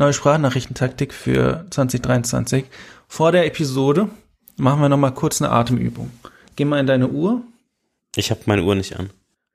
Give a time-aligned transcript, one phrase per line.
[0.00, 2.64] neue Sprachnachrichtentaktik für 2023.
[3.06, 4.08] Vor der Episode
[4.56, 6.10] machen wir nochmal kurz eine Atemübung.
[6.56, 7.42] Geh mal in deine Uhr.
[8.16, 9.10] Ich habe meine Uhr nicht an.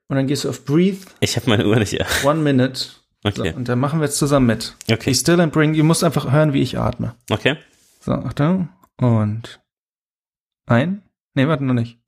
[0.08, 1.04] Und dann gehst du auf Breathe.
[1.20, 2.06] Ich habe meine Uhr nicht an.
[2.24, 2.86] One minute.
[3.24, 3.50] Okay.
[3.50, 4.76] So, und dann machen wir jetzt zusammen mit.
[4.88, 5.10] Okay.
[5.10, 7.14] Be still and bring, du musst einfach hören, wie ich atme.
[7.28, 7.56] Okay.
[8.00, 8.68] So, Achtung.
[8.98, 9.60] Und
[10.66, 11.02] ein.
[11.34, 11.98] Nee, warte noch nicht.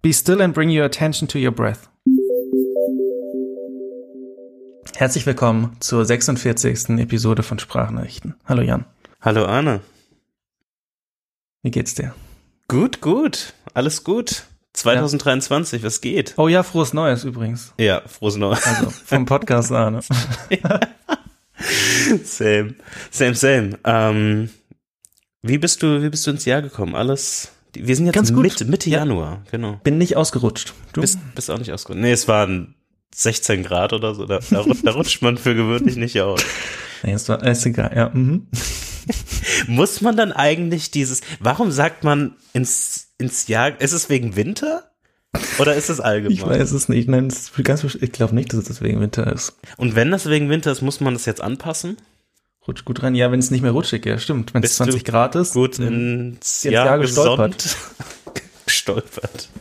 [0.00, 1.90] Be still and bring your attention to your breath.
[4.96, 6.88] Herzlich willkommen zur 46.
[6.98, 8.34] Episode von Sprachnachrichten.
[8.46, 8.86] Hallo Jan.
[9.20, 9.82] Hallo Arne.
[11.62, 12.14] Wie geht's dir?
[12.66, 13.52] Gut, gut.
[13.74, 14.44] Alles gut.
[14.72, 16.32] 2023, was geht?
[16.38, 17.74] Oh ja, frohes Neues übrigens.
[17.76, 18.66] Ja, frohes Neues.
[18.66, 20.00] Also vom Podcast Arne.
[22.24, 22.74] same.
[23.10, 23.78] Same, same.
[23.84, 24.48] Ähm,
[25.42, 26.94] wie bist du, wie bist du ins Jahr gekommen?
[26.94, 27.52] Alles.
[27.74, 28.44] Wir sind jetzt Ganz gut.
[28.44, 29.00] Mitte, Mitte Ja.
[29.00, 29.78] Januar, genau.
[29.84, 30.72] Bin nicht ausgerutscht.
[30.94, 31.02] Du?
[31.02, 32.00] Bist, bist auch nicht ausgerutscht.
[32.00, 32.75] Nee, es waren
[33.16, 34.26] 16 Grad oder so.
[34.26, 36.42] Da, da, da rutscht man für gewöhnlich nicht aus.
[37.02, 37.92] nee, ist, ist egal.
[37.96, 38.46] Ja, mhm.
[39.68, 44.90] Muss man dann eigentlich dieses, warum sagt man ins, ins Jahr, ist es wegen Winter?
[45.58, 46.36] Oder ist es allgemein?
[46.36, 47.08] Ich weiß es nicht.
[47.08, 49.56] Nein, es ganz, ich glaube nicht, dass es deswegen Winter ist.
[49.78, 51.96] Und wenn das wegen Winter ist, muss man das jetzt anpassen?
[52.68, 53.14] Rutscht gut rein.
[53.14, 54.52] Ja, wenn es nicht mehr rutschig ist, stimmt.
[54.52, 55.54] Wenn es Bist du 20 Grad ist.
[55.54, 57.76] Gut ins Jahr, Jahr gestolpert.
[58.66, 59.48] gestolpert.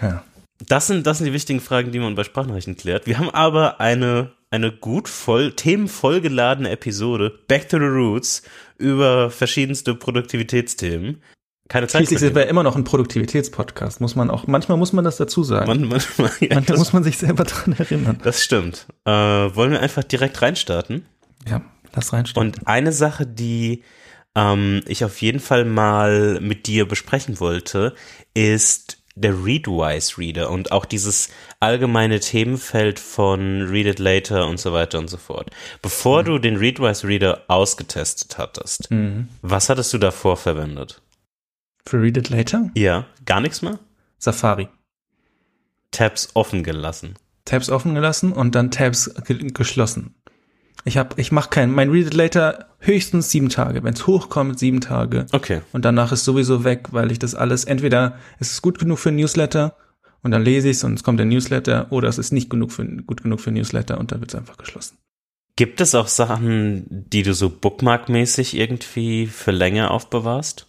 [0.00, 0.24] Ja.
[0.68, 3.06] Das sind, das sind die wichtigen Fragen, die man bei Sprachnachrichten klärt.
[3.06, 8.42] Wir haben aber eine, eine gut voll, themenvollgeladene Episode, Back to the Roots,
[8.78, 11.22] über verschiedenste Produktivitätsthemen.
[11.68, 12.00] Keine Zeit.
[12.00, 15.42] Schließlich sind wir immer noch ein Produktivitätspodcast, muss man auch, manchmal muss man das dazu
[15.42, 15.66] sagen.
[15.66, 18.18] Man, manchmal, ja, manchmal das, muss man sich selber dran erinnern.
[18.22, 18.86] das stimmt.
[19.04, 21.06] Äh, wollen wir einfach direkt reinstarten?
[21.48, 21.62] Ja,
[21.94, 22.48] lass reinstellen.
[22.48, 23.84] Und eine Sache, die
[24.34, 27.94] ähm, ich auf jeden Fall mal mit dir besprechen wollte,
[28.34, 31.28] ist der Readwise Reader und auch dieses
[31.60, 35.50] allgemeine Themenfeld von Read It Later und so weiter und so fort.
[35.82, 39.28] Bevor du den Readwise Reader ausgetestet hattest, Mhm.
[39.42, 41.02] was hattest du davor verwendet?
[41.86, 42.70] Für Read It Later?
[42.74, 43.78] Ja, gar nichts mehr?
[44.18, 44.68] Safari.
[45.90, 47.14] Tabs offen gelassen.
[47.44, 50.14] Tabs offen gelassen und dann Tabs ge geschlossen.
[50.84, 53.84] Ich hab, ich mach keinen, mein Read It Later höchstens sieben Tage.
[53.84, 55.26] Wenn es hochkommt, sieben Tage.
[55.32, 55.60] Okay.
[55.72, 59.10] Und danach ist sowieso weg, weil ich das alles, entweder es ist gut genug für
[59.10, 59.76] ein Newsletter
[60.22, 62.72] und dann lese ich es und es kommt der Newsletter oder es ist nicht genug
[62.72, 64.98] für, gut genug für ein Newsletter und dann wird es einfach geschlossen.
[65.56, 70.66] Gibt es auch Sachen, die du so bookmarkmäßig irgendwie für länger aufbewahrst?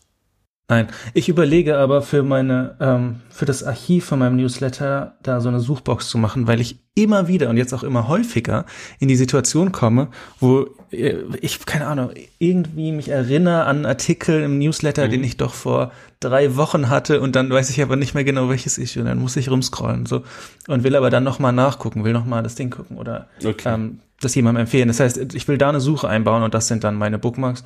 [0.69, 5.49] Nein, ich überlege aber für meine, ähm, für das Archiv von meinem Newsletter da so
[5.49, 8.65] eine Suchbox zu machen, weil ich immer wieder und jetzt auch immer häufiger
[8.99, 10.07] in die Situation komme,
[10.39, 15.35] wo äh, ich, keine Ahnung, irgendwie mich erinnere an einen Artikel im Newsletter, den ich
[15.35, 15.91] doch vor
[16.21, 19.19] drei Wochen hatte und dann weiß ich aber nicht mehr genau, welches Issue und dann
[19.19, 20.23] muss ich rumscrollen so
[20.69, 23.73] und will aber dann nochmal nachgucken, will nochmal das Ding gucken oder Okay.
[23.73, 24.87] ähm, das jemandem empfehlen.
[24.87, 27.65] Das heißt, ich will da eine Suche einbauen und das sind dann meine Bookmarks.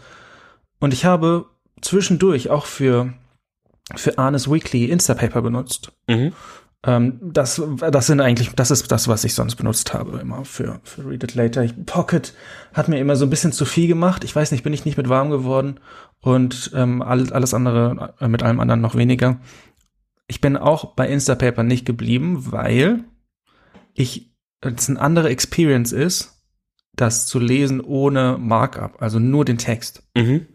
[0.80, 1.46] Und ich habe
[1.82, 3.14] zwischendurch auch für,
[3.96, 5.92] für Arnes Weekly Instapaper benutzt.
[6.08, 6.34] Mhm.
[6.84, 7.62] Ähm, das,
[7.92, 11.24] das sind eigentlich, das ist das, was ich sonst benutzt habe, immer für, für Read
[11.24, 11.64] It Later.
[11.64, 12.34] Ich, Pocket
[12.74, 14.24] hat mir immer so ein bisschen zu viel gemacht.
[14.24, 15.80] Ich weiß nicht, bin ich nicht mit warm geworden
[16.22, 19.40] und ähm, alles, alles andere, äh, mit allem anderen noch weniger.
[20.28, 23.06] Ich bin auch bei Instapaper nicht geblieben, weil
[23.94, 26.44] ich, es eine andere Experience ist,
[26.94, 30.04] das zu lesen ohne Markup, also nur den Text.
[30.16, 30.48] Mhm.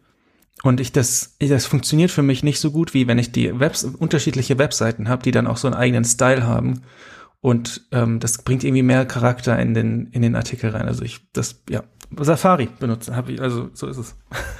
[0.63, 3.85] Und ich das, das funktioniert für mich nicht so gut, wie wenn ich die Webs
[3.85, 6.83] unterschiedliche Webseiten habe, die dann auch so einen eigenen Style haben.
[7.41, 10.87] Und ähm, das bringt irgendwie mehr Charakter in den, in den Artikel rein.
[10.87, 11.83] Also ich, das, ja,
[12.21, 14.15] Safari benutze, habe ich, also so ist es.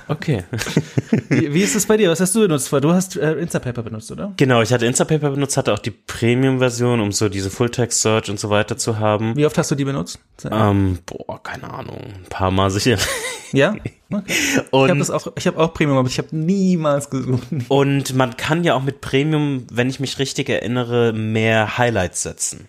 [0.09, 0.45] Okay.
[1.29, 2.11] Wie, wie ist es bei dir?
[2.11, 2.73] Was hast du benutzt?
[2.73, 4.33] Du hast äh, Instapaper benutzt, oder?
[4.37, 8.51] Genau, ich hatte Instapaper benutzt, hatte auch die Premium-Version, um so diese Full-Text-Search und so
[8.51, 9.37] weiter zu haben.
[9.37, 10.19] Wie oft hast du die benutzt?
[10.51, 12.99] Ähm, boah, keine Ahnung, ein paar Mal sicher.
[13.53, 13.75] Ja?
[14.11, 14.33] Okay.
[14.33, 17.47] Ich habe Und, das auch, ich habe auch Premium, aber ich habe niemals gesucht.
[17.69, 22.69] und man kann ja auch mit Premium, wenn ich mich richtig erinnere, mehr Highlights setzen.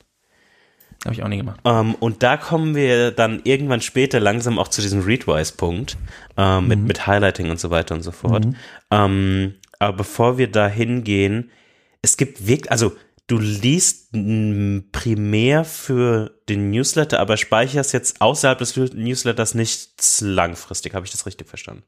[1.05, 1.59] Habe ich auch nie gemacht.
[1.65, 5.97] Ähm, und da kommen wir dann irgendwann später langsam auch zu diesem Readwise-Punkt
[6.37, 8.47] ähm, mit, mit Highlighting und so weiter und so fort.
[8.89, 11.51] Ähm, aber bevor wir da hingehen,
[12.01, 12.93] es gibt wirklich, also
[13.27, 20.93] du liest primär für den Newsletter, aber speicherst jetzt außerhalb des Newsletters nichts langfristig.
[20.93, 21.83] Habe ich das richtig verstanden?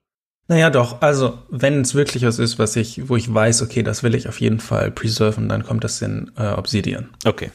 [0.47, 1.01] Naja, doch.
[1.01, 4.27] Also, wenn es wirklich was ist, was ich, wo ich weiß, okay, das will ich
[4.27, 7.09] auf jeden Fall preserven, dann kommt das in äh, Obsidian.
[7.25, 7.51] Okay.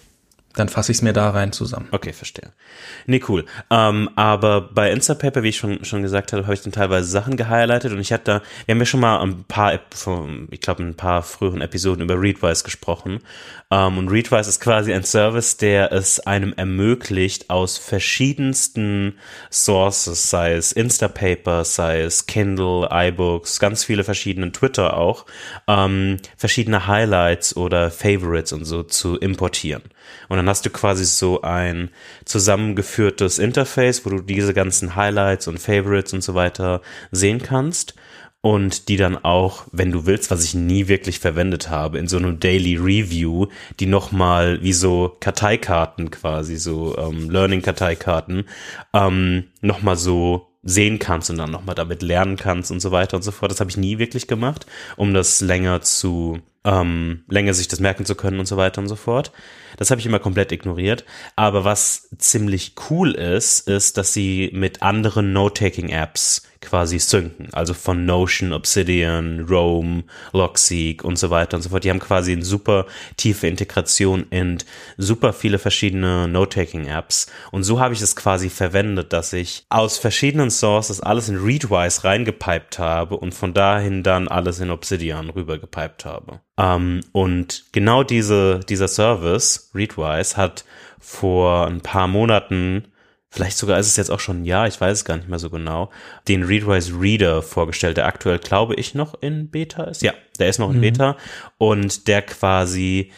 [0.55, 1.89] Dann fasse ich es mir da rein zusammen.
[1.93, 2.51] Okay, verstehe.
[3.07, 3.45] Nee, cool.
[3.71, 7.37] Ähm, aber bei Instapaper, wie ich schon, schon gesagt habe, habe ich dann teilweise Sachen
[7.37, 10.97] gehighlightet und ich hatte da, wir haben ja schon mal ein paar, ich glaube, ein
[10.97, 13.21] paar früheren Episoden über Readwise gesprochen.
[13.71, 19.15] Ähm, und Readwise ist quasi ein Service, der es einem ermöglicht, aus verschiedensten
[19.51, 25.27] Sources, sei es Instapaper, sei es Kindle, iBooks, ganz viele verschiedene Twitter auch,
[25.69, 29.83] ähm, verschiedene Highlights oder Favorites und so zu importieren.
[30.29, 31.91] Und dann hast du quasi so ein
[32.25, 36.81] zusammengeführtes Interface, wo du diese ganzen Highlights und Favorites und so weiter
[37.11, 37.95] sehen kannst
[38.43, 42.17] und die dann auch, wenn du willst, was ich nie wirklich verwendet habe, in so
[42.17, 43.49] einem Daily Review,
[43.79, 48.45] die nochmal wie so Karteikarten quasi, so ähm, Learning-Karteikarten,
[48.95, 53.23] ähm, nochmal so sehen kannst und dann nochmal damit lernen kannst und so weiter und
[53.23, 53.51] so fort.
[53.51, 54.67] Das habe ich nie wirklich gemacht,
[54.97, 58.89] um das länger zu, ähm, länger sich das merken zu können und so weiter und
[58.89, 59.33] so fort.
[59.77, 61.05] Das habe ich immer komplett ignoriert.
[61.37, 67.49] Aber was ziemlich cool ist, ist, dass sie mit anderen Note-Taking-Apps quasi synken.
[67.53, 71.85] Also von Notion, Obsidian, Roam, Logseek und so weiter und so fort.
[71.85, 72.87] Die haben quasi eine super
[73.17, 74.59] tiefe Integration in
[74.99, 77.27] super viele verschiedene Note-Taking-Apps.
[77.51, 82.05] Und so habe ich es quasi verwendet, dass ich aus verschiedenen Sources alles in Readwise
[82.05, 86.41] reingepiped habe und von dahin dann alles in Obsidian rübergepiped habe.
[86.59, 90.65] Ähm, und genau diese, dieser Service, Readwise, hat
[90.99, 92.85] vor ein paar Monaten
[93.31, 95.39] vielleicht sogar ist es jetzt auch schon ein Jahr, ich weiß es gar nicht mehr
[95.39, 95.91] so genau,
[96.29, 100.03] den Readwise Reader vorgestellt, der aktuell, glaube ich, noch in Beta ist.
[100.03, 100.83] Ja, der ist noch in mhm.
[100.83, 101.17] Beta
[101.57, 103.13] und der quasi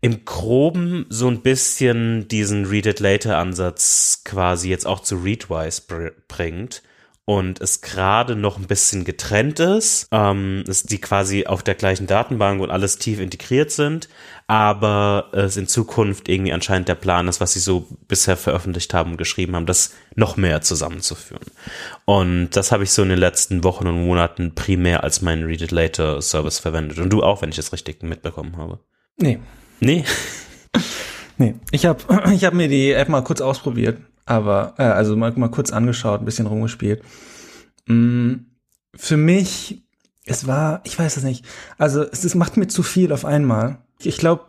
[0.00, 5.82] im Groben so ein bisschen diesen Read It Later Ansatz quasi jetzt auch zu Readwise
[5.86, 6.82] br bringt
[7.30, 12.08] und es gerade noch ein bisschen getrennt ist, ähm, dass die quasi auf der gleichen
[12.08, 14.08] Datenbank und alles tief integriert sind,
[14.48, 19.12] aber es in Zukunft irgendwie anscheinend der Plan ist, was sie so bisher veröffentlicht haben
[19.12, 21.46] und geschrieben haben, das noch mehr zusammenzuführen.
[22.04, 25.62] Und das habe ich so in den letzten Wochen und Monaten primär als meinen Read
[25.62, 26.98] It Later Service verwendet.
[26.98, 28.80] Und du auch, wenn ich es richtig mitbekommen habe.
[29.18, 29.38] Nee.
[29.78, 30.04] Nee?
[31.40, 31.54] Nee.
[31.72, 32.00] Ich habe
[32.32, 33.98] ich hab mir die App mal kurz ausprobiert
[34.30, 37.02] aber äh, also mal, mal kurz angeschaut, ein bisschen rumgespielt.
[37.86, 38.34] Mm,
[38.94, 39.82] für mich,
[40.24, 41.44] es war, ich weiß es nicht,
[41.78, 43.78] also es, es macht mir zu viel auf einmal.
[43.98, 44.44] Ich glaube,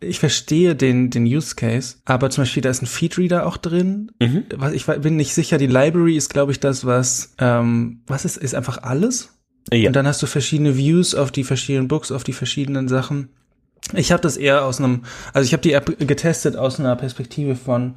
[0.00, 4.10] ich verstehe den, den Use Case, aber zum Beispiel, da ist ein Feedreader auch drin.
[4.20, 4.44] Mhm.
[4.56, 8.38] Was, ich bin nicht sicher, die Library ist, glaube ich, das, was, ähm, was ist,
[8.38, 9.38] ist einfach alles.
[9.72, 9.86] Ja.
[9.86, 13.28] Und dann hast du verschiedene Views auf die verschiedenen Books, auf die verschiedenen Sachen.
[13.94, 15.02] Ich habe das eher aus einem,
[15.32, 17.96] also ich habe die App getestet aus einer Perspektive von,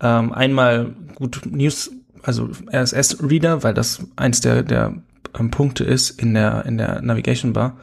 [0.00, 1.90] ähm, einmal gut News,
[2.22, 4.94] also RSS-Reader, weil das eins der, der
[5.38, 7.76] ähm, Punkte ist in der, in der Navigation Bar,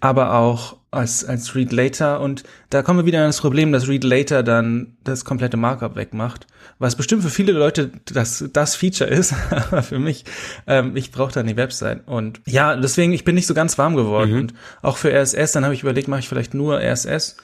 [0.00, 2.20] aber auch als, als Read Later.
[2.20, 5.96] Und da kommen wir wieder an das Problem, dass Read Later dann das komplette Markup
[5.96, 6.46] wegmacht,
[6.78, 10.24] was bestimmt für viele Leute das, das Feature ist, aber für mich,
[10.66, 13.96] ähm, ich brauche dann die Website und ja, deswegen, ich bin nicht so ganz warm
[13.96, 14.38] geworden mhm.
[14.38, 17.36] und auch für RSS, dann habe ich überlegt, mache ich vielleicht nur RSS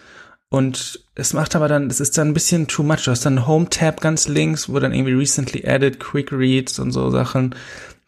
[0.52, 3.04] und es macht aber dann, es ist dann ein bisschen too much.
[3.04, 6.92] Du hast dann Home Tab ganz links, wo dann irgendwie recently added, Quick Reads und
[6.92, 7.54] so Sachen.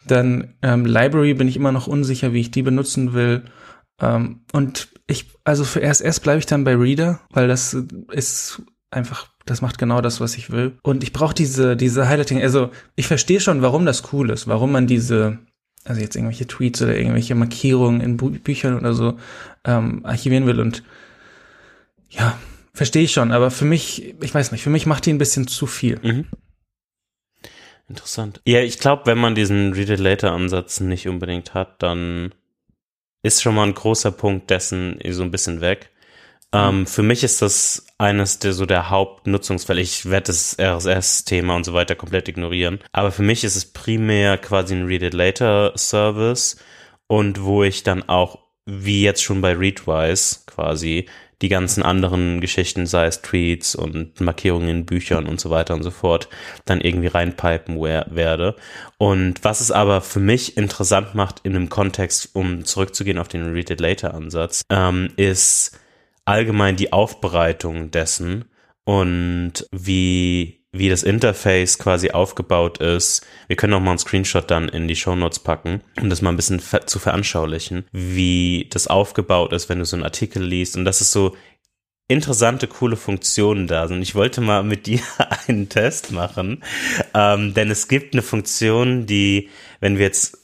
[0.06, 3.44] Dann ähm, Library bin ich immer noch unsicher, wie ich die benutzen will.
[3.99, 7.75] Ähm, und ich, also für RSS bleibe ich dann bei Reader, weil das
[8.12, 8.61] ist
[8.94, 10.79] einfach, das macht genau das, was ich will.
[10.82, 12.41] Und ich brauche diese, diese Highlighting.
[12.41, 15.38] Also ich verstehe schon, warum das cool ist, warum man diese,
[15.85, 19.19] also jetzt irgendwelche Tweets oder irgendwelche Markierungen in Bü Büchern oder so
[19.64, 20.82] ähm, archivieren will und
[22.08, 22.38] ja,
[22.73, 25.49] verstehe ich schon, aber für mich, ich weiß nicht, für mich macht die ein bisschen
[25.49, 25.99] zu viel.
[26.02, 26.26] Mhm.
[27.88, 28.40] Interessant.
[28.47, 32.35] Ja, ich glaube, wenn man diesen Read It Later Ansatz nicht unbedingt hat, dann
[33.23, 35.90] ist schon mal ein großer Punkt dessen so ein bisschen weg.
[36.54, 39.80] Ähm, für mich ist das eines der so der Hauptnutzungsfälle.
[39.80, 42.78] Ich werde das RSS-Thema und so weiter komplett ignorieren.
[42.92, 46.56] Aber für mich ist es primär quasi ein Read It Later Service
[47.08, 51.06] und wo ich dann auch, wie jetzt schon bei Readwise quasi,
[51.42, 55.82] die ganzen anderen Geschichten, sei es Tweets und Markierungen in Büchern und so weiter und
[55.82, 56.28] so fort,
[56.64, 58.56] dann irgendwie reinpipen werde.
[58.96, 63.52] Und was es aber für mich interessant macht in einem Kontext, um zurückzugehen auf den
[63.52, 65.78] Read It Later Ansatz, ähm, ist
[66.25, 68.47] allgemein die Aufbereitung dessen
[68.85, 73.25] und wie wie das Interface quasi aufgebaut ist.
[73.47, 76.31] Wir können auch mal einen Screenshot dann in die Show Notes packen, um das mal
[76.31, 80.76] ein bisschen zu veranschaulichen, wie das aufgebaut ist, wenn du so einen Artikel liest.
[80.76, 81.37] Und das ist so
[82.09, 84.02] interessante, coole Funktionen da sind.
[84.02, 85.00] Ich wollte mal mit dir
[85.47, 86.64] einen Test machen,
[87.14, 89.50] ähm, denn es gibt eine Funktion, die,
[89.81, 90.43] wenn wir jetzt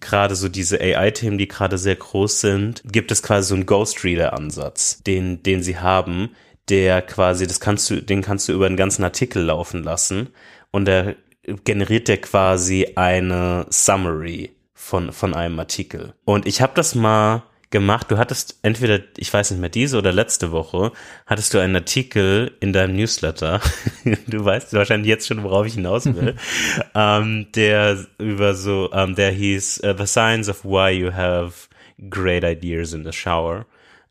[0.00, 5.02] gerade so diese AI-Themen, die gerade sehr groß sind, gibt es quasi so einen Ghostreader-Ansatz,
[5.02, 6.30] den, den sie haben,
[6.68, 10.28] der quasi, das kannst du, den kannst du über einen ganzen Artikel laufen lassen
[10.70, 11.16] und der
[11.64, 16.14] generiert dir quasi eine Summary von, von einem Artikel.
[16.24, 17.44] Und ich habe das mal
[17.76, 18.10] gemacht.
[18.10, 20.92] Du hattest entweder, ich weiß nicht mehr, diese oder letzte Woche,
[21.26, 23.60] hattest du einen Artikel in deinem Newsletter.
[24.26, 26.36] du weißt wahrscheinlich jetzt schon, worauf ich hinaus will.
[26.94, 31.68] ähm, der über so, ähm, der hieß uh, The Signs of Why You Have
[32.08, 33.66] Great Ideas in the Shower.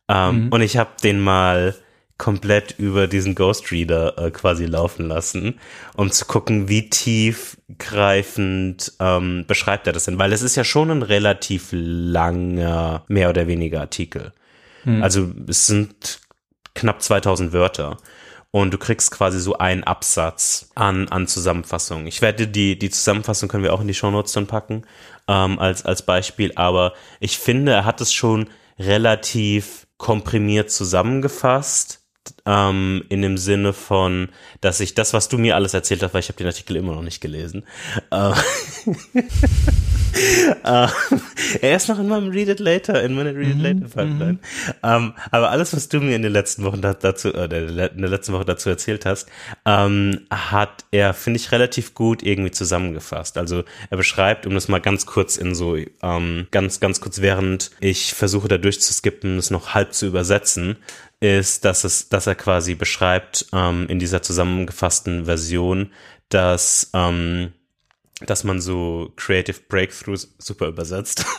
[0.07, 0.49] Ähm, mhm.
[0.49, 1.73] Und ich habe den mal
[2.17, 5.59] komplett über diesen Ghost Reader äh, quasi laufen lassen,
[5.95, 10.91] um zu gucken, wie tiefgreifend ähm, beschreibt er das denn, weil es ist ja schon
[10.91, 14.31] ein relativ langer, mehr oder weniger Artikel.
[14.83, 15.03] Hm.
[15.03, 16.21] Also es sind
[16.73, 17.97] knapp 2000 Wörter
[18.51, 22.07] und du kriegst quasi so einen Absatz an, an Zusammenfassung.
[22.07, 24.83] Ich werde die, die Zusammenfassung können wir auch in die Shownotes dann packen,
[25.27, 32.04] ähm, als, als Beispiel, aber ich finde, er hat es schon relativ komprimiert zusammengefasst
[32.45, 34.29] ähm, in dem Sinne von,
[34.61, 36.93] dass ich das, was du mir alles erzählt hast, weil ich habe den Artikel immer
[36.93, 37.63] noch nicht gelesen.
[38.11, 38.31] Äh,
[40.63, 40.87] äh,
[41.61, 44.33] er ist noch in meinem Read It Later, in meiner Read It Later mhm, Pipeline.
[44.33, 44.39] Mhm.
[44.83, 48.33] Ähm, aber alles, was du mir in den letzten Wochen dazu, äh, in der letzten
[48.33, 49.27] Woche dazu erzählt hast,
[49.65, 53.37] ähm, hat er, finde ich, relativ gut irgendwie zusammengefasst.
[53.37, 57.71] Also er beschreibt, um das mal ganz kurz in so, ähm, ganz, ganz kurz, während
[57.79, 60.77] ich versuche da durchzuskippen, es noch halb zu übersetzen,
[61.25, 65.91] ist, dass es, dass er quasi beschreibt ähm, in dieser zusammengefassten Version,
[66.29, 67.53] dass ähm,
[68.21, 71.25] dass man so Creative Breakthroughs super übersetzt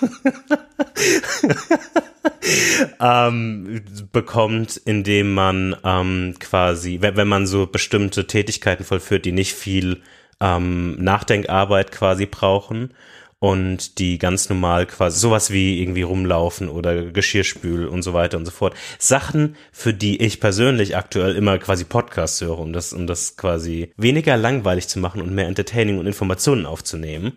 [3.01, 9.55] ähm, bekommt, indem man ähm, quasi, wenn, wenn man so bestimmte Tätigkeiten vollführt, die nicht
[9.55, 10.03] viel
[10.41, 12.93] ähm, Nachdenkarbeit quasi brauchen
[13.39, 18.47] und die ganz normal quasi sowas wie irgendwie rumlaufen oder Geschirrspül und so weiter und
[18.47, 18.75] so fort.
[18.99, 23.93] Sachen, für die ich persönlich aktuell immer quasi Podcasts höre, um das, um das quasi
[23.97, 27.33] weniger langweilig zu machen und mehr Entertaining und Informationen aufzunehmen.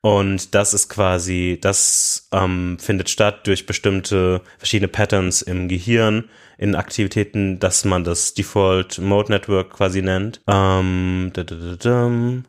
[0.00, 6.74] Und das ist quasi, das ähm, findet statt durch bestimmte verschiedene Patterns im Gehirn, in
[6.74, 10.42] Aktivitäten, dass man das Default Mode Network quasi nennt.
[10.46, 12.42] Ähm, da, da, da, da.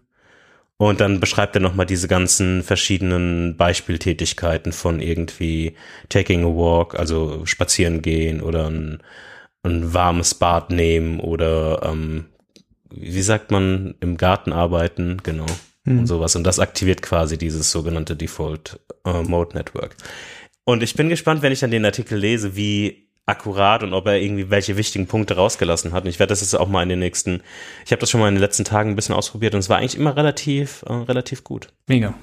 [0.77, 5.75] Und dann beschreibt er nochmal diese ganzen verschiedenen Beispieltätigkeiten von irgendwie
[6.10, 9.01] taking a walk, also spazieren gehen oder ein,
[9.63, 12.25] ein warmes Bad nehmen oder ähm,
[12.89, 15.46] wie sagt man, im Garten arbeiten, genau.
[15.86, 16.00] Mhm.
[16.00, 16.36] Und sowas.
[16.36, 19.96] Und das aktiviert quasi dieses sogenannte Default äh, Mode Network.
[20.65, 24.20] Und ich bin gespannt, wenn ich dann den Artikel lese, wie akkurat und ob er
[24.20, 26.03] irgendwie welche wichtigen Punkte rausgelassen hat.
[26.03, 27.41] Und ich werde das jetzt auch mal in den nächsten,
[27.86, 29.77] ich habe das schon mal in den letzten Tagen ein bisschen ausprobiert und es war
[29.77, 31.70] eigentlich immer relativ, äh, relativ gut.
[31.88, 32.13] Mega.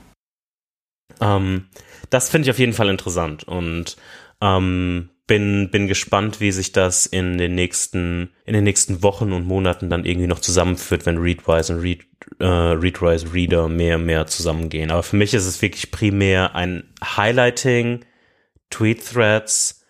[1.21, 1.67] Ähm,
[2.11, 3.97] das finde ich auf jeden Fall interessant und
[4.41, 9.47] ähm, bin, bin gespannt, wie sich das in den nächsten, in den nächsten Wochen und
[9.47, 12.05] Monaten dann irgendwie noch zusammenführt, wenn Readwise und Read,
[12.39, 14.91] äh, Readwise Reader mehr und mehr zusammengehen.
[14.91, 18.05] Aber für mich ist es wirklich primär ein Highlighting,
[18.71, 19.82] Tweet Threads,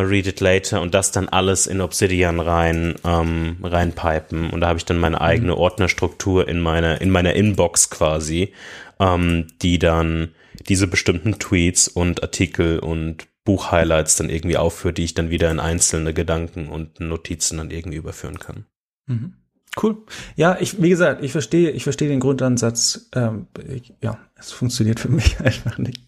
[0.00, 4.78] Read It Later und das dann alles in Obsidian rein ähm, reinpipen und da habe
[4.78, 5.58] ich dann meine eigene mhm.
[5.58, 8.52] Ordnerstruktur in meiner in meiner Inbox quasi,
[8.98, 10.30] ähm, die dann
[10.68, 15.60] diese bestimmten Tweets und Artikel und Buchhighlights dann irgendwie aufführt, die ich dann wieder in
[15.60, 18.66] einzelne Gedanken und Notizen dann irgendwie überführen kann.
[19.06, 19.34] Mhm.
[19.80, 19.96] Cool.
[20.36, 23.08] Ja, ich, wie gesagt, ich verstehe, ich verstehe den Grundansatz.
[23.14, 26.02] Ähm, ich, ja, es funktioniert für mich einfach nicht.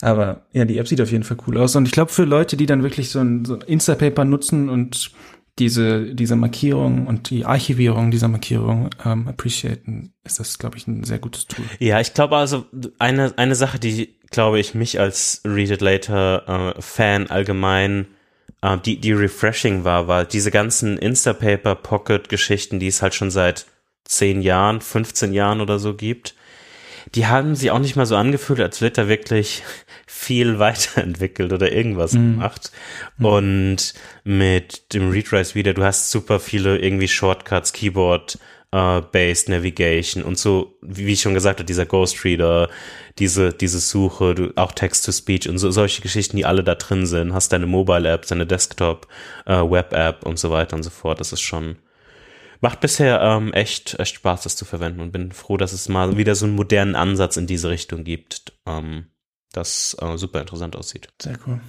[0.00, 1.74] Aber ja, die App sieht auf jeden Fall cool aus.
[1.76, 5.10] Und ich glaube, für Leute, die dann wirklich so ein, so ein Instapaper nutzen und
[5.58, 11.02] diese, diese Markierung und die Archivierung dieser Markierung ähm, appreciaten, ist das, glaube ich, ein
[11.02, 11.64] sehr gutes Tool.
[11.80, 12.64] Ja, ich glaube also,
[13.00, 18.06] eine, eine Sache, die, glaube ich, mich als Read It Later äh, Fan allgemein
[18.62, 23.30] äh, die, die refreshing war, war diese ganzen Instapaper Pocket Geschichten, die es halt schon
[23.30, 23.66] seit
[24.04, 26.34] zehn Jahren, 15 Jahren oder so gibt,
[27.14, 29.62] die haben sich auch nicht mal so angefühlt, als wird da wirklich
[30.06, 32.34] viel weiterentwickelt oder irgendwas mhm.
[32.34, 32.72] gemacht.
[33.18, 33.24] Mhm.
[33.24, 38.38] Und mit dem Readrise wieder, du hast super viele irgendwie Shortcuts, Keyboard,
[38.74, 42.68] uh, Based Navigation und so, wie ich schon gesagt habe, dieser Ghost Reader,
[43.18, 47.32] diese, diese Suche, du, auch Text-to-Speech und so, solche Geschichten, die alle da drin sind,
[47.32, 49.08] hast deine Mobile-App, deine Desktop,
[49.48, 51.20] uh, Web-App und so weiter und so fort.
[51.20, 51.76] Das ist schon,
[52.60, 56.16] macht bisher ähm, echt, echt Spaß, das zu verwenden und bin froh, dass es mal
[56.16, 59.06] wieder so einen modernen Ansatz in diese Richtung gibt, ähm,
[59.52, 61.08] das äh, super interessant aussieht.
[61.20, 61.60] Sehr cool.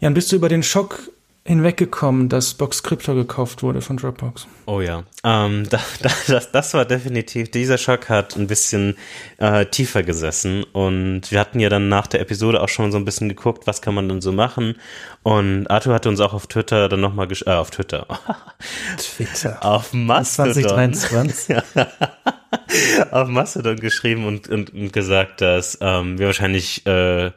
[0.00, 1.10] Jan, bist du über den Schock
[1.48, 4.46] hinweggekommen, dass Boxcryptor gekauft wurde von Dropbox.
[4.66, 8.98] Oh ja, ähm, da, da, das, das war definitiv, dieser Schock hat ein bisschen
[9.38, 13.06] äh, tiefer gesessen und wir hatten ja dann nach der Episode auch schon so ein
[13.06, 14.76] bisschen geguckt, was kann man denn so machen
[15.22, 18.06] und Arthur hatte uns auch auf Twitter dann nochmal, äh, auf Twitter,
[18.98, 21.56] Twitter, auf Mastodon, 2023.
[23.10, 27.30] auf Mastodon geschrieben und, und, und gesagt, dass ähm, wir wahrscheinlich äh,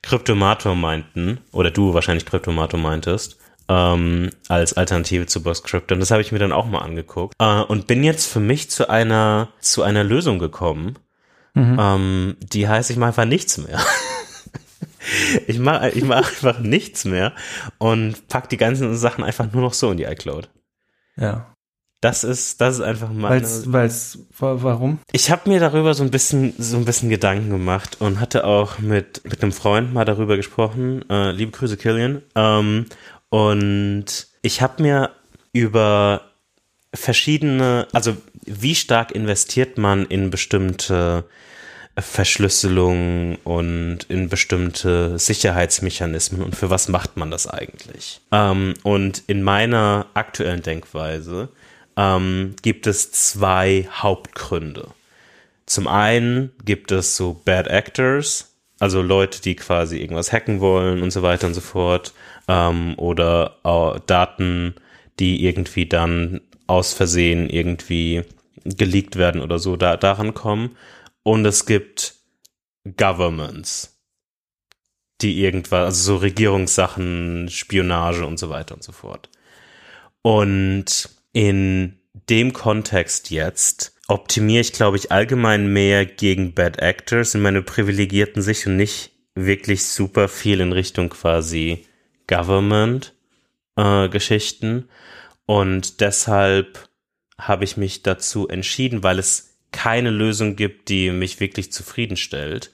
[0.00, 3.36] Kryptomator meinten, oder du wahrscheinlich Kryptomator meintest,
[3.72, 5.94] ähm, als Alternative zu Boxcrypto.
[5.94, 7.34] Und das habe ich mir dann auch mal angeguckt.
[7.38, 10.98] Äh, und bin jetzt für mich zu einer, zu einer Lösung gekommen.
[11.54, 11.78] Mhm.
[11.80, 13.78] Ähm, die heißt, ich mache einfach nichts mehr.
[15.46, 17.32] ich mache ich mach einfach nichts mehr
[17.78, 20.48] und pack die ganzen Sachen einfach nur noch so in die iCloud.
[21.16, 21.52] Ja.
[22.02, 23.30] Das ist, das ist einfach mal.
[23.30, 24.98] Weil's, weil's, warum?
[25.12, 28.80] Ich habe mir darüber so ein bisschen, so ein bisschen Gedanken gemacht und hatte auch
[28.80, 31.08] mit mit einem Freund mal darüber gesprochen.
[31.08, 32.22] Äh, liebe Grüße, Killian.
[32.34, 32.86] Ähm,
[33.32, 35.10] und ich habe mir
[35.54, 36.20] über
[36.92, 41.24] verschiedene, also wie stark investiert man in bestimmte
[41.96, 48.20] Verschlüsselung und in bestimmte Sicherheitsmechanismen und für was macht man das eigentlich?
[48.32, 51.48] Ähm, und in meiner aktuellen Denkweise
[51.96, 54.88] ähm, gibt es zwei Hauptgründe.
[55.64, 61.12] Zum einen gibt es so Bad Actors, also Leute, die quasi irgendwas hacken wollen und
[61.12, 62.12] so weiter und so fort,
[62.48, 64.74] ähm, oder äh, Daten,
[65.18, 68.22] die irgendwie dann aus Versehen irgendwie
[68.64, 70.76] geleakt werden oder so, da, daran kommen.
[71.22, 72.14] Und es gibt
[72.96, 74.00] Governments,
[75.20, 79.28] die irgendwas, also so Regierungssachen, Spionage und so weiter und so fort.
[80.22, 87.42] Und in dem Kontext jetzt optimiere ich, glaube ich, allgemein mehr gegen Bad Actors in
[87.42, 91.86] meine privilegierten Sicht und nicht wirklich super viel in Richtung quasi
[92.32, 93.14] Government
[93.76, 94.84] äh.
[95.46, 96.88] Und deshalb
[97.38, 102.70] habe ich mich dazu entschieden, weil es keine Lösung gibt, die mich wirklich zufriedenstellt,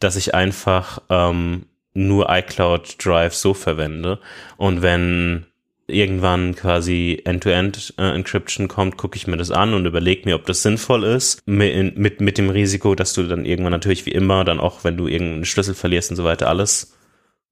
[0.00, 4.18] dass ich einfach ähm, nur iCloud Drive so verwende.
[4.56, 5.46] Und wenn
[5.86, 10.62] irgendwann quasi End-to-End-Encryption äh, kommt, gucke ich mir das an und überlege mir, ob das
[10.62, 14.60] sinnvoll ist, mit, mit, mit dem Risiko, dass du dann irgendwann natürlich wie immer, dann
[14.60, 16.94] auch wenn du irgendeinen Schlüssel verlierst und so weiter, alles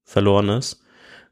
[0.03, 0.81] verloren ist.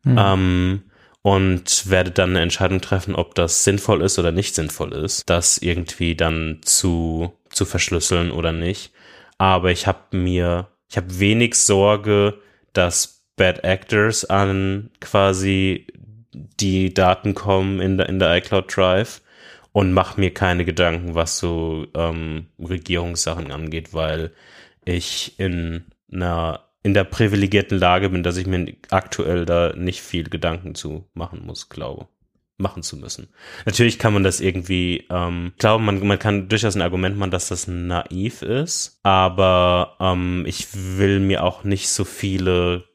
[0.06, 0.18] Mhm.
[0.18, 0.84] Ähm,
[1.22, 5.58] und werde dann eine Entscheidung treffen, ob das sinnvoll ist oder nicht sinnvoll ist, das
[5.58, 8.92] irgendwie dann zu, zu verschlüsseln oder nicht.
[9.40, 12.36] Aber ich habe mir, ich habe wenig Sorge,
[12.74, 15.88] dass Bad Actors an quasi
[16.32, 19.22] die Daten kommen in der, in der iCloud Drive
[19.72, 24.32] und mache mir keine Gedanken, was so ähm, Regierungssachen angeht, weil
[24.86, 30.30] ich in einer in der privilegierten Lage bin, dass ich mir aktuell da nicht viel
[30.30, 32.08] Gedanken zu machen muss, glaube
[32.58, 33.28] machen zu müssen.
[33.66, 37.50] Natürlich kann man das irgendwie, ähm, glaube, man, man kann durchaus ein Argument machen, dass
[37.50, 42.86] das naiv ist, aber ähm, ich will mir auch nicht so viele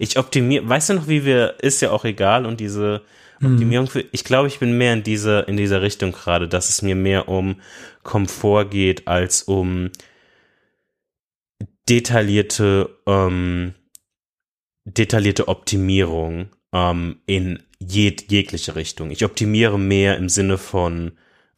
[0.00, 3.02] ich optimiere, weißt du noch, wie wir, ist ja auch egal und diese
[3.38, 3.52] mhm.
[3.52, 6.82] Optimierung für, ich glaube, ich bin mehr in dieser, in dieser Richtung gerade, dass es
[6.82, 7.60] mir mehr um
[8.02, 9.90] Komfort geht als um
[11.88, 13.74] detaillierte, ähm,
[14.84, 19.10] detaillierte Optimierung ähm, in jeg jegliche Richtung.
[19.10, 21.12] Ich optimiere mehr im Sinne von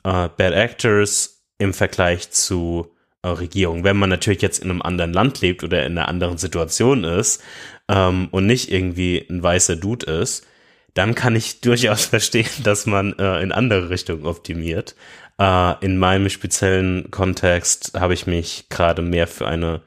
[0.04, 3.84] äh, Bad Actors im Vergleich zu äh, Regierung.
[3.84, 7.42] Wenn man natürlich jetzt in einem anderen Land lebt oder in einer anderen Situation ist,
[7.88, 10.46] ähm, und nicht irgendwie ein weißer Dude ist,
[10.94, 14.94] dann kann ich durchaus verstehen, dass man äh, in andere Richtungen optimiert.
[15.38, 19.82] Äh, in meinem speziellen Kontext habe ich mich gerade mehr für eine,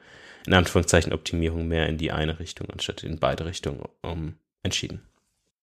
[0.45, 5.01] in Anführungszeichen, Optimierung mehr in die eine Richtung anstatt in beide Richtungen um, entschieden.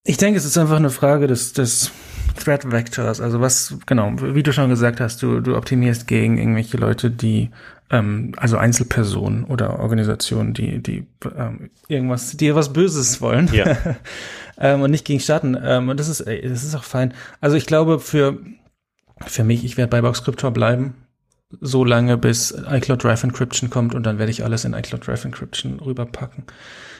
[0.04, 1.92] Ich denke, es ist einfach eine Frage des, des
[2.36, 3.20] Threat Vectors.
[3.20, 7.50] Also was, genau, wie du schon gesagt hast, du, du optimierst gegen irgendwelche Leute, die
[7.90, 13.48] ähm, also Einzelpersonen oder Organisationen, die, die ähm, irgendwas, die was Böses wollen.
[13.52, 13.76] Ja.
[14.58, 15.56] ähm, und nicht gegen Staaten.
[15.62, 17.14] Ähm, und das ist, ey, das ist auch fein.
[17.40, 18.38] Also ich glaube, für,
[19.24, 20.94] für mich, ich werde bei Boxcryptor bleiben,
[21.60, 25.24] so lange bis iCloud Drive Encryption kommt und dann werde ich alles in iCloud Drive
[25.24, 26.44] Encryption rüberpacken.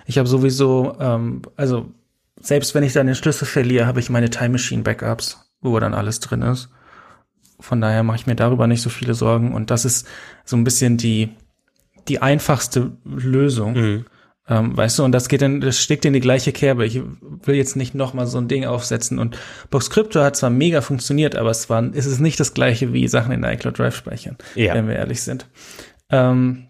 [0.07, 1.93] Ich habe sowieso, ähm, also
[2.41, 5.95] selbst wenn ich dann den Schlüssel verliere, habe ich meine Time Machine Backups, wo dann
[5.95, 6.69] alles drin ist.
[7.61, 9.55] Von daher mache ich mir darüber nicht so viele Sorgen.
[9.55, 10.09] Und das ist
[10.45, 11.31] so ein bisschen die,
[12.09, 13.75] die einfachste Lösung.
[13.75, 14.05] Mhm.
[14.53, 16.85] Ähm, weißt du, und das geht dann, das steckt in die gleiche Kerbe.
[16.85, 19.19] Ich will jetzt nicht nochmal so ein Ding aufsetzen.
[19.19, 19.39] Und
[19.71, 23.33] Boxcrypto hat zwar mega funktioniert, aber es war, ist es nicht das gleiche wie Sachen
[23.33, 24.75] in iCloud Drive speichern, ja.
[24.75, 25.47] wenn wir ehrlich sind.
[26.11, 26.69] Ähm,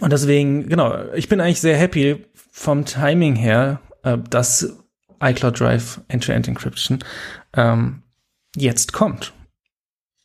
[0.00, 4.78] und deswegen, genau, ich bin eigentlich sehr happy vom Timing her, äh, dass
[5.22, 7.00] iCloud Drive End-to-End Encryption
[7.54, 8.02] ähm,
[8.56, 9.34] jetzt kommt.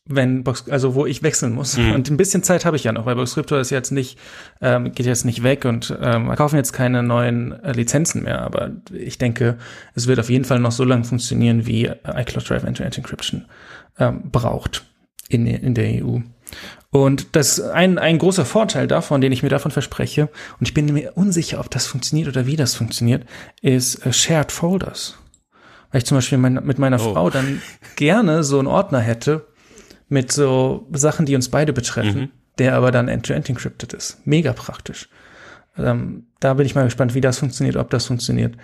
[0.06, 1.76] Wenn Box, also wo ich wechseln muss.
[1.76, 1.92] Mhm.
[1.92, 4.18] Und ein bisschen Zeit habe ich ja noch, weil Boxcryptor ist jetzt nicht,
[4.60, 8.42] ähm, geht jetzt nicht weg und ähm, wir kaufen jetzt keine neuen äh, Lizenzen mehr.
[8.42, 9.58] Aber ich denke,
[9.94, 13.44] es wird auf jeden Fall noch so lange funktionieren, wie iCloud Drive End-to-End Encryption
[13.98, 14.84] ähm, braucht
[15.28, 16.18] in, in der EU.
[16.90, 20.92] Und das ein, ein großer Vorteil davon, den ich mir davon verspreche, und ich bin
[20.92, 23.24] mir unsicher, ob das funktioniert oder wie das funktioniert,
[23.62, 25.16] ist uh, Shared Folders.
[25.92, 27.12] Weil ich zum Beispiel mein, mit meiner oh.
[27.12, 27.62] Frau dann
[27.94, 29.46] gerne so einen Ordner hätte
[30.10, 32.30] mit so Sachen, die uns beide betreffen, mhm.
[32.58, 34.18] der aber dann end-to-end -end encrypted ist.
[34.26, 35.08] Mega praktisch.
[35.78, 38.56] Ähm, da bin ich mal gespannt, wie das funktioniert, ob das funktioniert.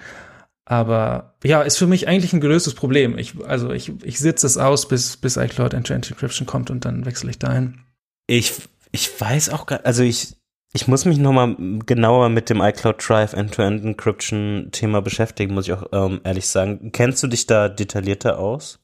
[0.65, 3.17] Aber ja, ist für mich eigentlich ein gelöstes Problem.
[3.19, 7.07] Ich, also ich, ich sitze es aus, bis, bis iCloud End-to-End Encryption kommt und dann
[7.07, 7.79] wechsle ich dahin.
[8.27, 8.53] Ich,
[8.91, 10.35] ich weiß auch gar, also ich,
[10.73, 11.55] ich muss mich nochmal
[11.87, 16.91] genauer mit dem iCloud Drive End-to-End Encryption Thema beschäftigen, muss ich auch ähm, ehrlich sagen.
[16.91, 18.81] Kennst du dich da detaillierter aus?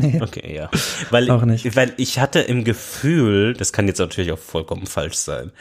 [0.00, 0.20] Nee.
[0.22, 0.70] Okay, ja.
[1.10, 1.76] Weil, auch nicht.
[1.76, 5.52] weil ich hatte im Gefühl, das kann jetzt natürlich auch vollkommen falsch sein,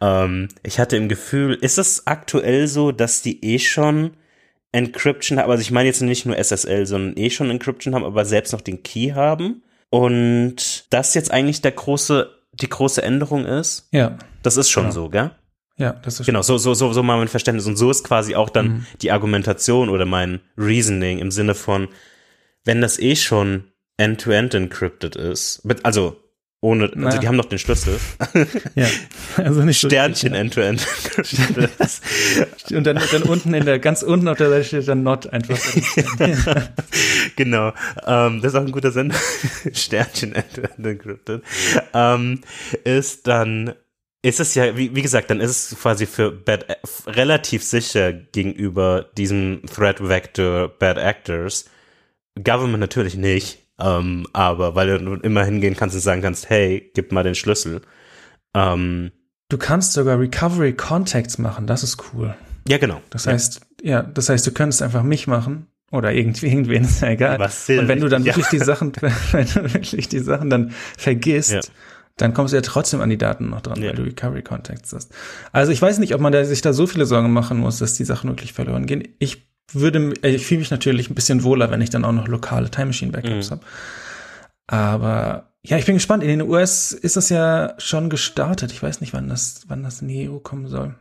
[0.00, 4.12] ähm, ich hatte im Gefühl, ist es aktuell so, dass die eh schon
[4.72, 8.24] Encryption haben, also ich meine jetzt nicht nur SSL, sondern eh schon Encryption haben, aber
[8.24, 9.62] selbst noch den Key haben.
[9.90, 13.88] Und das jetzt eigentlich der große, die große Änderung ist.
[13.90, 14.16] Ja.
[14.42, 14.94] Das ist schon genau.
[14.94, 15.32] so, gell?
[15.76, 18.34] Ja, das ist genau so so so so mal mein Verständnis und so ist quasi
[18.34, 18.86] auch dann mhm.
[19.00, 21.88] die Argumentation oder mein Reasoning im Sinne von
[22.66, 23.64] wenn das eh schon
[24.00, 26.16] end-to-end -end encrypted ist, also
[26.62, 27.18] ohne, also naja.
[27.18, 27.98] die haben noch den Schlüssel.
[28.74, 28.86] ja,
[29.38, 30.86] also nicht Sternchen end-to-end.
[32.74, 35.58] Und dann, dann unten in der, ganz unten auf der Seite steht dann not einfach.
[37.36, 37.72] genau.
[38.06, 39.14] Ähm, das ist auch ein guter Sinn.
[39.72, 41.42] Sternchen end-to-end encrypted.
[41.94, 42.42] Ähm,
[42.84, 43.72] ist dann,
[44.20, 46.66] ist es ja, wie, wie gesagt, dann ist es quasi für Bad,
[47.06, 51.70] relativ sicher gegenüber diesem Threat Vector Bad Actors.
[52.44, 53.60] Government natürlich nicht.
[53.80, 57.80] Ähm, aber weil du immer hingehen kannst und sagen kannst, hey, gib mal den Schlüssel.
[58.54, 59.10] Ähm,
[59.48, 62.34] du kannst sogar Recovery Contacts machen, das ist cool.
[62.68, 63.00] Ja, genau.
[63.10, 67.00] Das heißt, ja, ja das heißt, du könntest einfach mich machen oder irgendwie irgendwen, ist
[67.02, 67.38] ja egal.
[67.38, 68.92] Was und wenn du dann wirklich die Sachen,
[69.32, 71.60] wenn du wirklich die Sachen dann vergisst, ja.
[72.16, 73.88] dann kommst du ja trotzdem an die Daten noch dran, ja.
[73.88, 75.12] weil du Recovery Contacts hast.
[75.52, 77.94] Also ich weiß nicht, ob man da, sich da so viele Sorgen machen muss, dass
[77.94, 79.08] die Sachen wirklich verloren gehen.
[79.18, 82.28] Ich würde, äh, ich fühle mich natürlich ein bisschen wohler, wenn ich dann auch noch
[82.28, 83.54] lokale Time Machine Backups mhm.
[83.54, 83.62] habe.
[84.66, 86.22] Aber ja, ich bin gespannt.
[86.22, 88.72] In den US ist das ja schon gestartet.
[88.72, 90.94] Ich weiß nicht, wann das, wann das in die EU kommen soll.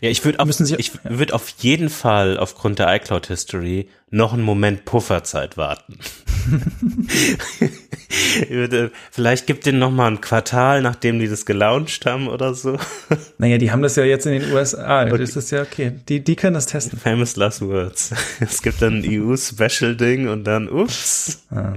[0.00, 1.18] Ja, ich würde auf, Sie, ich ja.
[1.18, 5.98] würde auf jeden Fall aufgrund der iCloud History noch einen Moment Pufferzeit warten.
[8.48, 12.78] würde, vielleicht gibt den noch mal ein Quartal, nachdem die das gelauncht haben oder so.
[13.38, 15.04] Naja, die haben das ja jetzt in den USA.
[15.04, 15.18] Okay.
[15.18, 15.92] Das ist ja okay.
[16.08, 16.98] Die, die können das testen.
[16.98, 18.12] Famous last words.
[18.40, 21.44] Es gibt dann ein EU-Special-Ding und dann, ups.
[21.50, 21.74] Ah.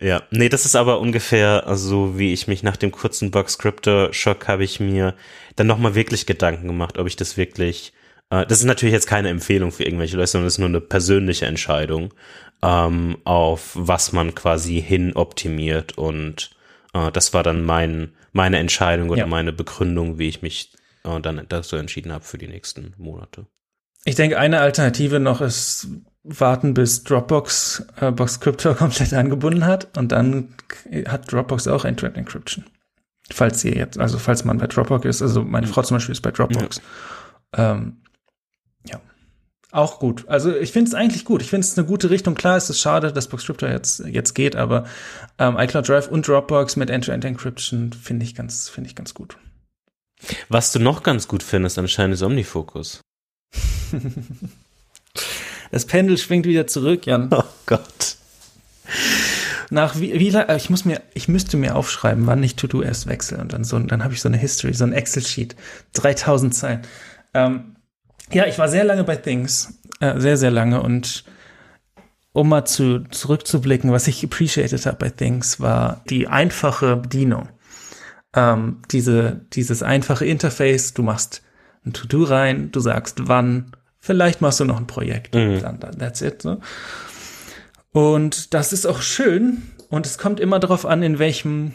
[0.00, 4.64] Ja, nee, das ist aber ungefähr so, wie ich mich nach dem kurzen Bug-Scripter-Schock habe
[4.64, 5.14] ich mir
[5.56, 7.92] dann nochmal wirklich Gedanken gemacht, ob ich das wirklich,
[8.30, 10.80] äh, das ist natürlich jetzt keine Empfehlung für irgendwelche Leute, sondern das ist nur eine
[10.80, 12.12] persönliche Entscheidung,
[12.62, 16.50] ähm, auf was man quasi hin optimiert und
[16.92, 19.26] äh, das war dann mein, meine Entscheidung oder ja.
[19.26, 20.72] meine Begründung, wie ich mich
[21.04, 23.46] äh, dann dazu entschieden habe für die nächsten Monate.
[24.04, 25.88] Ich denke, eine Alternative noch ist
[26.26, 30.54] warten, bis Dropbox äh, Box Crypto komplett angebunden hat und dann
[31.06, 32.64] hat Dropbox auch End-to-End Encryption.
[33.30, 36.20] Falls ihr jetzt, also falls man bei Dropbox ist, also meine Frau zum Beispiel ist
[36.20, 36.80] bei Dropbox.
[37.56, 37.72] Ja.
[37.72, 37.96] Ähm,
[38.84, 39.00] ja.
[39.72, 40.28] Auch gut.
[40.28, 41.42] Also ich finde es eigentlich gut.
[41.42, 42.34] Ich finde es eine gute Richtung.
[42.34, 44.84] Klar ist es schade, dass Box Crypto jetzt, jetzt geht, aber
[45.38, 49.12] ähm, iCloud Drive und Dropbox mit End-to-End -End Encryption finde ich ganz, finde ich ganz
[49.12, 49.36] gut.
[50.48, 53.00] Was du noch ganz gut findest, anscheinend ist Omnifocus.
[55.76, 57.28] Das Pendel schwingt wieder zurück, Jan.
[57.34, 58.16] Oh Gott.
[59.68, 63.36] Nach wie, wie ich muss mir, ich müsste mir aufschreiben, wann ich To-Do erst wechsle
[63.36, 65.54] und dann so, dann habe ich so eine History, so ein Excel-Sheet,
[65.92, 66.80] 3000 Zeilen.
[67.34, 67.76] Ähm,
[68.32, 71.24] ja, ich war sehr lange bei Things, äh, sehr, sehr lange und
[72.32, 77.50] um mal zu, zurückzublicken, was ich appreciated habe bei Things, war die einfache Bedienung.
[78.34, 81.42] Ähm, diese, dieses einfache Interface, du machst
[81.84, 85.34] ein To-Do rein, du sagst wann, Vielleicht machst du noch ein Projekt.
[85.34, 85.60] Mhm.
[85.60, 86.42] Dann, that's it.
[86.42, 86.58] So.
[87.92, 89.62] Und das ist auch schön.
[89.88, 91.72] Und es kommt immer darauf an, in welchem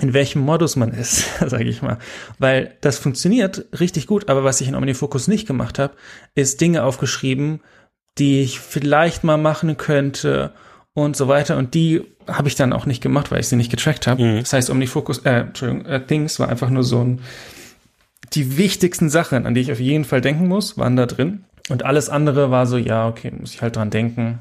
[0.00, 1.98] in welchem Modus man ist, sage ich mal.
[2.38, 5.94] Weil das funktioniert richtig gut, aber was ich in OmniFocus nicht gemacht habe,
[6.34, 7.60] ist Dinge aufgeschrieben,
[8.18, 10.52] die ich vielleicht mal machen könnte
[10.92, 11.56] und so weiter.
[11.56, 14.22] Und die habe ich dann auch nicht gemacht, weil ich sie nicht getrackt habe.
[14.22, 14.38] Mhm.
[14.40, 17.20] Das heißt, OmniFocus, äh, Entschuldigung, äh, Things war einfach nur so ein
[18.34, 21.44] die wichtigsten Sachen, an die ich auf jeden Fall denken muss, waren da drin.
[21.68, 24.40] und alles andere war so, ja, okay, muss ich halt dran denken.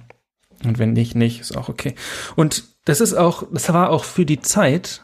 [0.63, 1.93] Und wenn nicht, nicht, ist auch okay.
[2.35, 5.03] Und das ist auch, das war auch für die Zeit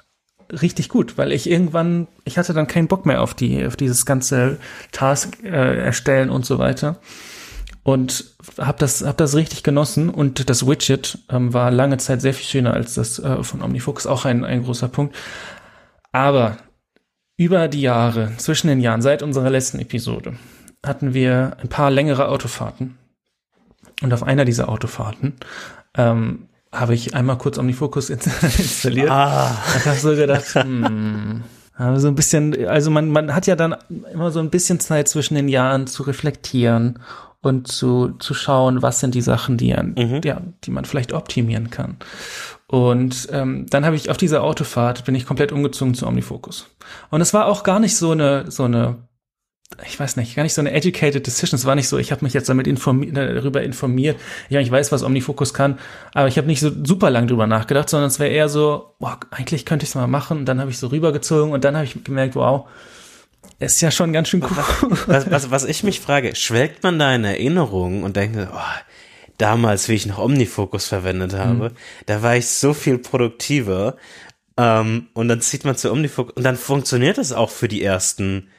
[0.51, 4.05] richtig gut, weil ich irgendwann, ich hatte dann keinen Bock mehr auf die, auf dieses
[4.05, 4.57] ganze
[4.91, 6.97] Task äh, erstellen und so weiter.
[7.83, 12.33] Und habe das, hab das richtig genossen und das Widget ähm, war lange Zeit sehr
[12.33, 15.15] viel schöner als das äh, von OmniFocus, auch ein, ein großer Punkt.
[16.13, 16.57] Aber
[17.37, 20.35] über die Jahre, zwischen den Jahren, seit unserer letzten Episode,
[20.85, 22.97] hatten wir ein paar längere Autofahrten.
[24.01, 25.33] Und auf einer dieser Autofahrten
[25.95, 29.57] ähm, habe ich einmal kurz OmniFocus installiert ah.
[29.75, 31.43] und habe so gedacht, hm,
[31.95, 33.75] so ein bisschen, also man, man hat ja dann
[34.11, 36.99] immer so ein bisschen Zeit zwischen den Jahren zu reflektieren
[37.41, 40.21] und zu, zu schauen, was sind die Sachen, die, mhm.
[40.23, 41.97] ja, die man vielleicht optimieren kann.
[42.67, 46.67] Und ähm, dann habe ich auf dieser Autofahrt bin ich komplett umgezogen zu OmniFocus.
[47.11, 49.07] Und es war auch gar nicht so eine so eine
[49.85, 51.57] ich weiß nicht, gar nicht so eine educated decision.
[51.57, 54.19] Es war nicht so, ich habe mich jetzt damit informi darüber informiert.
[54.49, 55.79] Ja, ich weiß, was OmniFocus kann,
[56.13, 59.19] aber ich habe nicht so super lang drüber nachgedacht, sondern es wäre eher so, boah,
[59.31, 60.39] eigentlich könnte ich es mal machen.
[60.39, 62.67] Und dann habe ich so rübergezogen und dann habe ich gemerkt, wow,
[63.59, 64.97] ist ja schon ganz schön cool.
[65.07, 68.57] Was, was, was ich mich frage, schwelgt man da in Erinnerungen und denkt, oh,
[69.37, 71.75] damals, wie ich noch OmniFocus verwendet habe, mhm.
[72.05, 73.97] da war ich so viel produktiver.
[74.55, 78.49] Ähm, und dann zieht man zu OmniFocus und dann funktioniert es auch für die ersten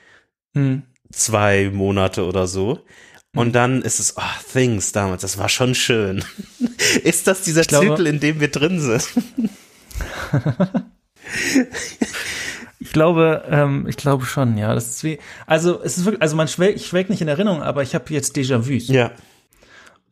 [0.54, 0.82] mhm
[1.14, 2.80] zwei Monate oder so.
[3.34, 3.52] Und mhm.
[3.52, 6.24] dann ist es, oh, Things damals, das war schon schön.
[7.02, 9.08] ist das dieser glaube, Titel, in dem wir drin sind?
[12.78, 14.74] ich glaube, ähm, ich glaube schon, ja.
[14.74, 17.62] Das ist wie, also es ist wirklich, also man schwelgt, ich schwelgt nicht in Erinnerung,
[17.62, 18.92] aber ich habe jetzt Déjà-vus.
[18.92, 19.10] Ja.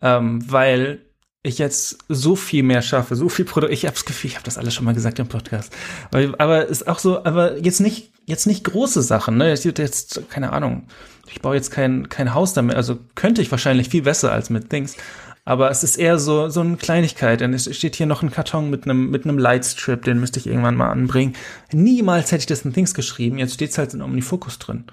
[0.02, 1.00] Ähm, weil
[1.42, 3.72] ich jetzt so viel mehr schaffe, so viel Produkt.
[3.72, 5.72] Ich habe das Gefühl, ich habe das alles schon mal gesagt im Podcast.
[6.12, 9.36] Aber, aber ist auch so, aber jetzt nicht, jetzt nicht große Sachen.
[9.36, 10.86] Ne, jetzt, jetzt keine Ahnung.
[11.28, 12.76] Ich baue jetzt kein kein Haus damit.
[12.76, 14.96] Also könnte ich wahrscheinlich viel besser als mit Things.
[15.44, 17.40] Aber es ist eher so so eine Kleinigkeit.
[17.40, 20.46] Denn es steht hier noch ein Karton mit einem mit einem Lightstrip, den müsste ich
[20.46, 21.34] irgendwann mal anbringen.
[21.72, 23.38] Niemals hätte ich das in Things geschrieben.
[23.38, 24.84] Jetzt steht's halt in OmniFocus drin.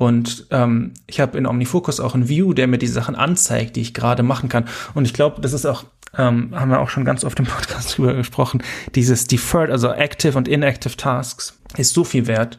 [0.00, 3.82] Und ähm, ich habe in OmniFocus auch ein View, der mir die Sachen anzeigt, die
[3.82, 4.64] ich gerade machen kann.
[4.94, 5.84] Und ich glaube, das ist auch,
[6.16, 8.62] ähm, haben wir auch schon ganz oft im Podcast drüber gesprochen,
[8.94, 12.58] dieses Deferred, also Active und Inactive Tasks ist so viel wert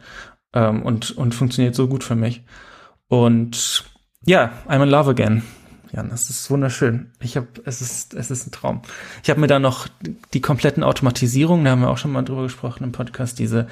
[0.52, 2.44] ähm, und, und funktioniert so gut für mich.
[3.08, 3.86] Und
[4.24, 5.42] ja, I'm in love again.
[5.92, 7.10] Ja, das ist wunderschön.
[7.18, 8.82] Ich habe, es ist, es ist ein Traum.
[9.24, 9.88] Ich habe mir da noch
[10.32, 13.66] die kompletten Automatisierungen, da haben wir auch schon mal drüber gesprochen im Podcast, diese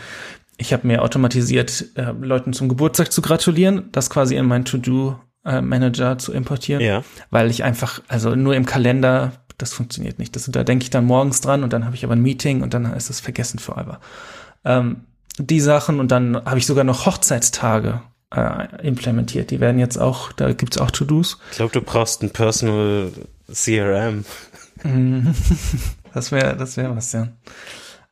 [0.60, 6.18] ich habe mir automatisiert, äh, Leuten zum Geburtstag zu gratulieren, das quasi in meinen To-Do-Manager
[6.18, 7.02] zu importieren, ja.
[7.30, 10.36] weil ich einfach, also nur im Kalender, das funktioniert nicht.
[10.36, 12.74] Das, da denke ich dann morgens dran und dann habe ich aber ein Meeting und
[12.74, 14.00] dann ist es vergessen forever.
[14.64, 15.06] Ähm,
[15.38, 18.02] die Sachen und dann habe ich sogar noch Hochzeitstage
[18.34, 19.50] äh, implementiert.
[19.50, 21.38] Die werden jetzt auch, da gibt's auch To-Dos.
[21.52, 23.10] Ich glaube, du brauchst ein Personal
[23.50, 24.24] CRM.
[26.12, 27.28] das wäre, das wäre was, ja.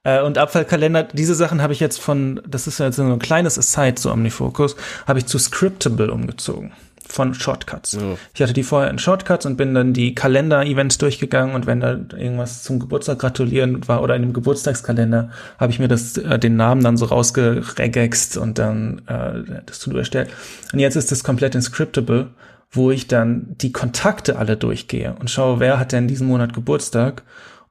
[0.04, 3.58] Äh, und Abfallkalender, diese Sachen habe ich jetzt von, das ist jetzt so ein kleines
[3.58, 6.72] Aside zu OmniFocus, habe ich zu Scriptable umgezogen
[7.08, 7.96] von Shortcuts.
[7.96, 8.18] Oh.
[8.34, 11.92] Ich hatte die vorher in Shortcuts und bin dann die Kalender-Events durchgegangen und wenn da
[11.92, 16.56] irgendwas zum Geburtstag gratulieren war oder in dem Geburtstagskalender, habe ich mir das äh, den
[16.56, 20.30] Namen dann so rausgeregext und dann äh, das To-Do erstellt.
[20.72, 22.28] Und jetzt ist das komplett in Scriptable,
[22.70, 27.22] wo ich dann die Kontakte alle durchgehe und schaue, wer hat denn diesen Monat Geburtstag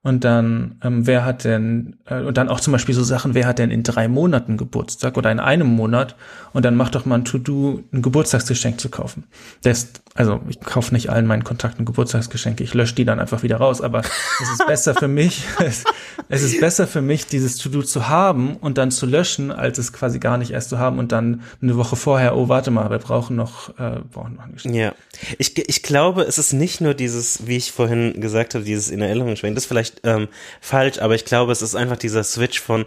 [0.08, 3.46] und dann, ähm, wer hat denn, äh, und dann auch zum Beispiel so Sachen, wer
[3.46, 6.16] hat denn in drei Monaten Geburtstag oder in einem Monat
[6.54, 9.26] und dann mach doch mal ein To-Do, ein Geburtstagsgeschenk zu kaufen.
[9.64, 13.58] Das, also ich kaufe nicht allen meinen Kontakten Geburtstagsgeschenke, ich lösche die dann einfach wieder
[13.58, 14.02] raus, aber
[14.42, 15.84] es ist besser für mich, es,
[16.28, 19.94] es ist besser für mich, dieses To-Do zu haben und dann zu löschen, als es
[19.94, 22.98] quasi gar nicht erst zu haben und dann eine Woche vorher, oh, warte mal, wir
[22.98, 24.76] brauchen noch, äh, brauchen noch ein Geschenk.
[24.76, 24.96] Ja,
[25.38, 29.02] ich, ich glaube, es ist nicht nur dieses, wie ich vorhin gesagt habe, dieses in
[29.02, 30.28] Erinnerung schwenken, das vielleicht ähm,
[30.62, 32.86] falsch, aber ich glaube, es ist einfach dieser Switch von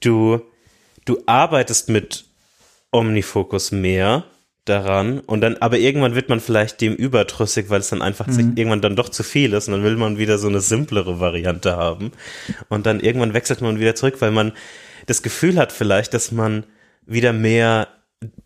[0.00, 0.42] du,
[1.06, 2.26] du arbeitest mit
[2.92, 4.24] Omnifocus mehr
[4.68, 8.52] daran und dann, aber irgendwann wird man vielleicht dem überdrüssig, weil es dann einfach mhm.
[8.56, 11.76] irgendwann dann doch zu viel ist und dann will man wieder so eine simplere Variante
[11.76, 12.12] haben
[12.68, 14.52] und dann irgendwann wechselt man wieder zurück, weil man
[15.06, 16.64] das Gefühl hat vielleicht, dass man
[17.06, 17.88] wieder mehr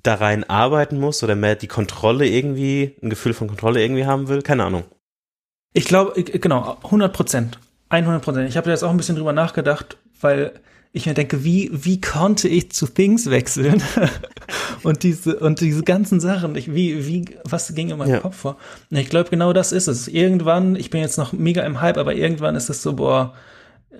[0.02, 4.28] da rein arbeiten muss oder mehr die Kontrolle irgendwie, ein Gefühl von Kontrolle irgendwie haben
[4.28, 4.84] will, keine Ahnung.
[5.72, 7.58] Ich glaube, genau, 100 Prozent.
[7.88, 8.48] 100 Prozent.
[8.48, 10.52] Ich habe jetzt auch ein bisschen drüber nachgedacht, weil
[10.92, 13.82] ich mir denke, wie, wie konnte ich zu Things wechseln?
[14.82, 18.20] und diese, und diese ganzen Sachen, ich, wie, wie, was ging in meinem ja.
[18.20, 18.56] Kopf vor?
[18.90, 20.08] Und ich glaube, genau das ist es.
[20.08, 23.34] Irgendwann, ich bin jetzt noch mega im Hype, aber irgendwann ist es so, boah,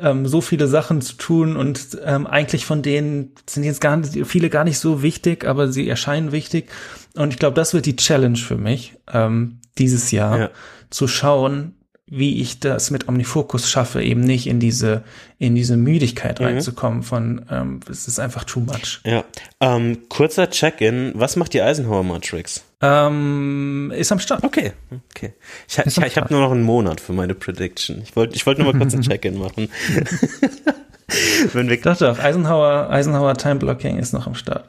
[0.01, 4.27] ähm, so viele Sachen zu tun und ähm, eigentlich von denen sind jetzt gar nicht,
[4.27, 6.71] viele gar nicht so wichtig, aber sie erscheinen wichtig.
[7.15, 10.51] Und ich glaube, das wird die Challenge für mich, ähm, dieses Jahr, ja.
[10.91, 11.75] zu schauen,
[12.11, 15.05] wie ich das mit Omnifocus schaffe, eben nicht in diese,
[15.39, 16.47] in diese Müdigkeit mhm.
[16.47, 19.01] reinzukommen von, ähm, es ist einfach too much.
[19.05, 19.25] Ja.
[19.61, 22.65] Ähm, kurzer Check-in, was macht die Eisenhower Matrix?
[22.83, 24.43] Ähm, ist am Start.
[24.43, 24.73] Okay,
[25.11, 25.35] okay.
[25.69, 28.01] Ich, ich, ich habe nur noch einen Monat für meine Prediction.
[28.03, 29.69] Ich wollte ich wollte nur mal kurz ein Check-in machen.
[31.53, 34.65] Wenn wir doch, doch, Eisenhower, Eisenhower Time Blocking ist noch am Start.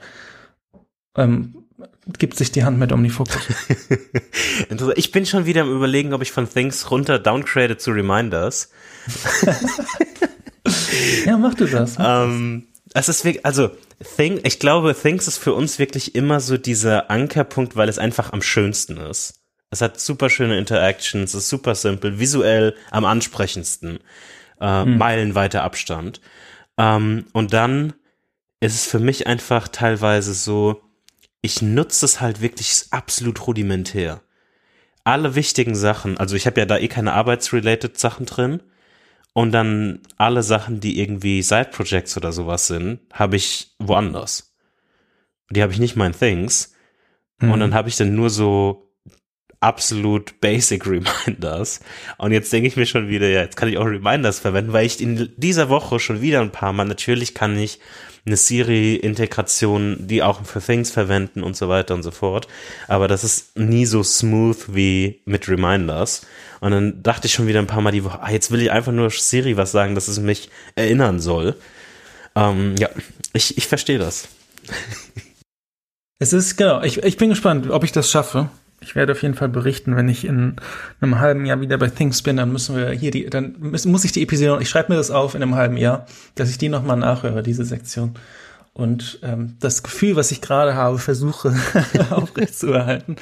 [1.16, 1.56] Ähm,
[2.18, 3.42] gibt sich die Hand mit Omnifocus.
[4.96, 8.70] ich bin schon wieder am überlegen, ob ich von Things runter downgrade zu Reminders.
[11.26, 11.98] ja, mach du das.
[11.98, 13.72] Mach ähm, es ist also
[14.18, 18.34] Thing, ich glaube, Things ist für uns wirklich immer so dieser Ankerpunkt, weil es einfach
[18.34, 19.42] am schönsten ist.
[19.70, 24.00] Es hat super schöne Interactions, es ist super simpel, visuell am ansprechendsten,
[24.60, 24.98] äh, hm.
[24.98, 26.20] meilenweiter Abstand.
[26.78, 27.94] Ähm, und dann
[28.60, 30.82] ist es für mich einfach teilweise so,
[31.42, 34.22] ich nutze es halt wirklich absolut rudimentär.
[35.04, 38.62] Alle wichtigen Sachen, also ich habe ja da eh keine arbeitsrelated Sachen drin
[39.34, 44.54] und dann alle Sachen, die irgendwie Side-Projects oder sowas sind, habe ich woanders.
[45.50, 46.74] Die habe ich nicht mein Things
[47.40, 47.52] mhm.
[47.52, 48.92] und dann habe ich dann nur so
[49.60, 50.86] absolut basic
[51.26, 51.80] Reminders.
[52.18, 54.86] Und jetzt denke ich mir schon wieder, ja, jetzt kann ich auch Reminders verwenden, weil
[54.86, 57.80] ich in dieser Woche schon wieder ein paar Mal, natürlich kann ich
[58.26, 62.48] eine Siri-Integration, die auch für Things verwenden und so weiter und so fort.
[62.88, 66.22] Aber das ist nie so smooth wie mit Reminders.
[66.60, 68.72] Und dann dachte ich schon wieder ein paar Mal die Woche, ah, jetzt will ich
[68.72, 71.56] einfach nur Siri was sagen, dass es mich erinnern soll.
[72.36, 72.90] Ähm, ja,
[73.34, 74.28] ich, ich verstehe das.
[76.20, 78.52] Es ist, genau, ich, ich bin gespannt, ob ich das schaffe.
[78.84, 80.56] Ich werde auf jeden Fall berichten, wenn ich in
[81.00, 84.12] einem halben Jahr wieder bei Things bin, dann müssen wir hier die, dann muss ich
[84.12, 86.98] die Episode, ich schreibe mir das auf in einem halben Jahr, dass ich die nochmal
[86.98, 88.16] nachhöre, diese Sektion.
[88.74, 91.54] Und ähm, das Gefühl, was ich gerade habe, versuche
[92.10, 93.18] aufrechtzuerhalten.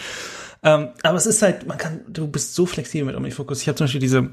[0.64, 3.62] ähm, aber es ist halt, man kann, du bist so flexibel mit OmniFocus.
[3.62, 4.30] Ich habe zum Beispiel diese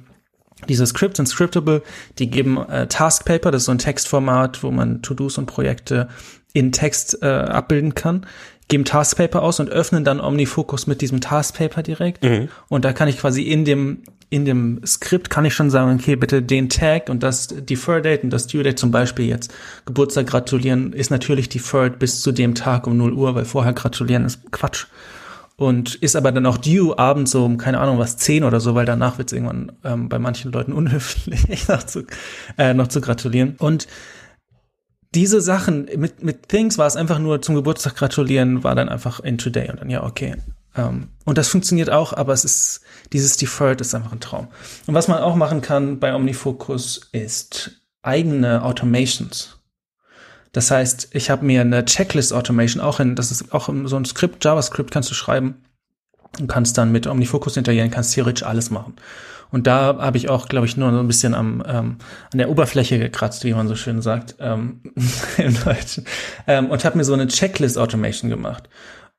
[0.69, 1.83] diese Scripts sind scriptable,
[2.19, 6.09] die geben äh, Task Paper, das ist so ein Textformat, wo man To-Dos und Projekte
[6.55, 8.27] in Text äh, abbilden kann
[8.69, 12.25] geben Taskpaper aus und öffnen dann OmniFocus mit diesem Taskpaper direkt.
[12.25, 12.49] Mhm.
[12.69, 16.17] Und da kann ich quasi in dem, in dem Skript kann ich schon sagen, okay,
[16.17, 20.27] bitte den Tag und das Defer Date und das Due Date zum Beispiel jetzt Geburtstag
[20.27, 24.51] gratulieren ist natürlich deferred bis zu dem Tag um 0 Uhr, weil vorher gratulieren ist
[24.51, 24.87] Quatsch.
[25.59, 28.75] Und ist aber dann auch due abends so um, keine Ahnung, was, 10 oder so,
[28.75, 32.03] weil danach wird es irgendwann ähm, bei manchen Leuten unhöflich, noch zu,
[32.59, 33.55] äh, noch zu gratulieren.
[33.59, 33.87] Und
[35.17, 39.21] diese Sachen, mit, mit Things war es einfach nur zum Geburtstag gratulieren, war dann einfach
[39.21, 40.37] in Today und dann, ja, okay.
[40.77, 42.83] Um, ähm, und das funktioniert auch, aber es ist,
[43.15, 44.49] dieses Deferred ist einfach ein Traum.
[44.87, 49.59] Und was man auch machen kann bei OmniFocus ist eigene Automations.
[50.53, 54.45] Das heißt, ich habe mir eine Checklist-Automation auch in, das ist auch so ein Skript,
[54.45, 55.63] JavaScript kannst du schreiben
[56.39, 58.95] und kannst dann mit OmniFocus hintergehen, kannst theoretisch alles machen.
[59.51, 61.97] Und da habe ich auch, glaube ich, nur so ein bisschen am, ähm,
[62.33, 64.81] an der Oberfläche gekratzt, wie man so schön sagt ähm,
[65.39, 66.05] im Deutschen.
[66.47, 68.69] Ähm, und habe mir so eine Checklist-Automation gemacht.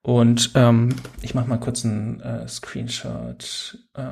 [0.01, 4.03] Und ähm, ich mache mal kurz einen äh, Screenshot äh,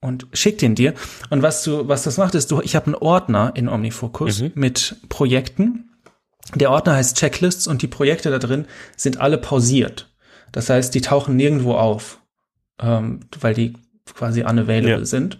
[0.00, 0.94] und schick den dir.
[1.30, 4.52] Und was du, was das macht, ist, du, ich habe einen Ordner in OmniFocus mhm.
[4.54, 5.90] mit Projekten.
[6.54, 10.14] Der Ordner heißt Checklists und die Projekte da drin sind alle pausiert.
[10.52, 12.20] Das heißt, die tauchen nirgendwo auf,
[12.80, 13.74] ähm, weil die
[14.14, 15.04] quasi unavailable ja.
[15.04, 15.38] sind.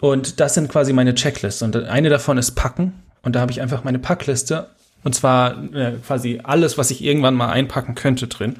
[0.00, 1.62] Und das sind quasi meine Checklists.
[1.62, 3.02] Und eine davon ist Packen.
[3.22, 4.68] Und da habe ich einfach meine Packliste.
[5.02, 8.56] Und zwar äh, quasi alles, was ich irgendwann mal einpacken könnte drin.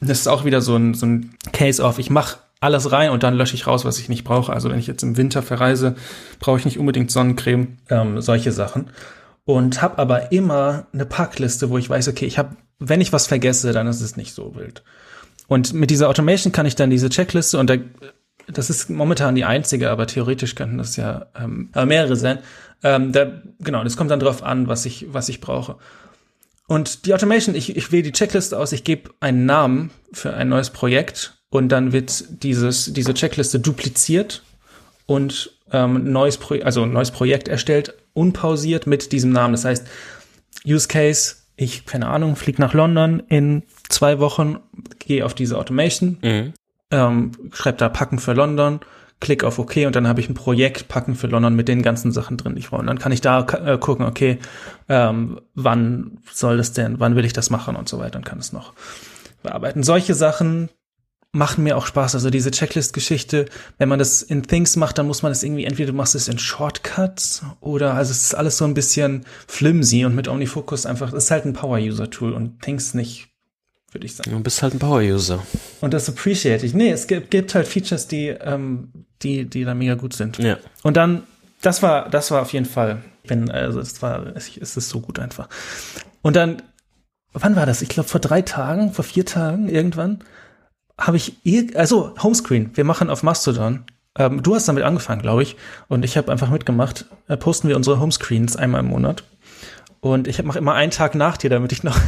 [0.00, 1.98] Das ist auch wieder so ein, so ein Case-Off.
[1.98, 4.52] Ich mache alles rein und dann lösche ich raus, was ich nicht brauche.
[4.52, 5.96] Also wenn ich jetzt im Winter verreise,
[6.38, 8.90] brauche ich nicht unbedingt Sonnencreme, ähm, solche Sachen.
[9.44, 13.26] Und habe aber immer eine Packliste, wo ich weiß, okay, ich habe, wenn ich was
[13.26, 14.84] vergesse, dann ist es nicht so wild.
[15.50, 17.74] Und mit dieser Automation kann ich dann diese Checkliste und da
[18.46, 22.38] das ist momentan die einzige, aber theoretisch könnten das ja ähm, mehrere sein.
[22.84, 25.76] Ähm, da, genau, das kommt dann drauf an, was ich, was ich brauche.
[26.68, 30.48] Und die Automation, ich, ich wähle die Checkliste aus, ich gebe einen Namen für ein
[30.48, 34.44] neues Projekt und dann wird dieses, diese Checkliste dupliziert
[35.06, 39.54] und ähm, neues Pro also neues Projekt erstellt, unpausiert mit diesem Namen.
[39.54, 39.86] Das heißt,
[40.64, 44.58] Use Case, ich, keine Ahnung, fliege nach London in zwei Wochen,
[44.98, 46.52] gehe auf diese Automation, mhm
[46.90, 48.80] ähm, schreibe da Packen für London,
[49.20, 52.12] klick auf OK und dann habe ich ein Projekt Packen für London mit den ganzen
[52.12, 52.80] Sachen drin, die ich brauche.
[52.80, 54.38] Und dann kann ich da äh, gucken, okay,
[54.88, 58.38] ähm, wann soll das denn, wann will ich das machen und so weiter und kann
[58.38, 58.72] es noch
[59.42, 59.82] bearbeiten.
[59.82, 60.68] Solche Sachen
[61.32, 62.16] machen mir auch Spaß.
[62.16, 63.46] Also diese Checklist-Geschichte,
[63.78, 66.26] wenn man das in Things macht, dann muss man das irgendwie, entweder du machst es
[66.26, 71.12] in Shortcuts oder, also es ist alles so ein bisschen flimsy und mit OmniFocus einfach,
[71.12, 73.30] es ist halt ein Power-User-Tool und Things nicht
[73.92, 74.30] würde ich sagen.
[74.30, 75.42] Du bist halt ein Power-User.
[75.80, 76.74] Und das appreciate ich.
[76.74, 78.90] Nee, es gibt, gibt halt Features, die, ähm,
[79.22, 80.38] die, die da mega gut sind.
[80.38, 80.58] Ja.
[80.82, 81.24] Und dann,
[81.60, 85.00] das war, das war auf jeden Fall, wenn, also es war, es, es ist so
[85.00, 85.48] gut einfach.
[86.22, 86.62] Und dann,
[87.32, 87.82] wann war das?
[87.82, 90.24] Ich glaube vor drei Tagen, vor vier Tagen irgendwann,
[90.98, 93.84] habe ich, ir also Homescreen, wir machen auf Mastodon.
[94.18, 95.56] Ähm, du hast damit angefangen, glaube ich,
[95.88, 97.06] und ich habe einfach mitgemacht.
[97.28, 99.24] Äh, posten wir unsere Homescreens einmal im Monat.
[100.02, 101.98] Und ich mache immer einen Tag nach dir, damit ich noch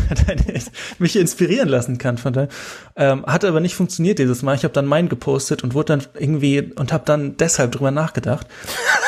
[0.99, 2.49] mich inspirieren lassen kann von daher.
[2.97, 4.55] Ähm, hat aber nicht funktioniert dieses Mal.
[4.55, 8.47] Ich habe dann meinen gepostet und wurde dann irgendwie und habe dann deshalb drüber nachgedacht.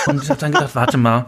[0.06, 1.26] Und ich habe dann gedacht, warte mal,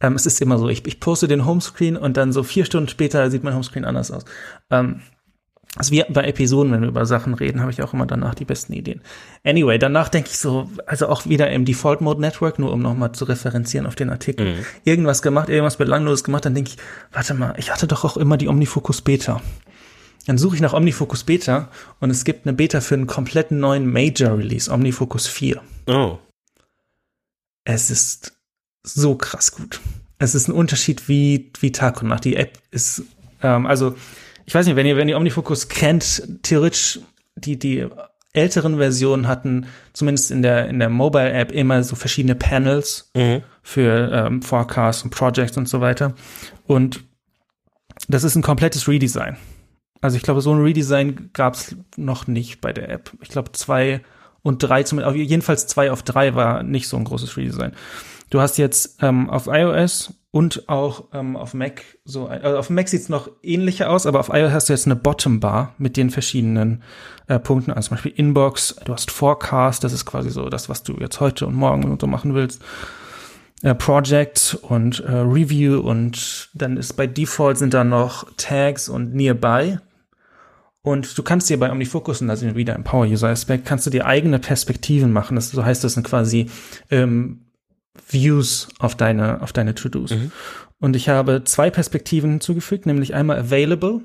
[0.00, 2.88] ähm, es ist immer so, ich, ich poste den Homescreen und dann so vier Stunden
[2.88, 4.24] später sieht mein Homescreen anders aus.
[4.70, 5.00] Ähm,
[5.76, 8.44] also wie bei Episoden, wenn wir über Sachen reden, habe ich auch immer danach die
[8.44, 9.00] besten Ideen.
[9.42, 13.12] Anyway, danach denke ich so, also auch wieder im Default Mode Network, nur um nochmal
[13.12, 14.54] zu referenzieren auf den Artikel.
[14.54, 14.66] Mhm.
[14.84, 16.76] Irgendwas gemacht, irgendwas belangloses gemacht, dann denke ich,
[17.10, 19.40] warte mal, ich hatte doch auch immer die Omnifocus Beta.
[20.26, 21.68] Dann suche ich nach Omnifocus Beta
[22.00, 25.60] und es gibt eine Beta für einen kompletten neuen Major Release, Omnifocus 4.
[25.86, 26.18] Oh.
[27.64, 28.34] Es ist
[28.82, 29.80] so krass gut.
[30.18, 32.24] Es ist ein Unterschied wie, wie Tag und Nacht.
[32.24, 33.02] Die App ist,
[33.42, 33.96] ähm, also
[34.44, 37.00] ich weiß nicht, wenn ihr, wenn ihr Omnifocus kennt, theoretisch
[37.36, 37.86] die, die
[38.32, 43.42] älteren Versionen hatten, zumindest in der, in der Mobile-App, immer so verschiedene Panels mhm.
[43.62, 46.14] für ähm, Forecasts und Projects und so weiter.
[46.66, 47.04] Und
[48.08, 49.36] das ist ein komplettes Redesign.
[50.00, 53.12] Also ich glaube, so ein Redesign gab es noch nicht bei der App.
[53.20, 54.00] Ich glaube, zwei
[54.42, 57.72] und drei, zumindest, jedenfalls zwei auf drei war nicht so ein großes Redesign.
[58.32, 62.88] Du hast jetzt ähm, auf iOS und auch ähm, auf Mac so, also auf Mac
[62.88, 66.08] sieht's noch ähnlicher aus, aber auf iOS hast du jetzt eine Bottom Bar mit den
[66.08, 66.82] verschiedenen
[67.26, 70.82] äh, Punkten, also zum Beispiel Inbox, du hast Forecast, das ist quasi so das, was
[70.82, 72.62] du jetzt heute und morgen und so machen willst.
[73.60, 79.14] Äh, Project und äh, Review und dann ist bei Default sind da noch Tags und
[79.14, 79.76] Nearby.
[80.80, 83.90] Und du kannst dir bei OmniFocus, und da sind wir wieder im Power-User-Aspekt, kannst du
[83.90, 85.34] dir eigene Perspektiven machen.
[85.34, 86.48] Das, so heißt das sind quasi
[86.90, 87.42] ähm,
[88.08, 90.12] Views auf deine, auf deine To-Dos.
[90.12, 90.32] Mhm.
[90.78, 94.00] Und ich habe zwei Perspektiven hinzugefügt, nämlich einmal Available.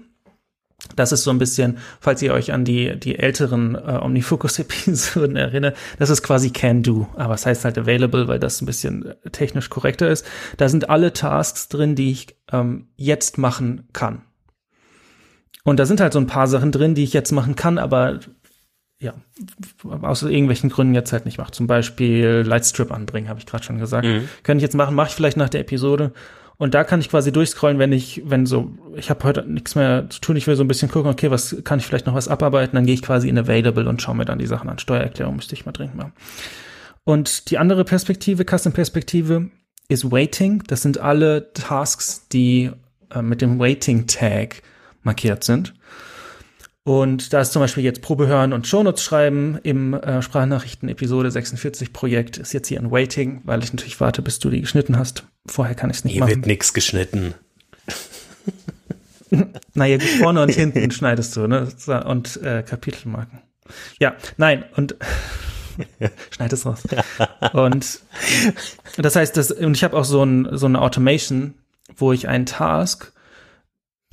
[0.96, 5.76] Das ist so ein bisschen, falls ihr euch an die, die älteren äh, Omnifocus-Episoden erinnert,
[5.98, 9.30] das ist quasi Can Do, aber es heißt halt Available, weil das ein bisschen äh,
[9.32, 10.24] technisch korrekter ist.
[10.58, 14.22] Da sind alle Tasks drin, die ich ähm, jetzt machen kann.
[15.64, 18.20] Und da sind halt so ein paar Sachen drin, die ich jetzt machen kann, aber
[19.00, 19.14] ja,
[20.02, 21.52] aus irgendwelchen Gründen jetzt halt nicht mache.
[21.52, 24.08] Zum Beispiel Lightstrip anbringen, habe ich gerade schon gesagt.
[24.08, 24.28] Mhm.
[24.44, 26.14] Könnte ich jetzt machen, mache ich vielleicht nach der Episode.
[26.58, 30.10] Und da kann ich quasi durchscrollen, wenn ich, wenn so, ich habe heute nichts mehr
[30.10, 32.28] zu tun, ich will so ein bisschen gucken, okay, was kann ich vielleicht noch was
[32.28, 34.80] abarbeiten, dann gehe ich quasi in Available und schaue mir dann die Sachen an.
[34.80, 36.14] Steuererklärung müsste ich mal dringend machen.
[37.04, 39.52] Und die andere Perspektive, Custom-Perspektive,
[39.88, 40.64] ist Waiting.
[40.68, 42.72] Das sind alle Tasks, die
[43.14, 44.64] äh, mit dem Waiting-Tag
[45.04, 45.76] markiert sind.
[46.88, 51.30] Und da ist zum Beispiel jetzt Probe hören und Shownotes schreiben im äh, Sprachnachrichten Episode
[51.30, 54.98] 46 Projekt ist jetzt hier ein Waiting, weil ich natürlich warte, bis du die geschnitten
[54.98, 55.26] hast.
[55.48, 56.30] Vorher kann ich es nicht hier machen.
[56.30, 57.34] Hier wird nichts geschnitten.
[59.74, 61.68] naja, vorne und hinten schneidest du, ne?
[62.06, 63.42] Und äh, Kapitelmarken.
[64.00, 64.96] Ja, nein, und
[66.30, 66.84] schneid es raus.
[67.52, 68.00] Und
[68.96, 71.56] das heißt, das, und ich habe auch so, ein, so eine Automation,
[71.98, 73.12] wo ich einen Task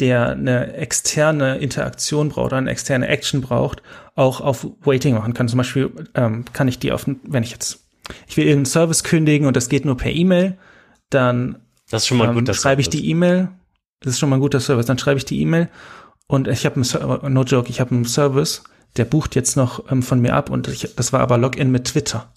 [0.01, 3.83] der eine externe Interaktion braucht oder eine externe Action braucht,
[4.15, 5.49] auch auf Waiting machen kann.
[5.49, 7.87] Zum Beispiel ähm, kann ich die auf, wenn ich jetzt,
[8.27, 10.59] ich will irgendeinen Service kündigen und das geht nur per E-Mail,
[11.11, 13.51] dann das ist schon mal ähm, schreibe ich die E-Mail.
[14.01, 14.87] Das ist schon mal ein guter Service.
[14.87, 15.69] Dann schreibe ich die E-Mail
[16.27, 18.65] und ich habe einen, no joke, ich habe einen Service,
[18.97, 21.85] der bucht jetzt noch ähm, von mir ab und ich, das war aber Login mit
[21.85, 22.33] Twitter.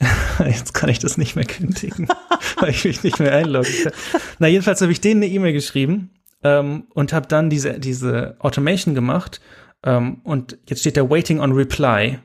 [0.44, 2.08] Jetzt kann ich das nicht mehr kündigen,
[2.58, 3.92] weil ich mich nicht mehr einloggen kann.
[4.40, 6.10] Na, jedenfalls habe ich denen eine E-Mail geschrieben
[6.44, 9.40] ähm, und habe dann diese, diese Automation gemacht.
[9.82, 12.18] Ähm, und jetzt steht der Waiting on Reply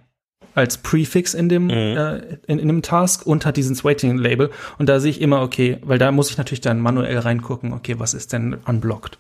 [0.56, 1.72] als Prefix in dem, mhm.
[1.72, 2.18] äh,
[2.48, 4.52] in, in dem Task und hat dieses Waiting-Label.
[4.78, 7.96] Und da sehe ich immer, okay, weil da muss ich natürlich dann manuell reingucken, okay,
[7.98, 9.18] was ist denn unblocked?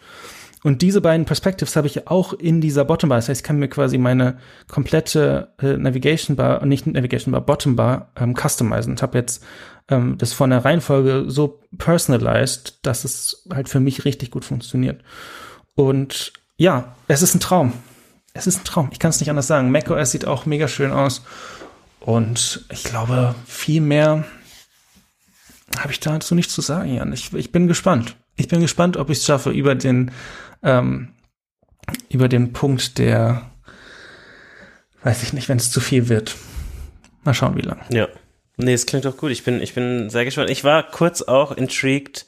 [0.61, 3.19] Und diese beiden Perspectives habe ich auch in dieser Bottom Bar.
[3.19, 7.77] Das heißt, ich kann mir quasi meine komplette äh, Navigation Bar, nicht Navigation Bar, Bottom
[7.77, 9.45] Bar ähm, customizen und habe jetzt
[9.89, 15.01] ähm, das von der Reihenfolge so personalized, dass es halt für mich richtig gut funktioniert.
[15.75, 17.73] Und ja, es ist ein Traum.
[18.33, 18.89] Es ist ein Traum.
[18.91, 19.71] Ich kann es nicht anders sagen.
[19.71, 21.23] macOS sieht auch mega schön aus.
[21.99, 24.25] Und ich glaube, viel mehr
[25.77, 27.13] habe ich dazu nicht zu sagen, Jan.
[27.13, 28.15] Ich, ich bin gespannt.
[28.35, 30.11] Ich bin gespannt, ob ich es schaffe, über den,
[30.63, 31.09] ähm,
[32.09, 33.49] über den Punkt der,
[35.03, 36.35] weiß ich nicht, wenn es zu viel wird.
[37.23, 37.81] Mal schauen, wie lang.
[37.89, 38.07] Ja.
[38.61, 39.31] Nee, es klingt doch gut.
[39.31, 40.49] Ich bin, ich bin sehr gespannt.
[40.49, 42.25] Ich war kurz auch intrigued,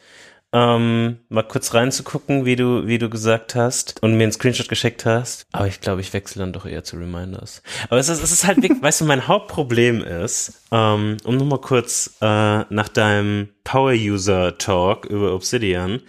[0.53, 5.05] ähm, mal kurz reinzugucken, wie du, wie du gesagt hast und mir einen Screenshot geschickt
[5.05, 5.45] hast.
[5.51, 7.61] Aber ich glaube, ich wechsle dann doch eher zu Reminders.
[7.89, 12.15] Aber es ist, es ist halt, weißt du, mein Hauptproblem ist, ähm, um nochmal kurz
[12.21, 15.99] äh, nach deinem Power-User-Talk über Obsidian,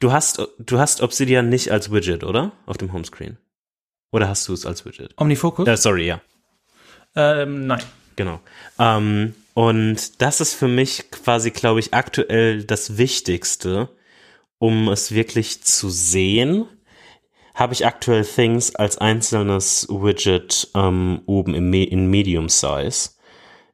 [0.00, 2.50] du hast, du hast Obsidian nicht als Widget, oder?
[2.66, 3.38] Auf dem Homescreen.
[4.10, 5.14] Oder hast du es als Widget?
[5.18, 5.68] Omnifocus?
[5.68, 6.20] Äh, sorry, ja.
[7.14, 7.82] Ähm, nein.
[8.16, 8.40] Genau.
[8.78, 13.88] Ähm, und das ist für mich quasi, glaube ich, aktuell das Wichtigste,
[14.58, 16.66] um es wirklich zu sehen.
[17.54, 23.10] Habe ich aktuell Things als einzelnes Widget ähm, oben im Me in Medium Size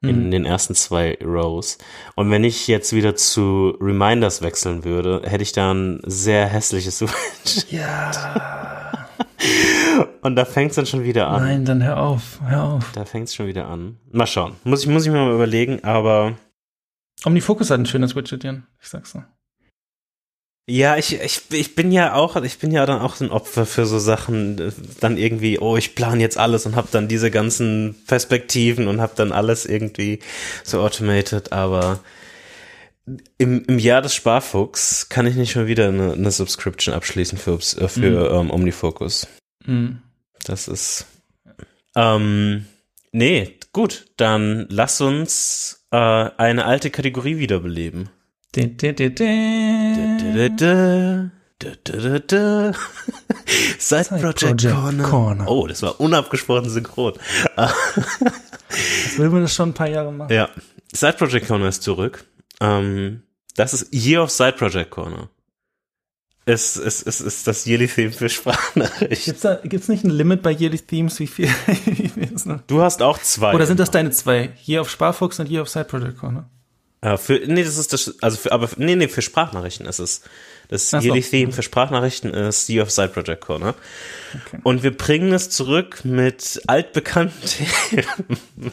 [0.00, 0.30] in mhm.
[0.30, 1.78] den ersten zwei Rows.
[2.14, 7.00] Und wenn ich jetzt wieder zu Reminders wechseln würde, hätte ich da ein sehr hässliches
[7.02, 7.70] Widget.
[7.70, 8.97] Ja.
[10.22, 11.42] Und da fängt es dann schon wieder an.
[11.42, 12.92] Nein, dann hör auf, hör auf.
[12.92, 13.98] Da fängt es schon wieder an.
[14.10, 14.56] Mal schauen.
[14.64, 16.36] Muss ich, muss ich mir mal überlegen, aber.
[17.24, 18.66] OmniFocus hat ein schönes Widget, Jan.
[18.80, 19.22] Ich sag's so.
[20.70, 23.86] Ja, ich, ich, ich bin ja auch, ich bin ja dann auch ein Opfer für
[23.86, 24.70] so Sachen,
[25.00, 29.14] dann irgendwie, oh, ich plane jetzt alles und habe dann diese ganzen Perspektiven und habe
[29.16, 30.18] dann alles irgendwie
[30.64, 32.00] so automated, aber
[33.38, 37.54] im, im Jahr des Sparfuchs kann ich nicht schon wieder eine, eine Subscription abschließen für,
[37.54, 38.40] äh, für mhm.
[38.40, 39.26] ähm, Omnifocus.
[39.64, 40.02] Mhm.
[40.44, 41.06] Das ist.
[41.96, 42.66] Ähm,
[43.12, 48.10] nee, gut, dann lass uns äh, eine alte Kategorie wiederbeleben.
[53.78, 55.04] Side Project, Corner.
[55.04, 55.48] Corner.
[55.48, 57.14] Oh, das war unabgesprochen synchron.
[59.04, 60.32] Jetzt will man das schon ein paar Jahre machen.
[60.32, 60.48] Ja.
[60.92, 62.24] Side Project Corner ist zurück.
[62.60, 63.22] Ähm,
[63.56, 65.28] das ist Year of Side Project Corner.
[66.44, 69.24] Es, es, es ist das Yearly Theme für Sprachnachrichten.
[69.26, 71.50] Gibt's da, gibt's nicht ein Limit bei Yearly Themes, wie viel?
[72.34, 72.48] ist?
[72.66, 73.54] Du hast auch zwei.
[73.54, 74.54] Oder sind das deine zwei?
[74.66, 76.48] Year of Sparfuchs und Year of Side Project Corner?
[77.04, 80.22] Ja, für, nee, das ist das, also für, aber, nee, nee, für Sprachnachrichten ist es.
[80.68, 81.14] Das Ach so.
[81.14, 83.74] Theme für Sprachnachrichten ist Year of Side Project Corner.
[84.46, 84.60] Okay.
[84.62, 88.72] Und wir bringen es zurück mit altbekannten Themen.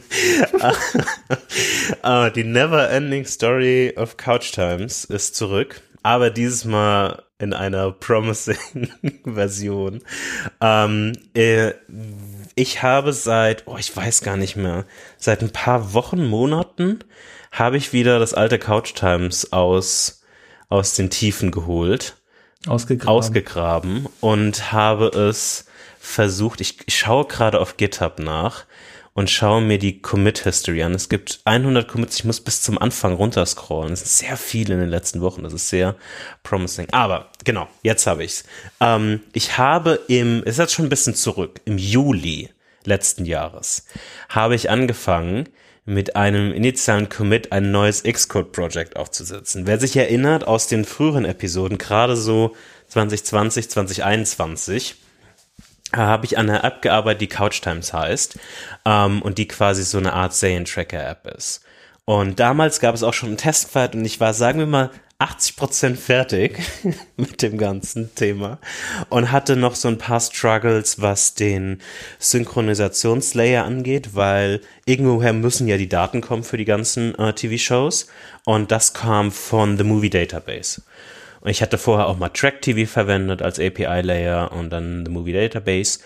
[2.04, 7.92] uh, die Never Ending Story of Couch Times ist zurück, aber dieses Mal in einer
[7.92, 8.90] promising
[9.24, 10.02] Version.
[10.60, 11.72] Ähm, äh,
[12.54, 14.84] ich habe seit, oh, ich weiß gar nicht mehr,
[15.18, 17.00] seit ein paar Wochen, Monaten
[17.52, 20.22] habe ich wieder das alte Couch Times aus,
[20.68, 22.16] aus den Tiefen geholt.
[22.66, 23.08] Ausgegraben.
[23.16, 25.66] Ausgegraben und habe es
[26.00, 28.64] versucht, ich, ich schaue gerade auf GitHub nach
[29.16, 30.94] und schaue mir die Commit History an.
[30.94, 33.92] Es gibt 100 Commits, ich muss bis zum Anfang runterscrollen.
[33.92, 35.96] Es sind sehr viele in den letzten Wochen, das ist sehr
[36.42, 36.88] promising.
[36.92, 38.44] Aber genau, jetzt habe ich's.
[38.80, 42.50] Ähm, ich habe im, es ist jetzt schon ein bisschen zurück, im Juli
[42.84, 43.86] letzten Jahres
[44.28, 45.48] habe ich angefangen,
[45.86, 49.66] mit einem initialen Commit ein neues Xcode-Project aufzusetzen.
[49.66, 52.56] Wer sich erinnert aus den früheren Episoden, gerade so
[52.88, 54.96] 2020, 2021,
[55.94, 58.38] habe ich an einer App gearbeitet, die Couch Times heißt
[58.84, 61.62] ähm, und die quasi so eine Art Serientracker-App ist.
[62.04, 65.96] Und damals gab es auch schon einen Testfall und ich war, sagen wir mal, 80%
[65.96, 66.58] fertig
[67.16, 68.58] mit dem ganzen Thema
[69.08, 71.80] und hatte noch so ein paar Struggles, was den
[72.18, 78.08] Synchronisationslayer angeht, weil irgendwoher müssen ja die Daten kommen für die ganzen äh, TV-Shows
[78.44, 80.82] und das kam von The Movie Database.
[81.40, 85.32] Und ich hatte vorher auch mal Track TV verwendet als API-Layer und dann The Movie
[85.32, 86.00] Database.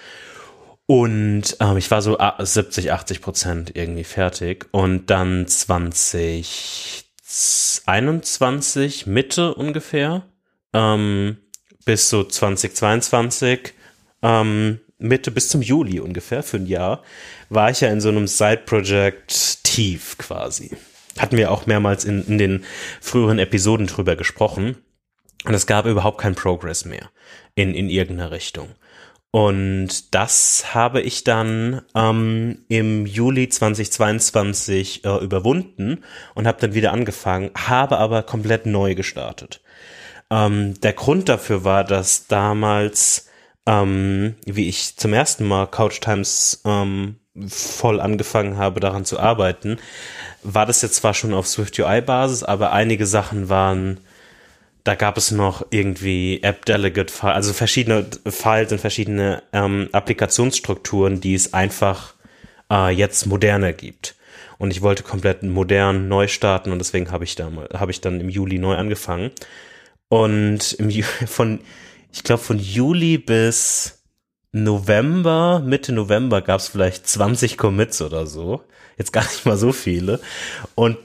[0.87, 4.67] Und ähm, ich war so 70, 80 Prozent irgendwie fertig.
[4.73, 7.10] Und dann 20
[7.87, 10.27] 21 Mitte ungefähr
[10.73, 11.39] ähm,
[11.85, 13.73] bis so 2022
[14.23, 17.03] ähm, Mitte bis zum Juli ungefähr für ein Jahr
[17.49, 20.77] war ich ja in so einem Side-Project tief quasi.
[21.19, 22.65] Hatten wir auch mehrmals in, in den
[23.01, 24.77] früheren Episoden drüber gesprochen.
[25.45, 27.11] Und es gab überhaupt keinen Progress mehr
[27.55, 28.69] in, in irgendeiner Richtung.
[29.33, 36.03] Und das habe ich dann ähm, im Juli 2022 äh, überwunden
[36.35, 39.61] und habe dann wieder angefangen, habe aber komplett neu gestartet.
[40.31, 43.29] Ähm, der Grund dafür war, dass damals,
[43.67, 47.17] ähm, wie ich zum ersten Mal Couch Times ähm,
[47.47, 49.79] voll angefangen habe, daran zu arbeiten,
[50.43, 54.01] war das jetzt zwar schon auf Swift UI-Basis, aber einige Sachen waren
[54.85, 61.35] da gab es noch irgendwie App Delegate, also verschiedene Files und verschiedene ähm, Applikationsstrukturen, die
[61.35, 62.15] es einfach
[62.71, 64.17] äh, jetzt moderner gibt.
[64.59, 68.21] Und ich wollte komplett modern neu starten und deswegen habe ich da habe ich dann
[68.21, 69.31] im Juli neu angefangen.
[70.09, 70.91] Und im,
[71.27, 71.61] von
[72.13, 74.03] ich glaube von Juli bis
[74.53, 78.63] November, Mitte November gab es vielleicht 20 Commits oder so.
[78.99, 80.21] Jetzt gar nicht mal so viele.
[80.75, 80.99] Und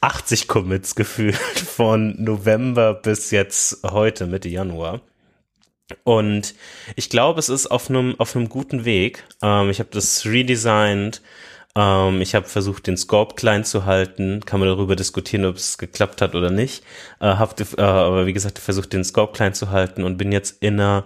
[0.00, 1.36] 80 Commits gefühlt
[1.76, 5.00] von November bis jetzt heute, Mitte Januar.
[6.04, 6.54] Und
[6.96, 9.24] ich glaube, es ist auf einem auf guten Weg.
[9.42, 11.22] Ähm, ich habe das redesigned.
[11.76, 14.44] Ähm, ich habe versucht, den Scope klein zu halten.
[14.44, 16.82] Kann man darüber diskutieren, ob es geklappt hat oder nicht.
[17.20, 20.62] Äh, hab, äh, aber wie gesagt, versucht, den Scope klein zu halten und bin jetzt
[20.62, 21.04] in einer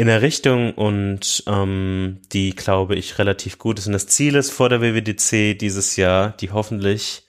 [0.00, 3.88] in der Richtung und ähm, die glaube ich relativ gut ist.
[3.88, 7.27] Und das Ziel ist vor der WWDC dieses Jahr, die hoffentlich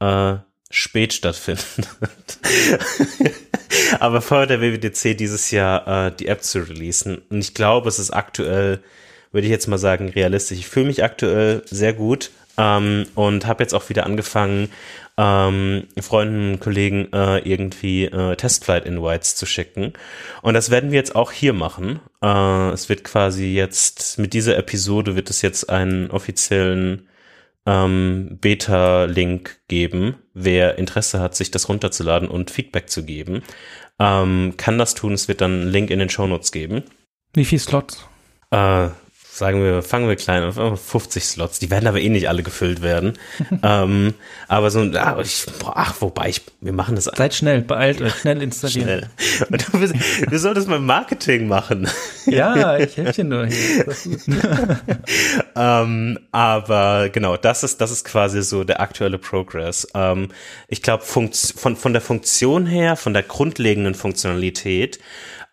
[0.00, 0.36] äh,
[0.70, 1.66] spät stattfindet.
[4.00, 7.18] Aber vor der WWDC dieses Jahr äh, die App zu releasen.
[7.28, 8.80] Und ich glaube, es ist aktuell,
[9.32, 10.58] würde ich jetzt mal sagen, realistisch.
[10.58, 14.70] Ich fühle mich aktuell sehr gut ähm, und habe jetzt auch wieder angefangen,
[15.16, 19.92] ähm, Freunden und Kollegen äh, irgendwie äh, Testflight-Invites zu schicken.
[20.42, 22.00] Und das werden wir jetzt auch hier machen.
[22.22, 27.08] Äh, es wird quasi jetzt, mit dieser Episode wird es jetzt einen offiziellen
[27.70, 30.16] ähm, Beta-Link geben.
[30.34, 33.42] Wer Interesse hat, sich das runterzuladen und Feedback zu geben,
[34.00, 35.12] ähm, kann das tun.
[35.12, 36.82] Es wird dann einen Link in den Shownotes geben.
[37.32, 38.04] Wie viele Slots?
[38.50, 38.88] Äh,
[39.40, 42.82] sagen wir, fangen wir klein auf, 50 Slots, die werden aber eh nicht alle gefüllt
[42.82, 43.18] werden.
[43.62, 44.14] ähm,
[44.46, 47.04] aber so, ach, ich, ach, wobei, ich, wir machen das.
[47.06, 49.06] Seid schnell, beeilt euch, schnell installieren.
[49.16, 49.58] Schnell.
[49.58, 51.88] Du, du solltest mal Marketing machen.
[52.26, 53.48] ja, ich helfe dir nur
[55.56, 59.88] ähm, aber genau, das ist, das ist quasi so der aktuelle Progress.
[59.94, 60.28] Ähm,
[60.68, 65.00] ich glaube, von, von der Funktion her, von der grundlegenden Funktionalität,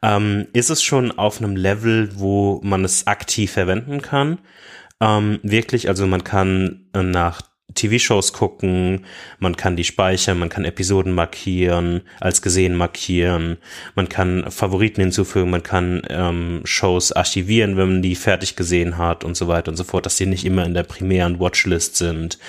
[0.02, 4.40] ähm, ist es schon auf einem Level, wo man es aktiv verwenden kann.
[5.00, 7.42] Ähm, wirklich, also man kann äh, nach
[7.78, 9.06] TV-Shows gucken,
[9.40, 13.58] man kann die speichern, man kann Episoden markieren, als gesehen markieren,
[13.96, 19.24] man kann Favoriten hinzufügen, man kann ähm, Shows archivieren, wenn man die fertig gesehen hat
[19.24, 22.40] und so weiter und so fort, dass die nicht immer in der primären Watchlist sind.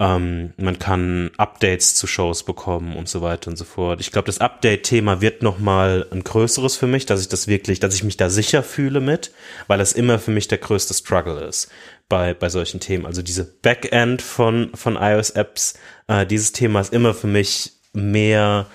[0.00, 4.00] Ähm, man kann Updates zu Shows bekommen und so weiter und so fort.
[4.00, 7.80] Ich glaube, das Update-Thema wird noch mal ein größeres für mich, dass ich das wirklich,
[7.80, 9.30] dass ich mich da sicher fühle mit,
[9.66, 11.70] weil das immer für mich der größte Struggle ist
[12.08, 13.04] bei, bei solchen Themen.
[13.04, 15.74] Also diese Backend von, von iOS-Apps,
[16.08, 18.68] äh, dieses Thema ist immer für mich mehr,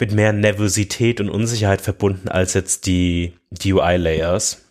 [0.00, 4.62] mit mehr Nervosität und Unsicherheit verbunden als jetzt die, die UI-Layers.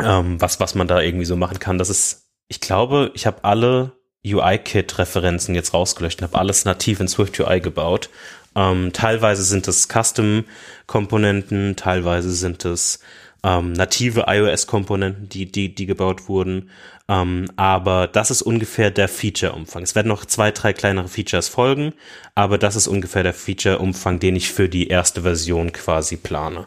[0.00, 1.78] Ähm, was, was man da irgendwie so machen kann.
[1.78, 3.92] Das ist, ich glaube, ich habe alle
[4.24, 8.08] UI-Kit-Referenzen jetzt rausgelöscht und habe alles nativ in Swift UI gebaut.
[8.54, 13.00] Ähm, teilweise sind es Custom-Komponenten, teilweise sind es
[13.42, 16.70] ähm, native iOS-Komponenten, die, die, die gebaut wurden.
[17.08, 19.82] Ähm, aber das ist ungefähr der Feature-Umfang.
[19.82, 21.92] Es werden noch zwei, drei kleinere Features folgen,
[22.34, 26.66] aber das ist ungefähr der Feature-Umfang, den ich für die erste Version quasi plane.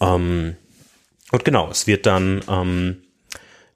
[0.00, 0.56] Ähm,
[1.30, 3.02] und genau, es wird dann ähm,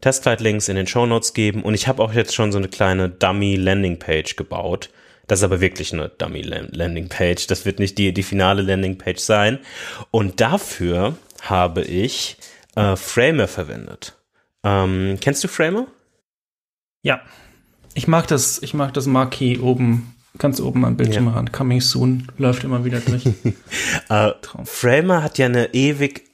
[0.00, 3.08] Testflight-Links in den Show Notes geben und ich habe auch jetzt schon so eine kleine
[3.08, 4.90] Dummy-Landing-Page gebaut.
[5.26, 7.46] Das ist aber wirklich eine Dummy-Landing-Page.
[7.48, 9.58] Das wird nicht die, die finale Landing-Page sein.
[10.10, 12.36] Und dafür habe ich
[12.76, 14.14] äh, Framer verwendet.
[14.62, 15.86] Ähm, kennst du Framer?
[17.02, 17.20] Ja.
[17.94, 21.32] Ich mag das, ich mag das Marquee oben, ganz oben am Bildschirm ja.
[21.32, 21.50] ran.
[21.50, 23.26] Coming soon läuft immer wieder durch.
[24.08, 24.32] äh,
[24.64, 26.25] Framer hat ja eine ewig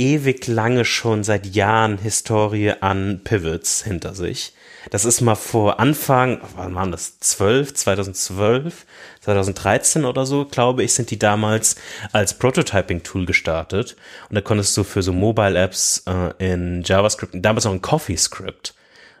[0.00, 4.54] ewig lange schon seit Jahren Historie an Pivots hinter sich.
[4.88, 7.18] Das ist mal vor Anfang, wann waren das?
[7.20, 8.86] 12, 2012,
[9.20, 11.76] 2013 oder so, glaube ich, sind die damals
[12.12, 13.96] als Prototyping-Tool gestartet.
[14.30, 18.74] Und da konntest du für so Mobile-Apps äh, in JavaScript, damals auch in CoffeeScript,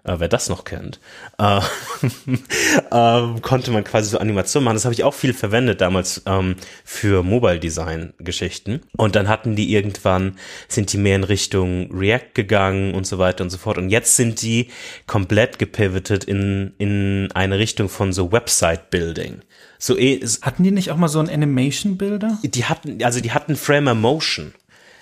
[0.04, 1.00] äh, wer das noch kennt,
[1.38, 1.60] äh,
[2.90, 4.76] äh, konnte man quasi so Animationen machen.
[4.76, 8.80] Das habe ich auch viel verwendet damals ähm, für Mobile Design Geschichten.
[8.96, 10.36] Und dann hatten die irgendwann,
[10.68, 13.78] sind die mehr in Richtung React gegangen und so weiter und so fort.
[13.78, 14.68] Und jetzt sind die
[15.06, 19.42] komplett gepivotet in, in eine Richtung von so Website Building.
[19.78, 22.38] So, eh, hatten die nicht auch mal so einen Animation Builder?
[22.42, 24.52] Die hatten, also die hatten Framer Motion.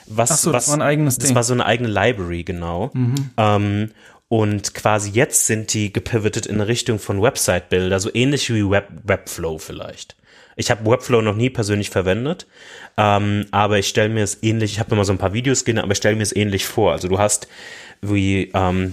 [0.06, 1.34] Was, Ach so, was, das war ein eigenes das Ding.
[1.34, 2.90] war so eine eigene Library, genau.
[2.94, 3.30] Mhm.
[3.36, 3.90] Ähm,
[4.28, 9.58] und quasi jetzt sind die gepivotet in Richtung von Website-Builder, so ähnlich wie Web Webflow
[9.58, 10.16] vielleicht.
[10.56, 12.46] Ich habe Webflow noch nie persönlich verwendet,
[12.96, 15.78] ähm, aber ich stelle mir es ähnlich, ich habe immer so ein paar Videos gesehen,
[15.78, 16.92] aber ich stelle mir es ähnlich vor.
[16.92, 17.48] Also du hast
[18.02, 18.92] wie, ähm,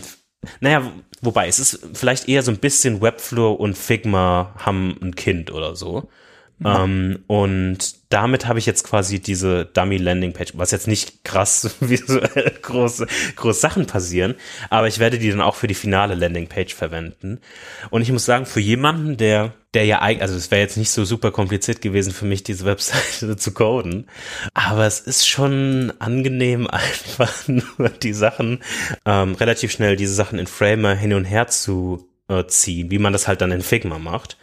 [0.60, 5.52] naja, wobei es ist vielleicht eher so ein bisschen Webflow und Figma haben ein Kind
[5.52, 6.08] oder so.
[6.60, 6.66] Mhm.
[6.68, 11.76] Ähm, und damit habe ich jetzt quasi diese Dummy Landing Page, was jetzt nicht krass
[11.82, 14.36] visuell große, große Sachen passieren,
[14.70, 17.40] aber ich werde die dann auch für die finale Landing Page verwenden.
[17.90, 20.92] Und ich muss sagen, für jemanden, der, der ja eigentlich, also es wäre jetzt nicht
[20.92, 24.08] so super kompliziert gewesen für mich, diese Webseite zu coden,
[24.54, 28.64] aber es ist schon angenehm, einfach nur die Sachen,
[29.06, 33.12] ähm, relativ schnell diese Sachen in Framer hin und her zu äh, ziehen, wie man
[33.14, 34.38] das halt dann in Figma macht.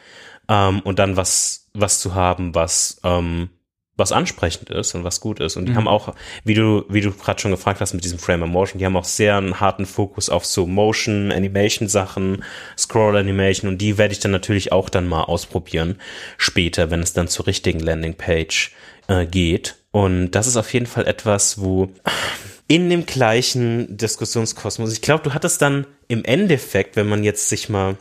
[0.49, 3.51] ähm, und dann was, was zu haben, was, ähm,
[3.97, 5.57] was ansprechend ist und was gut ist.
[5.57, 5.77] Und die mhm.
[5.77, 6.15] haben auch,
[6.45, 8.97] wie du, wie du gerade schon gefragt hast mit diesem Frame of Motion, die haben
[8.97, 12.43] auch sehr einen harten Fokus auf so Motion, Animation Sachen,
[12.77, 15.99] Scroll Animation und die werde ich dann natürlich auch dann mal ausprobieren
[16.39, 18.73] später, wenn es dann zur richtigen Landing Page
[19.09, 19.77] äh, geht.
[19.91, 21.91] Und das ist auf jeden Fall etwas, wo
[22.67, 27.69] in dem gleichen Diskussionskosmos, ich glaube, du hattest dann im Endeffekt, wenn man jetzt sich
[27.69, 27.97] mal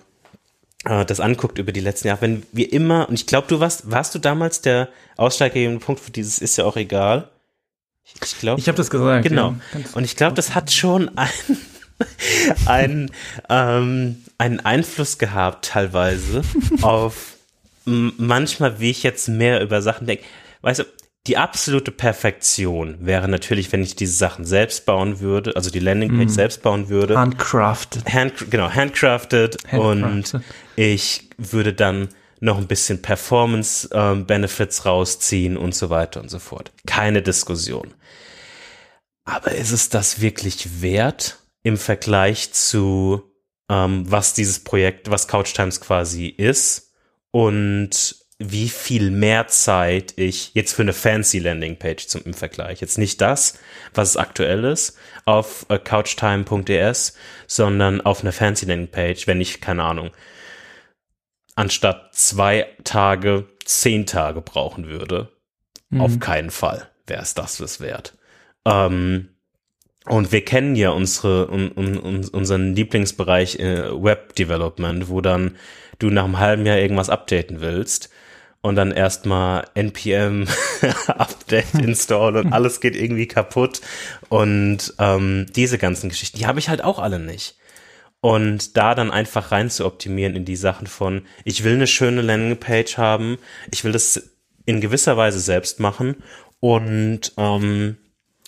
[0.85, 3.89] äh, das anguckt über die letzten Jahre, wenn wir immer, und ich glaube, du warst,
[3.91, 7.29] warst du damals der ausschlaggebende Punkt für dieses ist ja auch egal?
[8.21, 8.59] Ich glaube.
[8.59, 9.23] Ich habe das gesagt.
[9.23, 9.55] Genau.
[9.73, 11.29] Ja, und ich glaube, das hat schon ein,
[12.65, 13.11] ein,
[13.49, 16.41] ähm, einen Einfluss gehabt, teilweise,
[16.81, 17.37] auf
[17.85, 20.23] manchmal, wie ich jetzt mehr über Sachen denke.
[20.61, 20.85] Weißt du,
[21.27, 26.31] die absolute Perfektion wäre natürlich, wenn ich diese Sachen selbst bauen würde, also die Landingpage
[26.31, 26.33] mm.
[26.33, 27.17] selbst bauen würde.
[27.17, 28.11] Handcrafted.
[28.11, 30.33] Hand, genau, handcrafted, handcrafted.
[30.33, 30.43] Und
[30.75, 32.09] ich würde dann
[32.39, 36.71] noch ein bisschen Performance-Benefits ähm, rausziehen und so weiter und so fort.
[36.87, 37.93] Keine Diskussion.
[39.23, 43.21] Aber ist es das wirklich wert im Vergleich zu,
[43.69, 46.93] ähm, was dieses Projekt, was Couch Times quasi ist
[47.29, 52.81] und wie viel mehr Zeit ich jetzt für eine fancy Landingpage zum im Vergleich.
[52.81, 53.59] Jetzt nicht das,
[53.93, 57.15] was aktuell ist auf äh, couchtime.es,
[57.47, 60.11] sondern auf eine fancy Landingpage, wenn ich, keine Ahnung,
[61.55, 65.29] anstatt zwei Tage zehn Tage brauchen würde.
[65.89, 66.01] Mhm.
[66.01, 68.17] Auf keinen Fall wäre es das was wert.
[68.65, 69.29] Ähm,
[70.05, 75.57] und wir kennen ja unsere, un, un, un, unseren Lieblingsbereich äh, Web Development, wo dann
[75.99, 78.09] du nach einem halben Jahr irgendwas updaten willst
[78.61, 80.47] und dann erstmal npm
[81.07, 83.81] Update install und alles geht irgendwie kaputt
[84.29, 87.57] und ähm, diese ganzen Geschichten, die habe ich halt auch alle nicht.
[88.23, 92.21] Und da dann einfach rein zu optimieren in die Sachen von, ich will eine schöne
[92.21, 93.39] Landingpage haben,
[93.71, 94.35] ich will das
[94.65, 96.17] in gewisser Weise selbst machen
[96.59, 97.97] und ähm,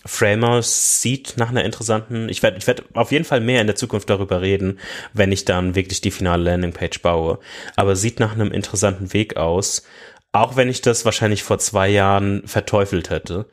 [0.06, 3.76] Framer sieht nach einer interessanten, ich werde ich werd auf jeden Fall mehr in der
[3.76, 4.78] Zukunft darüber reden,
[5.12, 7.38] wenn ich dann wirklich die finale Landingpage baue,
[7.76, 9.84] aber sieht nach einem interessanten Weg aus,
[10.32, 13.46] auch wenn ich das wahrscheinlich vor zwei Jahren verteufelt hätte,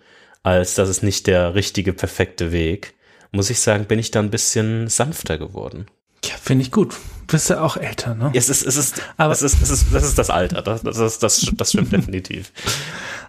[0.44, 2.96] als das ist nicht der richtige, perfekte Weg,
[3.32, 5.86] muss ich sagen, bin ich da ein bisschen sanfter geworden.
[6.26, 6.96] Ja, finde ich gut.
[7.28, 8.32] Bist du auch älter, ne?
[8.34, 10.62] Es ist, es ist, aber es ist, es ist, das ist das Alter.
[10.62, 12.52] Das, das, ist, das, das stimmt definitiv.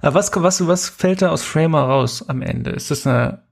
[0.00, 2.70] Aber was, was, was fällt da aus Framer raus am Ende?
[2.70, 3.42] Ist das eine,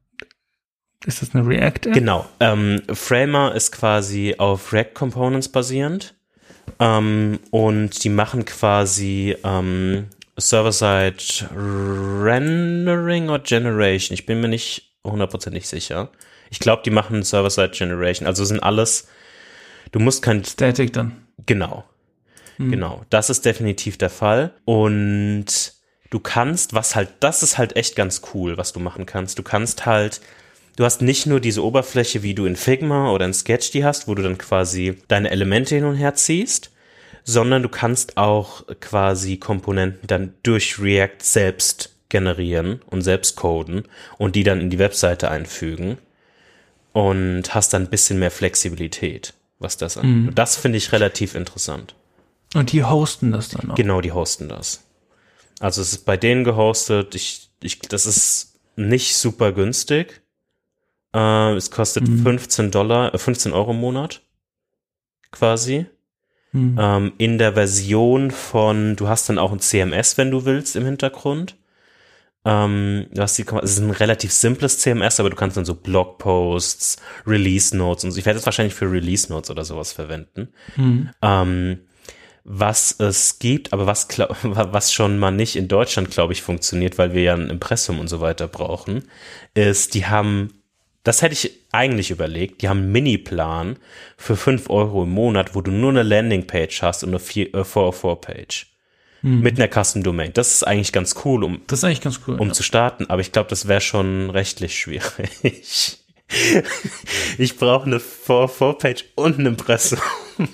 [1.07, 1.87] ist das eine React?
[1.87, 1.93] -App?
[1.93, 2.27] Genau.
[2.41, 6.15] Ähm, Framer ist quasi auf React Components basierend.
[6.81, 14.15] Ähm, und die machen quasi ähm, Server-Side Rendering oder Generation.
[14.15, 16.11] Ich bin mir nicht hundertprozentig sicher.
[16.51, 18.27] Ich glaube, die machen Server-Side Generation.
[18.27, 19.07] Also sind alles
[19.93, 21.27] Du musst kein Static dann.
[21.47, 21.85] Genau.
[22.57, 22.71] Hm.
[22.71, 23.05] Genau.
[23.11, 24.53] Das ist definitiv der Fall.
[24.65, 25.75] Und
[26.11, 29.39] du kannst, was halt, das ist halt echt ganz cool, was du machen kannst.
[29.39, 30.21] Du kannst halt,
[30.77, 34.07] du hast nicht nur diese Oberfläche, wie du in Figma oder in Sketch die hast,
[34.07, 36.71] wo du dann quasi deine Elemente hin und her ziehst,
[37.25, 43.85] sondern du kannst auch quasi Komponenten dann durch React selbst generieren und selbst coden
[44.19, 45.99] und die dann in die Webseite einfügen
[46.93, 50.31] und hast dann ein bisschen mehr Flexibilität was das angeht.
[50.31, 50.35] Mhm.
[50.35, 51.95] Das finde ich relativ interessant.
[52.55, 53.75] Und die hosten das dann auch?
[53.77, 54.83] Genau, die hosten das.
[55.61, 57.15] Also es ist bei denen gehostet.
[57.15, 60.23] Ich, ich, das ist nicht super günstig.
[61.15, 62.23] Äh, es kostet mhm.
[62.23, 64.23] 15 Dollar, äh, 15 Euro im Monat.
[65.31, 65.87] Quasi.
[66.53, 66.77] Mhm.
[66.81, 70.85] Ähm, in der Version von, du hast dann auch ein CMS, wenn du willst, im
[70.85, 71.57] Hintergrund.
[72.45, 75.75] Ähm, du hast die, es ist ein relativ simples CMS, aber du kannst dann so
[75.75, 78.19] Blogposts, Release Notes und so.
[78.19, 80.49] Ich werde es wahrscheinlich für Release Notes oder sowas verwenden.
[80.77, 81.11] Mhm.
[81.21, 81.81] Ähm,
[82.45, 84.09] was es gibt, aber was,
[84.43, 88.09] was schon mal nicht in Deutschland, glaube ich, funktioniert, weil wir ja ein Impressum und
[88.09, 89.05] so weiter brauchen,
[89.53, 90.63] ist, die haben,
[91.05, 93.79] das hätte ich eigentlich überlegt, die haben einen Mini-Plan
[94.17, 98.70] für fünf Euro im Monat, wo du nur eine Landingpage hast und eine 404-Page
[99.23, 99.41] hm.
[99.41, 100.33] mit einer Custom Domain.
[100.33, 102.53] Das ist eigentlich ganz cool, um, das ist eigentlich ganz cool, um ja.
[102.53, 105.99] zu starten, aber ich glaube, das wäre schon rechtlich schwierig.
[107.39, 109.99] ich brauche eine Vor-Page und ein Impressum.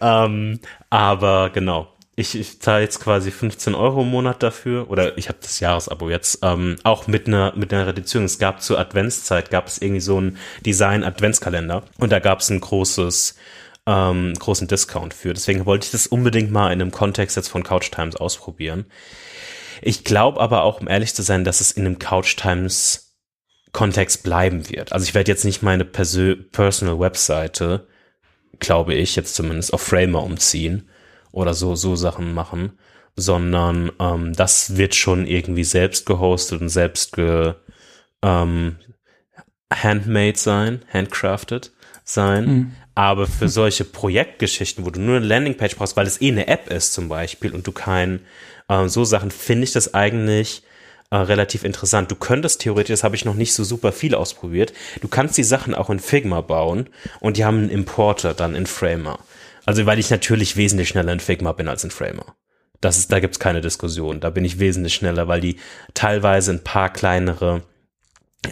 [0.00, 5.28] ähm, aber genau, ich, ich zahle jetzt quasi 15 Euro im Monat dafür oder ich
[5.28, 8.26] habe das Jahresabo jetzt ähm, auch mit einer mit einer Reduzierung.
[8.26, 12.50] Es gab zur Adventszeit gab es irgendwie so ein Design Adventskalender und da gab es
[12.50, 13.36] ein großes
[13.86, 15.34] ähm, großen Discount für.
[15.34, 18.86] Deswegen wollte ich das unbedingt mal in einem Kontext jetzt von Couch Times ausprobieren.
[19.82, 23.16] Ich glaube aber auch, um ehrlich zu sein, dass es in einem Couch Times
[23.72, 24.92] Kontext bleiben wird.
[24.92, 27.86] Also ich werde jetzt nicht meine Persö Personal Webseite
[28.58, 30.88] glaube ich, jetzt zumindest auf Framer umziehen
[31.32, 32.78] oder so, so Sachen machen,
[33.16, 37.54] sondern ähm, das wird schon irgendwie selbst gehostet und selbst ge,
[38.22, 38.76] ähm,
[39.72, 41.72] handmade sein, handcrafted
[42.04, 42.44] sein.
[42.46, 42.72] Mhm.
[42.94, 46.70] Aber für solche Projektgeschichten, wo du nur eine Landingpage brauchst, weil es eh eine App
[46.70, 48.20] ist zum Beispiel und du kein,
[48.68, 50.62] äh, so Sachen, finde ich das eigentlich
[51.10, 52.10] äh, relativ interessant.
[52.10, 55.44] Du könntest theoretisch, das habe ich noch nicht so super viel ausprobiert, du kannst die
[55.44, 56.88] Sachen auch in Figma bauen
[57.20, 59.18] und die haben einen Importer dann in Framer.
[59.66, 62.34] Also weil ich natürlich wesentlich schneller in Figma bin als in Framer.
[62.80, 64.20] Das ist, da gibt's keine Diskussion.
[64.20, 65.56] Da bin ich wesentlich schneller, weil die
[65.94, 67.62] teilweise ein paar kleinere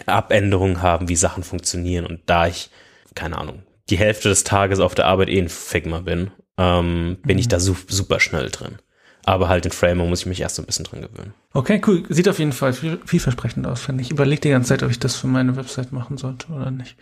[0.07, 2.07] Abänderungen haben, wie Sachen funktionieren.
[2.07, 2.71] Und da ich,
[3.13, 7.35] keine Ahnung, die Hälfte des Tages auf der Arbeit eh in Figma bin, ähm, bin
[7.35, 7.39] mhm.
[7.39, 8.79] ich da su super schnell drin.
[9.25, 11.33] Aber halt in Framer muss ich mich erst so ein bisschen dran gewöhnen.
[11.53, 12.03] Okay, cool.
[12.09, 14.11] Sieht auf jeden Fall viel, vielversprechend aus, finde ich.
[14.11, 16.97] Überlege die ganze Zeit, ob ich das für meine Website machen sollte oder nicht.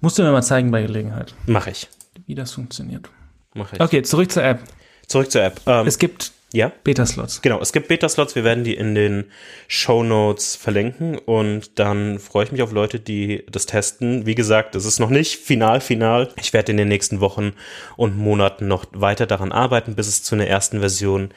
[0.00, 1.34] Musst du mir mal zeigen bei Gelegenheit.
[1.46, 1.88] Mach ich.
[2.26, 3.08] Wie das funktioniert.
[3.54, 3.80] Mach ich.
[3.80, 4.60] Okay, zurück zur App.
[5.06, 5.60] Zurück zur App.
[5.66, 6.72] Ähm, es gibt ja.
[6.82, 7.42] Beta-Slots.
[7.42, 9.24] Genau, es gibt Beta-Slots, wir werden die in den
[9.66, 14.24] Show Notes verlinken und dann freue ich mich auf Leute, die das testen.
[14.24, 16.30] Wie gesagt, es ist noch nicht final, final.
[16.40, 17.52] Ich werde in den nächsten Wochen
[17.96, 21.30] und Monaten noch weiter daran arbeiten, bis es zu einer ersten Version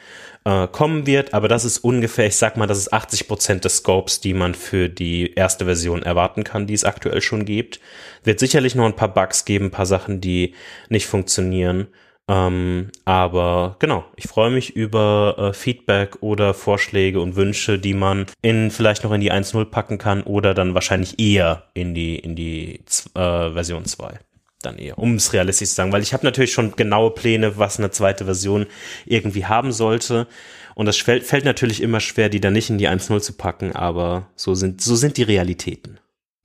[0.44, 3.78] äh, kommen wird, aber das ist ungefähr, ich sag mal, das ist 80 Prozent des
[3.78, 7.80] Scopes, die man für die erste Version erwarten kann, die es aktuell schon gibt.
[8.24, 10.54] Wird sicherlich noch ein paar Bugs geben, ein paar Sachen, die
[10.88, 11.88] nicht funktionieren.
[12.32, 18.24] Ähm, aber genau, ich freue mich über äh, Feedback oder Vorschläge und Wünsche, die man
[18.40, 22.34] in vielleicht noch in die 1.0 packen kann oder dann wahrscheinlich eher in die, in
[22.34, 22.80] die
[23.14, 24.18] äh, Version 2
[24.62, 27.78] dann eher, um es realistisch zu sagen, weil ich habe natürlich schon genaue Pläne, was
[27.78, 28.66] eine zweite Version
[29.04, 30.28] irgendwie haben sollte.
[30.76, 33.72] Und das fällt, fällt natürlich immer schwer, die dann nicht in die 1.0 zu packen,
[33.72, 35.98] aber so sind, so sind die Realitäten.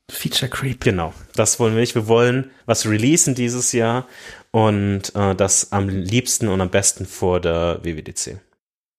[0.10, 0.84] Feature Creep.
[0.84, 1.96] Genau, das wollen wir nicht.
[1.96, 4.08] Wir wollen was releasen dieses Jahr
[4.52, 8.40] und äh, das am liebsten und am besten vor der WWDC.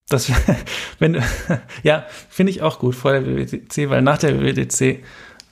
[0.08, 0.30] Das,
[0.98, 1.22] wenn,
[1.82, 5.02] ja, finde ich auch gut vor der WWDC, weil nach der WWDC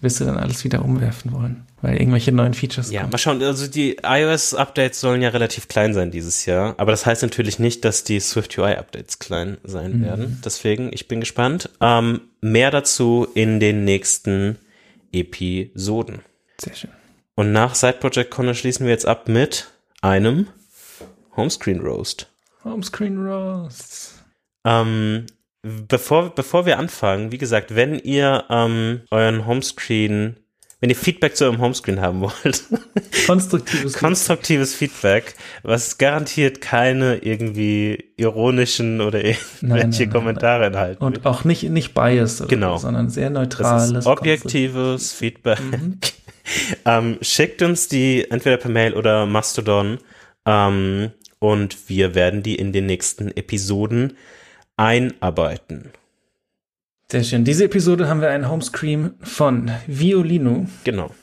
[0.02, 3.12] wirst du dann alles wieder umwerfen wollen, weil irgendwelche neuen Features Ja, kommen.
[3.12, 7.22] mal schauen, also die iOS-Updates sollen ja relativ klein sein dieses Jahr, aber das heißt
[7.22, 10.04] natürlich nicht, dass die SwiftUI-Updates klein sein mhm.
[10.04, 10.42] werden.
[10.44, 11.70] Deswegen, ich bin gespannt.
[11.80, 14.58] Ähm, mehr dazu in den nächsten
[15.12, 16.22] Episoden.
[16.58, 16.90] Sehr schön.
[17.34, 20.48] Und nach Side Project Corner schließen wir jetzt ab mit einem
[21.36, 22.30] Homescreen Roast.
[22.64, 24.24] Homescreen Roast.
[24.64, 25.26] Ähm,
[25.62, 30.36] bevor, bevor wir anfangen, wie gesagt, wenn ihr ähm, euren Homescreen,
[30.80, 32.64] wenn ihr Feedback zu eurem Homescreen haben wollt,
[33.26, 41.04] konstruktives, konstruktives Feedback, was garantiert keine irgendwie ironischen oder irgendwelche nein, nein, Kommentare nein, enthalten.
[41.04, 42.76] Und auch nicht, nicht biased, genau.
[42.76, 44.06] So, sondern sehr neutrales.
[44.06, 45.60] objektives Feedback.
[45.60, 45.98] Mhm.
[46.84, 49.98] ähm, schickt uns die entweder per Mail oder Mastodon
[50.44, 54.16] ähm, und wir werden die in den nächsten Episoden
[54.76, 55.90] einarbeiten.
[57.10, 57.44] Sehr schön.
[57.44, 60.66] Diese Episode haben wir einen Homescreen von Violino.
[60.82, 61.14] Genau.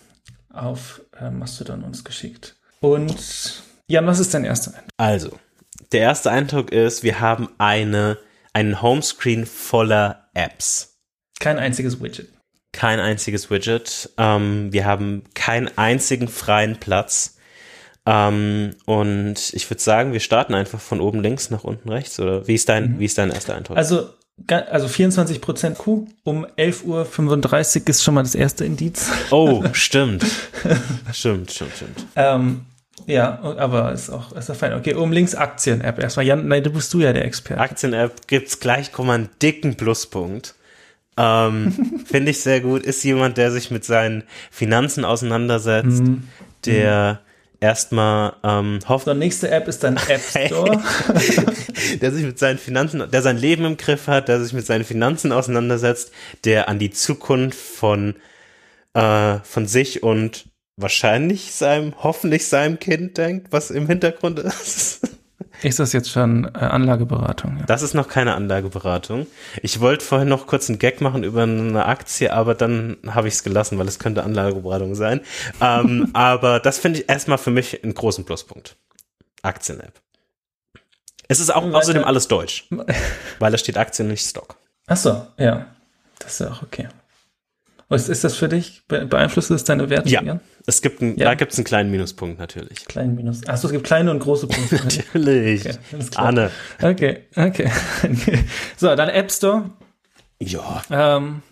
[0.50, 2.56] Auf äh, Mastodon uns geschickt.
[2.80, 4.92] Und Jan, was ist dein erster Eindruck?
[4.96, 5.40] Also,
[5.92, 8.18] der erste Eindruck ist, wir haben eine,
[8.54, 10.96] einen Homescreen voller Apps.
[11.42, 12.30] Kein einziges Widget.
[12.72, 14.10] Kein einziges Widget.
[14.18, 17.36] Ähm, wir haben keinen einzigen freien Platz.
[18.06, 22.22] Ähm, und ich würde sagen, wir starten einfach von oben links nach unten rechts.
[22.22, 23.00] Oder wie ist dein, mhm.
[23.00, 23.76] wie ist dein erster Eindruck?
[23.76, 24.10] Also,
[24.50, 26.08] also 24 Prozent Q.
[26.24, 29.10] Um 11.35 Uhr ist schon mal das erste Indiz.
[29.32, 30.26] Oh, stimmt.
[31.12, 32.06] stimmt, stimmt, stimmt.
[32.16, 32.62] Ähm,
[33.06, 34.74] ja, aber ist auch, ist auch fein.
[34.74, 36.00] Okay, oben links Aktien-App.
[36.00, 37.62] Erstmal, Jan, nein, du bist du ja der Experte.
[37.62, 40.56] Aktien-App gibt's gleich, komm mal einen dicken Pluspunkt.
[41.18, 42.84] Ähm, Finde ich sehr gut.
[42.84, 46.28] Ist jemand, der sich mit seinen Finanzen auseinandersetzt, mhm.
[46.66, 47.23] der mhm
[47.64, 49.08] erstmal ähm, hofft.
[49.08, 50.84] Die nächste App ist dann App Store.
[52.02, 54.84] der sich mit seinen Finanzen, der sein Leben im Griff hat, der sich mit seinen
[54.84, 56.12] Finanzen auseinandersetzt,
[56.44, 58.16] der an die Zukunft von,
[58.94, 60.46] äh, von sich und
[60.76, 65.08] wahrscheinlich seinem, hoffentlich seinem Kind denkt, was im Hintergrund ist.
[65.64, 67.58] Ist das jetzt schon äh, Anlageberatung?
[67.60, 67.66] Ja.
[67.66, 69.28] Das ist noch keine Anlageberatung.
[69.62, 73.36] Ich wollte vorhin noch kurz einen Gag machen über eine Aktie, aber dann habe ich
[73.36, 75.22] es gelassen, weil es könnte Anlageberatung sein.
[75.62, 78.76] Ähm, aber das finde ich erstmal für mich einen großen Pluspunkt.
[79.42, 80.02] Aktien-App.
[81.30, 82.68] Es ist auch außerdem alles deutsch,
[83.40, 84.58] weil da steht Aktien, nicht Stock.
[84.88, 85.68] Ach so, ja.
[86.20, 86.90] Das ist auch okay.
[87.94, 88.82] Was ist das für dich?
[88.88, 90.10] Beeinflusst es deine Werte?
[90.10, 91.26] Ja, es gibt ein, ja.
[91.26, 92.86] da gibt es einen kleinen Minuspunkt natürlich.
[92.86, 93.48] Kleinen Minus.
[93.48, 94.76] Achso, es gibt kleine und große Punkte.
[95.14, 95.62] natürlich.
[95.70, 95.78] Okay,
[96.16, 96.50] Arne.
[96.82, 97.70] Okay, okay.
[98.78, 99.70] so, dann App Store.
[100.40, 100.82] Ja.
[100.90, 101.44] Ähm,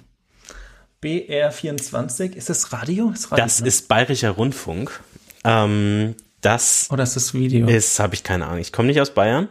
[1.04, 3.12] BR24, ist das Radio?
[3.12, 3.68] Ist Radio das ne?
[3.68, 5.00] ist Bayerischer Rundfunk.
[5.44, 7.68] Ähm, Das Oder ist das Video?
[7.68, 8.60] ist, habe ich keine Ahnung.
[8.60, 9.48] Ich komme nicht aus Bayern.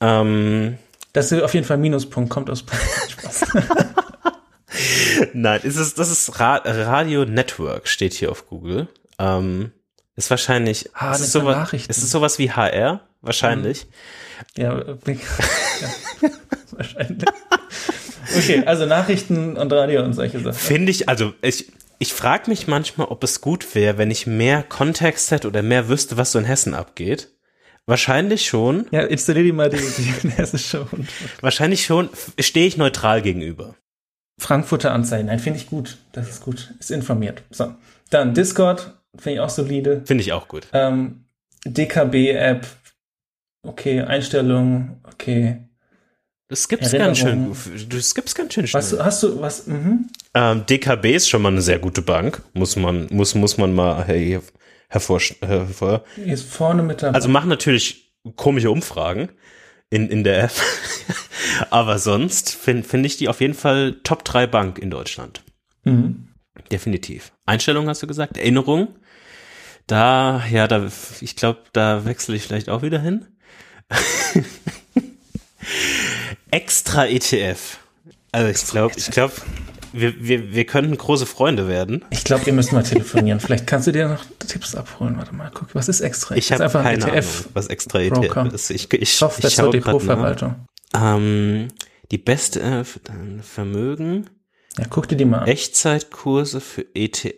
[0.00, 0.78] Ähm,
[1.12, 2.60] Das ist auf jeden Fall Minuspunkt, kommt aus
[3.08, 3.44] Spaß.
[5.32, 8.88] Nein, ist es, das ist Ra Radio Network, steht hier auf Google.
[9.18, 9.72] Ähm,
[10.16, 11.90] ist wahrscheinlich, Ah, ist, es so sowas, Nachrichten.
[11.90, 13.00] ist es sowas wie HR?
[13.22, 13.86] Wahrscheinlich.
[14.56, 15.14] Ja, äh, ja,
[16.72, 17.28] wahrscheinlich.
[18.36, 20.54] Okay, also Nachrichten und Radio und solche Sachen.
[20.54, 24.62] Finde ich, also ich, ich frage mich manchmal, ob es gut wäre, wenn ich mehr
[24.62, 27.28] Kontext hätte oder mehr wüsste, was so in Hessen abgeht.
[27.86, 28.86] Wahrscheinlich schon.
[28.92, 31.08] Ja, installier dir mal die, die hessische und
[31.40, 32.10] Wahrscheinlich schon.
[32.38, 33.74] Stehe ich neutral gegenüber.
[34.38, 35.26] Frankfurter Anzeigen.
[35.26, 35.98] Nein, finde ich gut.
[36.12, 36.74] Das ist gut.
[36.78, 37.42] Ist informiert.
[37.50, 37.74] So.
[38.10, 40.02] Dann Discord, finde ich auch solide.
[40.04, 40.66] Finde ich auch gut.
[40.72, 41.24] Ähm,
[41.64, 42.66] DKB-App,
[43.62, 44.00] okay.
[44.02, 45.60] Einstellungen, okay.
[46.48, 47.56] Du skippst ganz schön.
[47.88, 48.82] Du skippst ganz schön schnell.
[48.82, 50.10] Was hast du, was, mhm.
[50.34, 52.42] Ähm, DKB ist schon mal eine sehr gute Bank.
[52.52, 54.42] Muss man, muss, muss man mal her,
[54.88, 56.04] hervor, hervor.
[56.16, 57.14] Hier ist vorne mit dabei.
[57.14, 59.30] Also machen natürlich komische Umfragen
[59.92, 60.52] in, in der App.
[61.70, 65.42] Aber sonst finde find ich die auf jeden Fall Top 3 Bank in Deutschland.
[65.84, 66.28] mhm.
[66.70, 67.32] Definitiv.
[67.46, 68.88] Einstellung hast du gesagt, Erinnerung.
[69.86, 70.88] Da, ja, da,
[71.20, 73.26] ich glaube, da wechsle ich vielleicht auch wieder hin.
[76.50, 77.78] Extra ETF.
[78.32, 79.34] Also ich glaube, ich glaube,
[79.92, 82.04] wir, wir, wir könnten große Freunde werden.
[82.10, 83.40] Ich glaube, wir müssen mal telefonieren.
[83.40, 85.16] Vielleicht kannst du dir noch Tipps abholen.
[85.16, 86.34] Warte mal, guck, was ist extra?
[86.36, 87.08] Ich habe keine ETF.
[87.08, 88.42] Ahnung, was extra Broker.
[88.42, 88.70] ETF ist.
[88.70, 89.70] Ich, ich, Software ich zur.
[89.70, 90.66] Depotverwaltung.
[90.94, 91.68] Ähm,
[92.10, 92.84] die beste äh,
[93.42, 94.28] Vermögen,
[94.78, 95.48] Ja, guck dir die mal an.
[95.48, 97.34] Echtzeitkurse für ETF.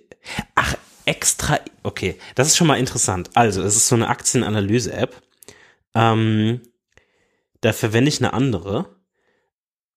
[0.55, 1.61] Ach, extra.
[1.83, 3.31] Okay, das ist schon mal interessant.
[3.35, 5.21] Also, es ist so eine Aktienanalyse-App.
[5.95, 6.61] Ähm,
[7.61, 8.93] da verwende ich eine andere.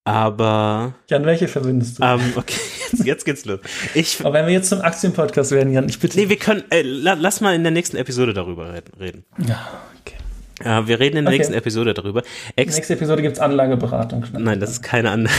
[0.08, 2.02] Aber, Jan, welche verbindest du?
[2.04, 2.54] ähm, okay,
[2.92, 3.60] jetzt, jetzt geht's los.
[3.94, 6.18] Ich, Aber wenn wir jetzt zum Aktienpodcast werden, Jan, ich bitte.
[6.18, 9.24] nee, wir können, äh, la, lass mal in der nächsten Episode darüber reden.
[9.46, 9.68] Ja,
[10.00, 10.16] okay.
[10.60, 11.38] Äh, wir reden in der Okay.
[11.38, 12.22] nächsten Episode darüber.
[12.56, 14.24] Ex Nächste Episode gibt's Anlageberatung.
[14.32, 15.34] Nein, das ist keine andere.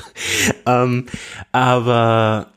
[0.66, 1.06] ähm,
[1.52, 2.52] aber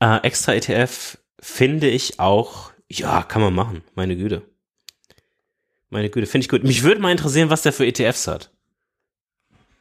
[0.00, 4.42] äh, extra ETF finde ich auch, ja, kann man machen, meine Güte.
[5.90, 6.64] Meine Güte, finde ich gut.
[6.64, 8.50] Mich würde mal interessieren, was der für ETFs hat.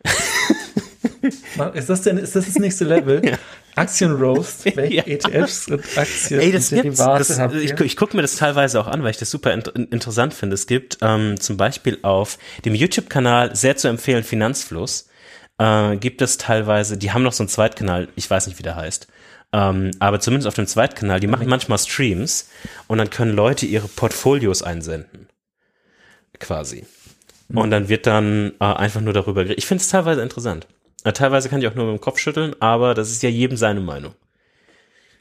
[1.74, 3.22] Ist das denn, ist das das nächste Level?
[3.30, 3.38] Ja.
[3.76, 5.04] Aktien-Roast, welche Ja.
[5.06, 6.98] ETFs und Aktien Ey, das und gibt's.
[6.98, 9.54] Derivate Das, habt ich ich gucke mir das teilweise auch an, weil ich das super
[9.54, 10.56] int interessant finde.
[10.56, 15.08] Es gibt ähm, zum Beispiel auf dem YouTube-Kanal sehr zu empfehlen Finanzfluss.
[15.60, 18.76] Äh, gibt es teilweise, die haben noch so einen Zweitkanal, ich weiß nicht, wie der
[18.76, 19.08] heißt.
[19.54, 22.50] Ähm, aber zumindest auf dem Zweitkanal, die machen manchmal Streams
[22.88, 25.28] und dann können Leute ihre Portfolios einsenden.
[26.40, 26.86] Quasi.
[27.54, 29.58] Und dann wird dann äh, einfach nur darüber geredet.
[29.58, 30.68] Ich finde es teilweise interessant.
[31.04, 33.80] Teilweise kann ich auch nur mit dem Kopf schütteln, aber das ist ja jedem seine
[33.80, 34.14] Meinung.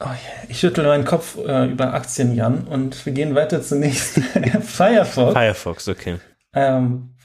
[0.01, 0.07] Oh.
[0.47, 4.19] Ich schüttel meinen Kopf äh, über Aktien, Jan, und wir gehen weiter zunächst.
[4.61, 5.33] Firefox.
[5.33, 6.19] Firefox, okay.
[6.53, 7.15] Ähm,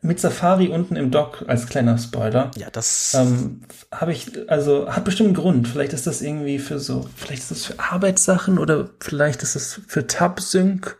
[0.00, 2.50] mit Safari unten im Dock als kleiner Spoiler.
[2.56, 3.14] Ja, das.
[3.14, 5.68] Ähm, habe ich, also hat bestimmt einen Grund.
[5.68, 9.80] Vielleicht ist das irgendwie für so, vielleicht ist das für Arbeitssachen oder vielleicht ist das
[9.86, 10.98] für Tab-Sync.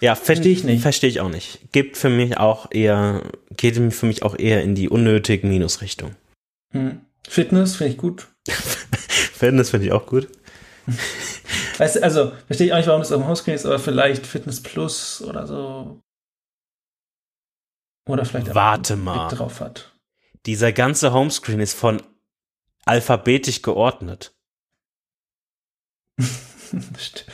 [0.00, 0.82] Ja, Versteh ich nicht.
[0.82, 1.72] Verstehe ich auch nicht.
[1.72, 3.22] Gibt für mich auch eher,
[3.56, 6.14] geht für mich auch eher in die unnötigen Minusrichtung.
[6.72, 7.00] Hm.
[7.28, 8.28] Fitness finde ich gut.
[8.48, 10.28] Fairness finde ich auch gut.
[11.78, 14.26] Weißt du, also verstehe ich auch nicht, warum das auf dem Homescreen ist, aber vielleicht
[14.26, 16.00] Fitness Plus oder so.
[18.08, 19.28] Oder vielleicht Warte einen mal.
[19.28, 19.94] Blick drauf hat.
[20.46, 22.02] Dieser ganze Homescreen ist von
[22.84, 24.32] alphabetisch geordnet.
[26.98, 27.26] Stimmt.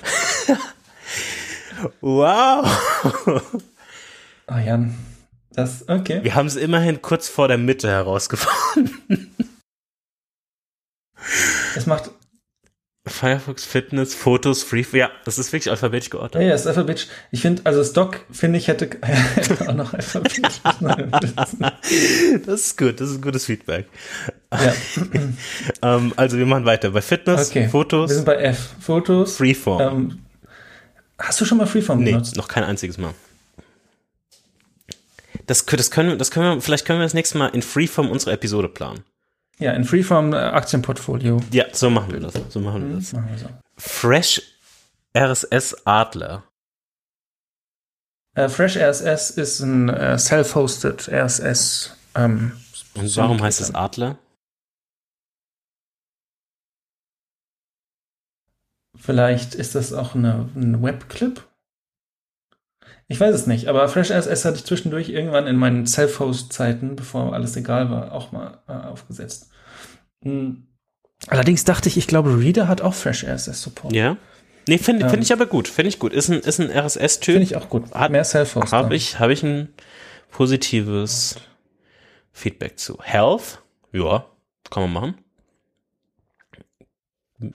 [2.00, 2.66] Wow.
[4.46, 4.94] Ah, Jan.
[5.50, 6.22] Das, okay.
[6.22, 9.34] Wir haben es immerhin kurz vor der Mitte herausgefunden.
[11.76, 12.10] Es macht,
[13.06, 14.84] Firefox, Fitness, Fotos, Free.
[14.92, 16.42] Ja, das ist wirklich alphabetisch ja, geordnet.
[16.42, 17.08] ja, das alphabetisch.
[17.30, 20.60] Ich finde, also Doc, finde ich, hätte, hätte auch noch alphabetisch.
[22.46, 23.86] Das ist gut, das ist gutes Feedback.
[24.52, 24.74] ja,
[25.96, 26.90] Ähm, also wir machen weiter.
[26.90, 27.68] Bei Fitness, okay.
[27.68, 28.70] Fotos, Wir sind bei F.
[28.80, 29.36] Fotos.
[29.36, 29.80] Freeform.
[29.82, 30.23] Ähm,
[31.18, 32.36] hast du schon mal Freeform Nee, benutzt?
[32.36, 33.14] noch kein einziges Mal.
[35.46, 38.10] Das, das können wir, das können wir, vielleicht können wir das nächste Mal in Freeform
[38.10, 39.04] unsere Episode planen.
[39.58, 41.40] Ja, in Freeform äh, Aktienportfolio.
[41.52, 42.34] Ja, so machen wir das.
[42.48, 43.12] So machen wir das.
[43.12, 43.48] Machen wir so.
[43.76, 44.42] Fresh
[45.16, 46.42] RSS Adler.
[48.34, 51.96] Äh, Fresh RSS ist ein äh, self-hosted RSS.
[52.16, 52.52] Ähm,
[52.94, 54.16] Und warum heißt es Adler?
[59.04, 61.46] Vielleicht ist das auch eine, ein Webclip?
[63.06, 67.34] Ich weiß es nicht, aber Fresh RSS hatte ich zwischendurch irgendwann in meinen Self-Host-Zeiten, bevor
[67.34, 69.50] alles egal war, auch mal äh, aufgesetzt.
[70.22, 70.68] Hm.
[71.26, 73.92] Allerdings dachte ich, ich glaube, Reader hat auch Fresh RSS Support.
[73.94, 74.16] Ja.
[74.66, 75.68] Nee, finde find ich aber gut.
[75.68, 76.14] Finde ich gut.
[76.14, 77.34] Ist ein, ist ein RSS-Typ.
[77.34, 77.92] Finde ich auch gut.
[77.92, 78.72] Hat- Mehr Self-Host.
[78.72, 79.68] Habe ich, hab ich ein
[80.30, 81.36] positives
[82.32, 82.98] Feedback zu.
[83.02, 83.60] Health?
[83.92, 84.24] Ja,
[84.70, 85.18] kann man machen.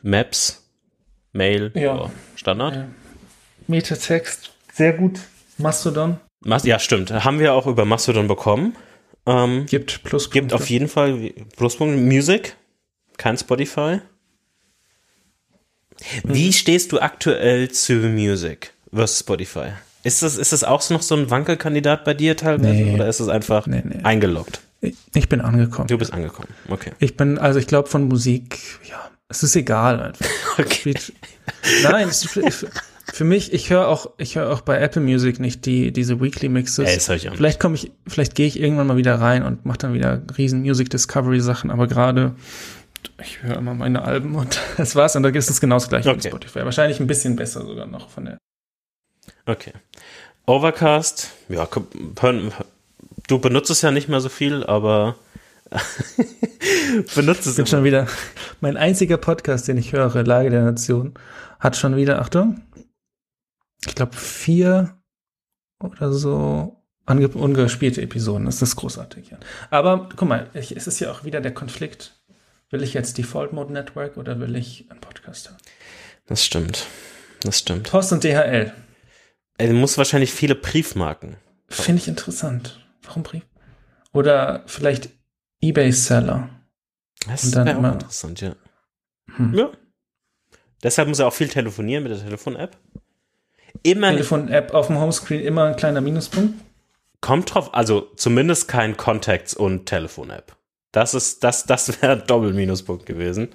[0.04, 0.59] Maps?
[1.34, 1.72] Mail?
[1.76, 2.10] Ja.
[2.36, 2.76] Standard?
[2.76, 2.88] Ja.
[3.68, 5.20] Metatext, sehr gut.
[5.58, 7.12] Mastodon Mas- Ja, stimmt.
[7.12, 8.76] Haben wir auch über Mastodon bekommen.
[9.26, 10.32] Ähm, gibt Plus.
[10.32, 11.98] gibt auf jeden Fall Pluspunkte.
[12.00, 12.56] Music?
[13.18, 14.00] Kein Spotify?
[16.24, 19.74] Wie stehst du aktuell zu Music versus Spotify?
[20.04, 22.74] Ist das, ist das auch so noch so ein Wankelkandidat bei dir teilweise?
[22.84, 22.94] Nee.
[22.96, 24.00] Oder ist es einfach Nee, nee.
[24.04, 24.62] eingeloggt?
[24.80, 25.90] Ich, ich bin angekommen.
[25.90, 26.48] Du bist angekommen.
[26.70, 26.92] Okay.
[27.00, 28.60] Ich bin, also ich glaube von Musik,
[28.90, 30.26] ja, es ist egal einfach.
[30.60, 30.94] Okay.
[31.84, 36.20] Nein, für, mich, ich höre auch, ich höre auch bei Apple Music nicht die, diese
[36.20, 36.86] Weekly Mixes.
[36.86, 37.36] Ey, das höre ich auch.
[37.36, 40.60] Vielleicht komme ich, vielleicht gehe ich irgendwann mal wieder rein und mache dann wieder riesen
[40.62, 42.36] Music Discovery Sachen, aber gerade
[43.22, 46.10] ich höre immer meine Alben und das war's und da ist es genau das gleiche
[46.10, 46.28] mit Okay.
[46.28, 46.66] Spotify.
[46.66, 48.38] Wahrscheinlich ein bisschen besser sogar noch von der.
[49.46, 49.72] Okay.
[50.46, 51.68] Overcast, ja,
[53.28, 55.16] du benutzt es ja nicht mehr so viel, aber
[57.16, 57.68] benutzt es bin immer.
[57.68, 58.08] schon wieder,
[58.62, 61.14] mein einziger Podcast, den ich höre, Lage der Nation,
[61.60, 62.62] hat schon wieder, Achtung,
[63.86, 64.98] ich glaube vier
[65.80, 68.46] oder so ungespielte Episoden.
[68.46, 69.38] Das ist großartig, ja.
[69.72, 72.16] Aber guck mal, ich, es ist ja auch wieder der Konflikt.
[72.70, 75.58] Will ich jetzt Default Mode Network oder will ich einen Podcast hören?
[76.28, 76.86] Das stimmt.
[77.42, 77.90] Das stimmt.
[77.90, 78.72] Post und DHL.
[79.58, 81.38] Er muss wahrscheinlich viele Briefmarken.
[81.68, 82.86] Finde ich interessant.
[83.02, 83.44] Warum Brief?
[84.14, 85.10] Oder vielleicht
[85.62, 86.50] eBay-Seller.
[87.28, 88.56] Das Und dann immer- interessant, ja.
[89.36, 89.54] Hm.
[89.54, 89.70] Ja.
[90.84, 92.78] Deshalb muss er auch viel telefonieren mit der Telefon-App.
[93.84, 96.54] Immer Telefon-App auf dem Homescreen immer ein kleiner Minuspunkt.
[97.22, 100.56] kommt drauf, also zumindest kein Contacts und Telefon-App.
[100.92, 103.50] Das ist, das, das wäre Doppel-Minuspunkt gewesen.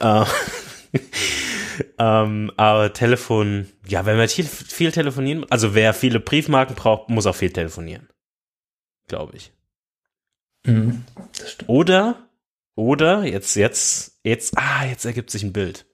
[0.00, 0.24] Äh,
[1.98, 7.26] ähm, aber Telefon, ja, wenn man viel, viel telefonieren, also wer viele Briefmarken braucht, muss
[7.26, 8.08] auch viel telefonieren.
[9.06, 9.52] Glaube ich.
[10.68, 11.04] Mhm.
[11.66, 12.28] Oder,
[12.74, 15.86] oder, jetzt, jetzt, jetzt, ah, jetzt ergibt sich ein Bild.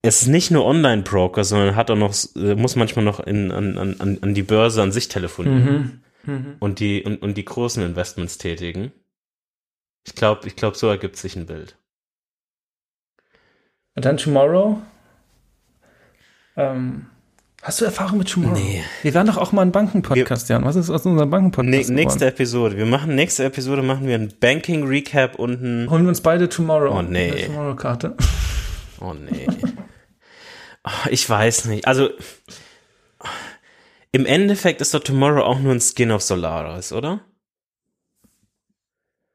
[0.00, 3.76] Es ist nicht nur Online-Broker, sondern hat auch noch, äh, muss manchmal noch in, an,
[3.76, 6.34] an, an die Börse an sich telefonieren Mhm.
[6.34, 6.56] Mhm.
[6.60, 8.92] und die, und, und die großen Investments tätigen.
[10.06, 11.76] Ich glaube, ich glaube, so ergibt sich ein Bild.
[13.94, 14.80] Und dann Tomorrow.
[16.56, 17.06] Ähm,
[17.68, 18.54] hast du Erfahrung mit Tomorrow?
[18.54, 18.82] Nee.
[19.02, 20.64] Wir waren doch auch mal ein Banken-Podcast, Jan.
[20.64, 22.22] Was ist aus unserem Banken-Podcast nächste geworden?
[22.22, 22.76] Episode.
[22.78, 26.48] Wir machen nächste Episode machen wir ein Banking Recap und ein Holen wir uns beide
[26.48, 26.98] Tomorrow.
[26.98, 27.30] Oh, nee.
[27.30, 28.16] Eine Tomorrow-Karte.
[29.00, 29.46] Oh nee.
[30.82, 31.86] Oh, ich weiß nicht.
[31.86, 32.10] Also
[34.10, 37.20] im Endeffekt ist doch Tomorrow auch nur ein Skin auf Solaris, oder?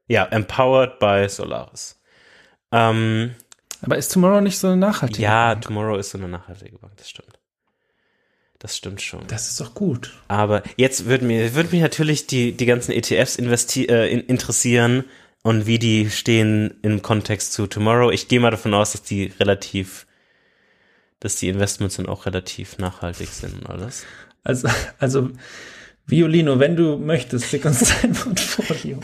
[0.06, 1.98] Ja, empowered by Solaris.
[2.72, 3.34] Ähm,
[3.80, 5.22] Aber ist Tomorrow nicht so eine nachhaltige?
[5.22, 7.38] ja, Tomorrow ist so eine nachhaltige Bank, das stimmt.
[8.64, 9.26] Das stimmt schon.
[9.26, 10.14] Das ist doch gut.
[10.26, 15.04] Aber jetzt würde mir, würde mich natürlich die, die ganzen ETFs äh, in, interessieren
[15.42, 18.10] und wie die stehen im Kontext zu Tomorrow.
[18.10, 20.06] Ich gehe mal davon aus, dass die relativ,
[21.20, 24.06] dass die Investments dann auch relativ nachhaltig sind und alles.
[24.44, 24.66] Also,
[24.98, 25.30] also
[26.06, 29.00] Violino, wenn du möchtest, schick uns dein Portfolio.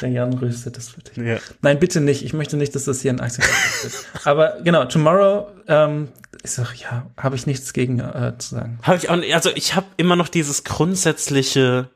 [0.00, 1.16] Der Jan rüstet das für dich.
[1.16, 1.38] Ja.
[1.62, 2.24] Nein, bitte nicht.
[2.24, 3.44] Ich möchte nicht, dass das hier ein Aktien
[3.82, 3.92] wird.
[4.24, 6.08] Aber genau, Tomorrow, ähm,
[6.44, 8.78] ich sag, ja, habe ich nichts gegen äh, zu sagen.
[8.82, 11.88] Habe ich auch, nicht- also ich habe immer noch dieses grundsätzliche,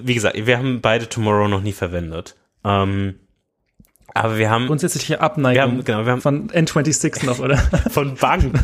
[0.00, 2.34] wie gesagt, wir haben beide Tomorrow noch nie verwendet.
[2.64, 3.14] Ähm,
[4.12, 7.58] aber wir haben Grundsätzliche Abneigung Wir haben- genau, wir haben- von N26 noch, oder?
[7.90, 8.58] von Bank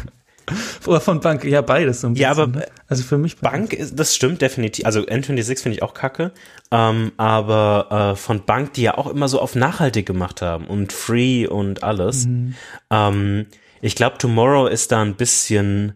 [0.86, 2.66] oder von Bank, ja, beides so ein Ja, aber ne?
[2.88, 4.84] Also für mich Bank ist, das stimmt definitiv.
[4.84, 6.32] Also N26 finde ich auch kacke.
[6.70, 10.92] Ähm, aber äh, von Bank, die ja auch immer so auf nachhaltig gemacht haben und
[10.92, 12.26] free und alles.
[12.90, 13.46] Ähm,
[13.80, 15.94] ich glaube, Tomorrow ist da ein bisschen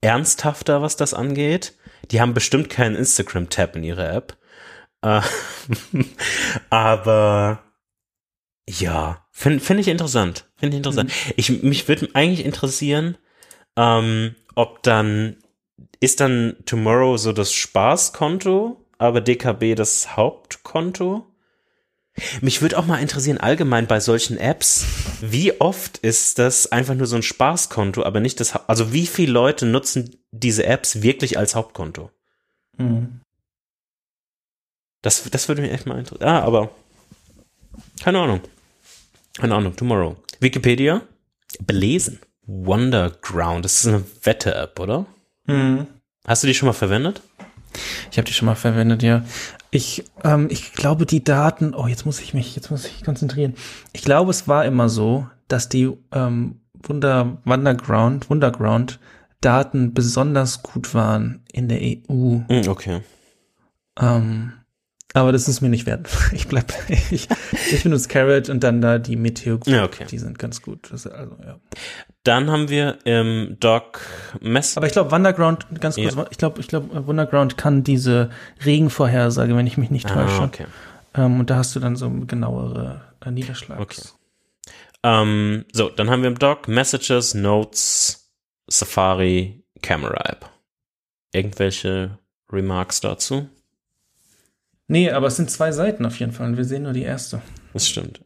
[0.00, 1.74] ernsthafter, was das angeht.
[2.10, 4.36] Die haben bestimmt keinen Instagram-Tab in ihrer App.
[5.02, 5.20] Äh,
[6.70, 7.62] aber
[8.68, 10.44] ja, finde find ich interessant.
[10.56, 11.12] Finde ich interessant.
[11.36, 13.16] Ich, mich würde eigentlich interessieren,
[13.76, 15.36] ähm, ob dann
[16.00, 21.26] ist dann Tomorrow so das Spaßkonto, aber DKB das Hauptkonto?
[22.40, 24.86] Mich würde auch mal interessieren, allgemein bei solchen Apps,
[25.20, 29.06] wie oft ist das einfach nur so ein Spaßkonto, aber nicht das, Hau- also wie
[29.06, 32.10] viele Leute nutzen diese Apps wirklich als Hauptkonto?
[32.78, 33.20] Mhm.
[35.02, 36.28] Das, das würde mich echt mal interessieren.
[36.28, 36.70] Ah, aber
[38.02, 38.40] keine Ahnung.
[39.38, 40.16] Keine Ahnung, Tomorrow.
[40.40, 41.02] Wikipedia?
[41.60, 42.18] Belesen.
[42.46, 45.06] Wonderground, das ist eine Wette-App, oder?
[45.46, 45.86] Mhm.
[46.26, 47.22] Hast du die schon mal verwendet?
[48.10, 49.24] Ich habe die schon mal verwendet, ja.
[49.70, 53.04] Ich, ähm, ich glaube, die Daten, oh, jetzt muss ich mich, jetzt muss ich mich
[53.04, 53.54] konzentrieren.
[53.92, 58.98] Ich glaube, es war immer so, dass die ähm, Wunder, Wonderground, Wonderground
[59.40, 62.38] Daten besonders gut waren in der EU.
[62.48, 63.00] Hm, okay.
[63.98, 64.52] Ähm,
[65.14, 66.08] aber das ist mir nicht wert.
[66.32, 67.28] Ich bleib, ich,
[67.72, 69.58] ich benutze Carrot und dann da die Meteo.
[69.66, 70.06] Ja, okay.
[70.10, 70.90] Die sind ganz gut.
[70.92, 71.58] Also, ja.
[72.26, 74.00] Dann haben wir im Doc
[74.40, 74.76] Mess.
[74.76, 76.26] Aber ich glaube, Wonderground, ganz kurz, Ja.
[76.30, 78.30] ich glaube, ich glaube, Wonderground kann diese
[78.64, 80.40] Regenvorhersage, wenn ich mich nicht täusche.
[80.42, 80.66] ah, okay.
[81.14, 83.80] Ähm, und da hast du dann so genauere äh, Niederschlags.
[83.80, 84.02] Okay.
[85.04, 88.32] Ähm, so, dann haben wir im Doc Messages, Notes,
[88.66, 90.50] Safari, Camera App.
[91.32, 92.18] Irgendwelche
[92.50, 93.48] Remarks dazu?
[94.88, 97.40] Nee, aber es sind zwei Seiten auf jeden Fall und wir sehen nur die erste.
[97.72, 98.20] Das stimmt.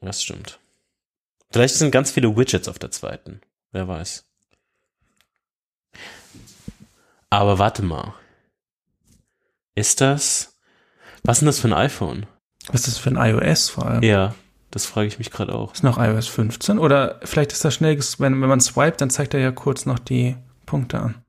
[0.00, 0.60] Das stimmt.
[1.54, 3.40] Vielleicht sind ganz viele Widgets auf der zweiten.
[3.70, 4.24] Wer weiß.
[7.30, 8.12] Aber warte mal.
[9.76, 10.58] Ist das.
[11.22, 12.26] Was ist denn das für ein iPhone?
[12.72, 14.02] Was ist das für ein iOS vor allem?
[14.02, 14.34] Ja,
[14.72, 15.74] das frage ich mich gerade auch.
[15.74, 16.80] Ist noch iOS 15?
[16.80, 20.00] Oder vielleicht ist das schnell, wenn, wenn man swipet, dann zeigt er ja kurz noch
[20.00, 20.36] die
[20.66, 21.22] Punkte an.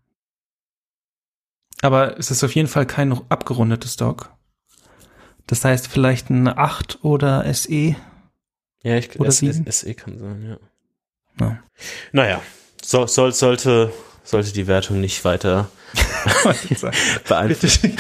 [1.83, 4.33] Aber es ist auf jeden Fall kein abgerundetes Dock.
[5.45, 7.53] Das heißt vielleicht ein 8 oder.
[7.53, 7.95] SE.
[8.85, 9.65] Ja, ich Oder S- sieben?
[9.65, 10.57] S- SE kann sein,
[11.39, 11.45] ja.
[11.47, 11.63] Ja.
[12.11, 12.41] Naja,
[12.83, 13.91] so, soll, sollte,
[14.23, 15.69] sollte die Wertung nicht weiter
[17.27, 17.97] beeinflussen.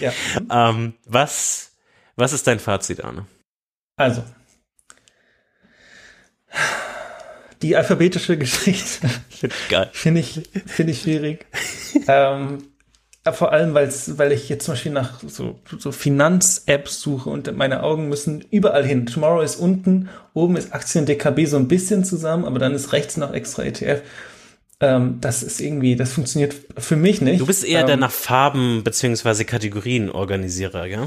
[0.00, 0.12] Ja.
[0.50, 1.72] Ähm, was,
[2.16, 3.26] was ist dein Fazit, Arne?
[3.96, 4.22] Also.
[7.62, 9.08] Die alphabetische Geschichte
[9.68, 9.90] Geil.
[9.92, 11.46] finde ich, finde ich schwierig.
[12.08, 12.71] ähm,
[13.30, 17.84] vor allem, weil's, weil ich jetzt zum Beispiel nach so, so Finanz-Apps suche und meine
[17.84, 19.06] Augen müssen überall hin.
[19.06, 23.16] Tomorrow ist unten, oben ist Aktien DKB so ein bisschen zusammen, aber dann ist rechts
[23.16, 24.02] noch extra ETF.
[24.80, 27.40] Ähm, das ist irgendwie, das funktioniert für mich nicht.
[27.40, 31.06] Du bist eher ähm, der nach Farben beziehungsweise Kategorien Organisierer, gell?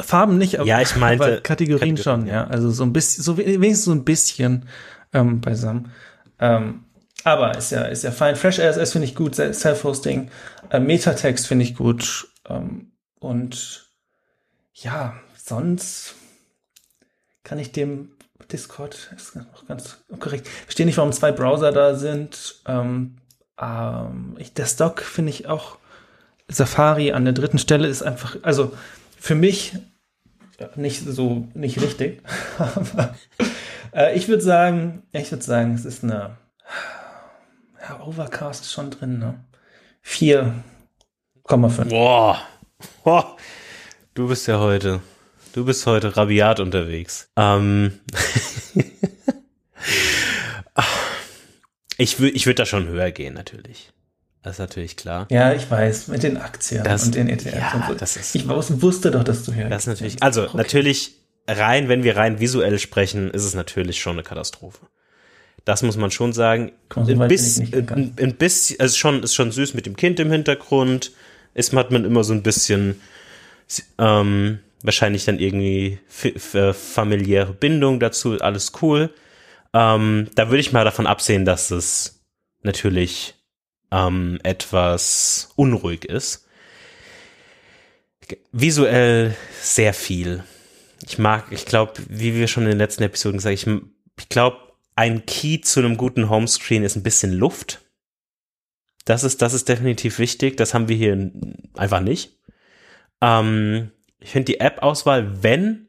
[0.00, 2.48] Farben nicht, aber, Ja, ich meinte aber Kategorien, Kategorien, schon, ja.
[2.48, 4.66] Also so ein bisschen, so we- wenigstens so ein bisschen
[5.12, 5.92] ähm, beisammen.
[6.40, 6.80] Ähm,
[7.24, 8.36] aber ist ja, ist ja fein.
[8.36, 10.30] Fresh RSS finde ich gut, Se- Self-Hosting,
[10.70, 12.28] äh, Metatext finde ich gut.
[12.48, 13.90] Ähm, und
[14.74, 16.14] ja, sonst
[17.42, 18.10] kann ich dem
[18.52, 22.56] Discord, ist noch ganz korrekt, verstehe nicht, warum zwei Browser da sind.
[22.66, 23.16] Ähm,
[23.60, 25.78] ähm, ich, der Stock finde ich auch
[26.48, 28.76] Safari an der dritten Stelle ist einfach, also
[29.18, 29.76] für mich
[30.58, 32.22] äh, nicht so, nicht richtig.
[32.58, 33.14] Aber
[33.94, 36.36] äh, ich würde sagen, ich würde sagen, es ist eine,
[37.88, 39.44] ja, Overcast ist schon drin, ne?
[40.06, 41.84] 4,5.
[41.88, 42.40] Boah.
[43.04, 43.36] Boah.
[44.14, 45.00] Du bist ja heute,
[45.54, 47.28] du bist heute rabiat unterwegs.
[47.36, 48.00] Ähm.
[51.98, 53.90] ich würde ich würd da schon höher gehen, natürlich.
[54.42, 55.26] Das ist natürlich klar.
[55.30, 57.94] Ja, ich weiß, mit den Aktien Das- und den ETFs ja, und so.
[57.94, 59.68] das ist- ich wus- wusste doch, dass du hier.
[59.70, 61.14] Das ist natürlich, also natürlich
[61.48, 64.86] rein, wenn wir rein visuell sprechen, ist es natürlich schon eine Katastrophe.
[65.64, 66.72] Das muss man schon sagen.
[66.88, 68.14] Komm, so Ein, weit bin ich bis, nicht gegangen.
[68.18, 71.12] ein, ein bisschen, also schon, ist schon süß mit dem Kind im Hintergrund.
[71.54, 73.00] Ist, hat man immer so ein bisschen,
[73.98, 79.14] ähm, wahrscheinlich dann irgendwie f- familiäre Bindung dazu, alles cool.
[79.72, 82.20] Ähm, da würde ich mal davon absehen, dass es
[82.62, 83.34] natürlich
[83.90, 86.46] ähm, etwas unruhig ist.
[88.52, 90.44] Visuell sehr viel.
[91.06, 94.28] Ich mag, ich glaube, wie wir schon in den letzten Episoden gesagt haben, ich, ich
[94.28, 94.58] glaube,
[94.96, 97.82] ein Key zu einem guten Homescreen ist ein bisschen Luft.
[99.04, 100.56] Das ist, das ist definitiv wichtig.
[100.56, 101.32] Das haben wir hier
[101.74, 102.38] einfach nicht.
[103.20, 105.88] Ähm, ich finde die App-Auswahl, wenn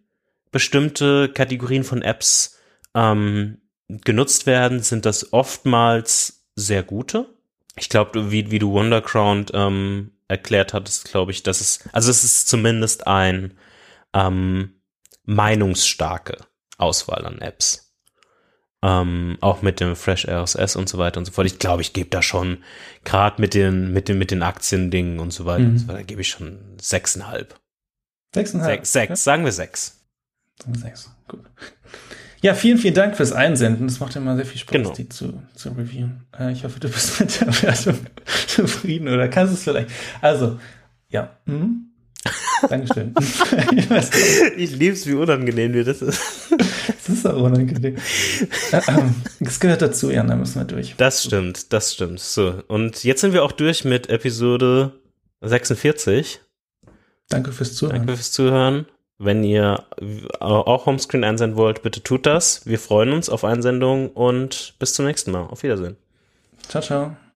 [0.52, 2.60] bestimmte Kategorien von Apps
[2.94, 7.28] ähm, genutzt werden, sind das oftmals sehr gute.
[7.78, 12.24] Ich glaube, wie, wie du Wonderground ähm, erklärt hattest, glaube ich, dass es, also es
[12.24, 13.58] ist zumindest ein
[14.14, 14.82] ähm,
[15.24, 16.38] meinungsstarke
[16.78, 17.85] Auswahl an Apps.
[18.88, 21.48] Ähm, auch mit dem Fresh RSS und so weiter und so fort.
[21.48, 22.60] Ich glaube, ich gebe da schon,
[23.04, 25.70] gerade mit den, mit den, mit den Aktiendingen und so weiter Mhm.
[25.72, 27.60] und so weiter, gebe ich schon sechseinhalb.
[28.36, 28.64] 6,5.
[28.64, 30.02] Sechs, sechs, sagen wir sechs.
[30.74, 31.10] Sechs.
[31.28, 31.40] Gut.
[32.42, 33.88] Ja, vielen, vielen Dank fürs Einsenden.
[33.88, 34.94] Das macht immer sehr viel Spaß, Genau.
[34.94, 36.26] die zu, zu reviewen.
[36.38, 37.98] Äh, ich hoffe, du bist mit der Wertung
[38.46, 39.90] zufrieden oder kannst es vielleicht.
[40.22, 40.60] Also,
[41.10, 41.38] ja.
[41.46, 41.85] Mhm.
[42.70, 43.14] Dankeschön.
[43.76, 43.90] ich
[44.58, 46.22] Ich lieb's, wie unangenehm dir das ist.
[46.88, 47.96] das ist auch unangenehm.
[48.72, 50.96] Äh, ähm, Das gehört dazu, ja, da müssen wir durch.
[50.98, 52.20] Das stimmt, das stimmt.
[52.20, 54.94] So, und jetzt sind wir auch durch mit Episode
[55.42, 56.42] 46.
[57.30, 57.98] Danke fürs Zuhören.
[57.98, 58.86] Danke fürs Zuhören.
[59.18, 59.86] Wenn ihr
[60.40, 62.66] auch Homescreen einsenden wollt, bitte tut das.
[62.66, 65.44] Wir freuen uns auf Einsendungen und bis zum nächsten Mal.
[65.44, 65.96] Auf Wiedersehen.
[66.68, 67.16] Ciao, ciao.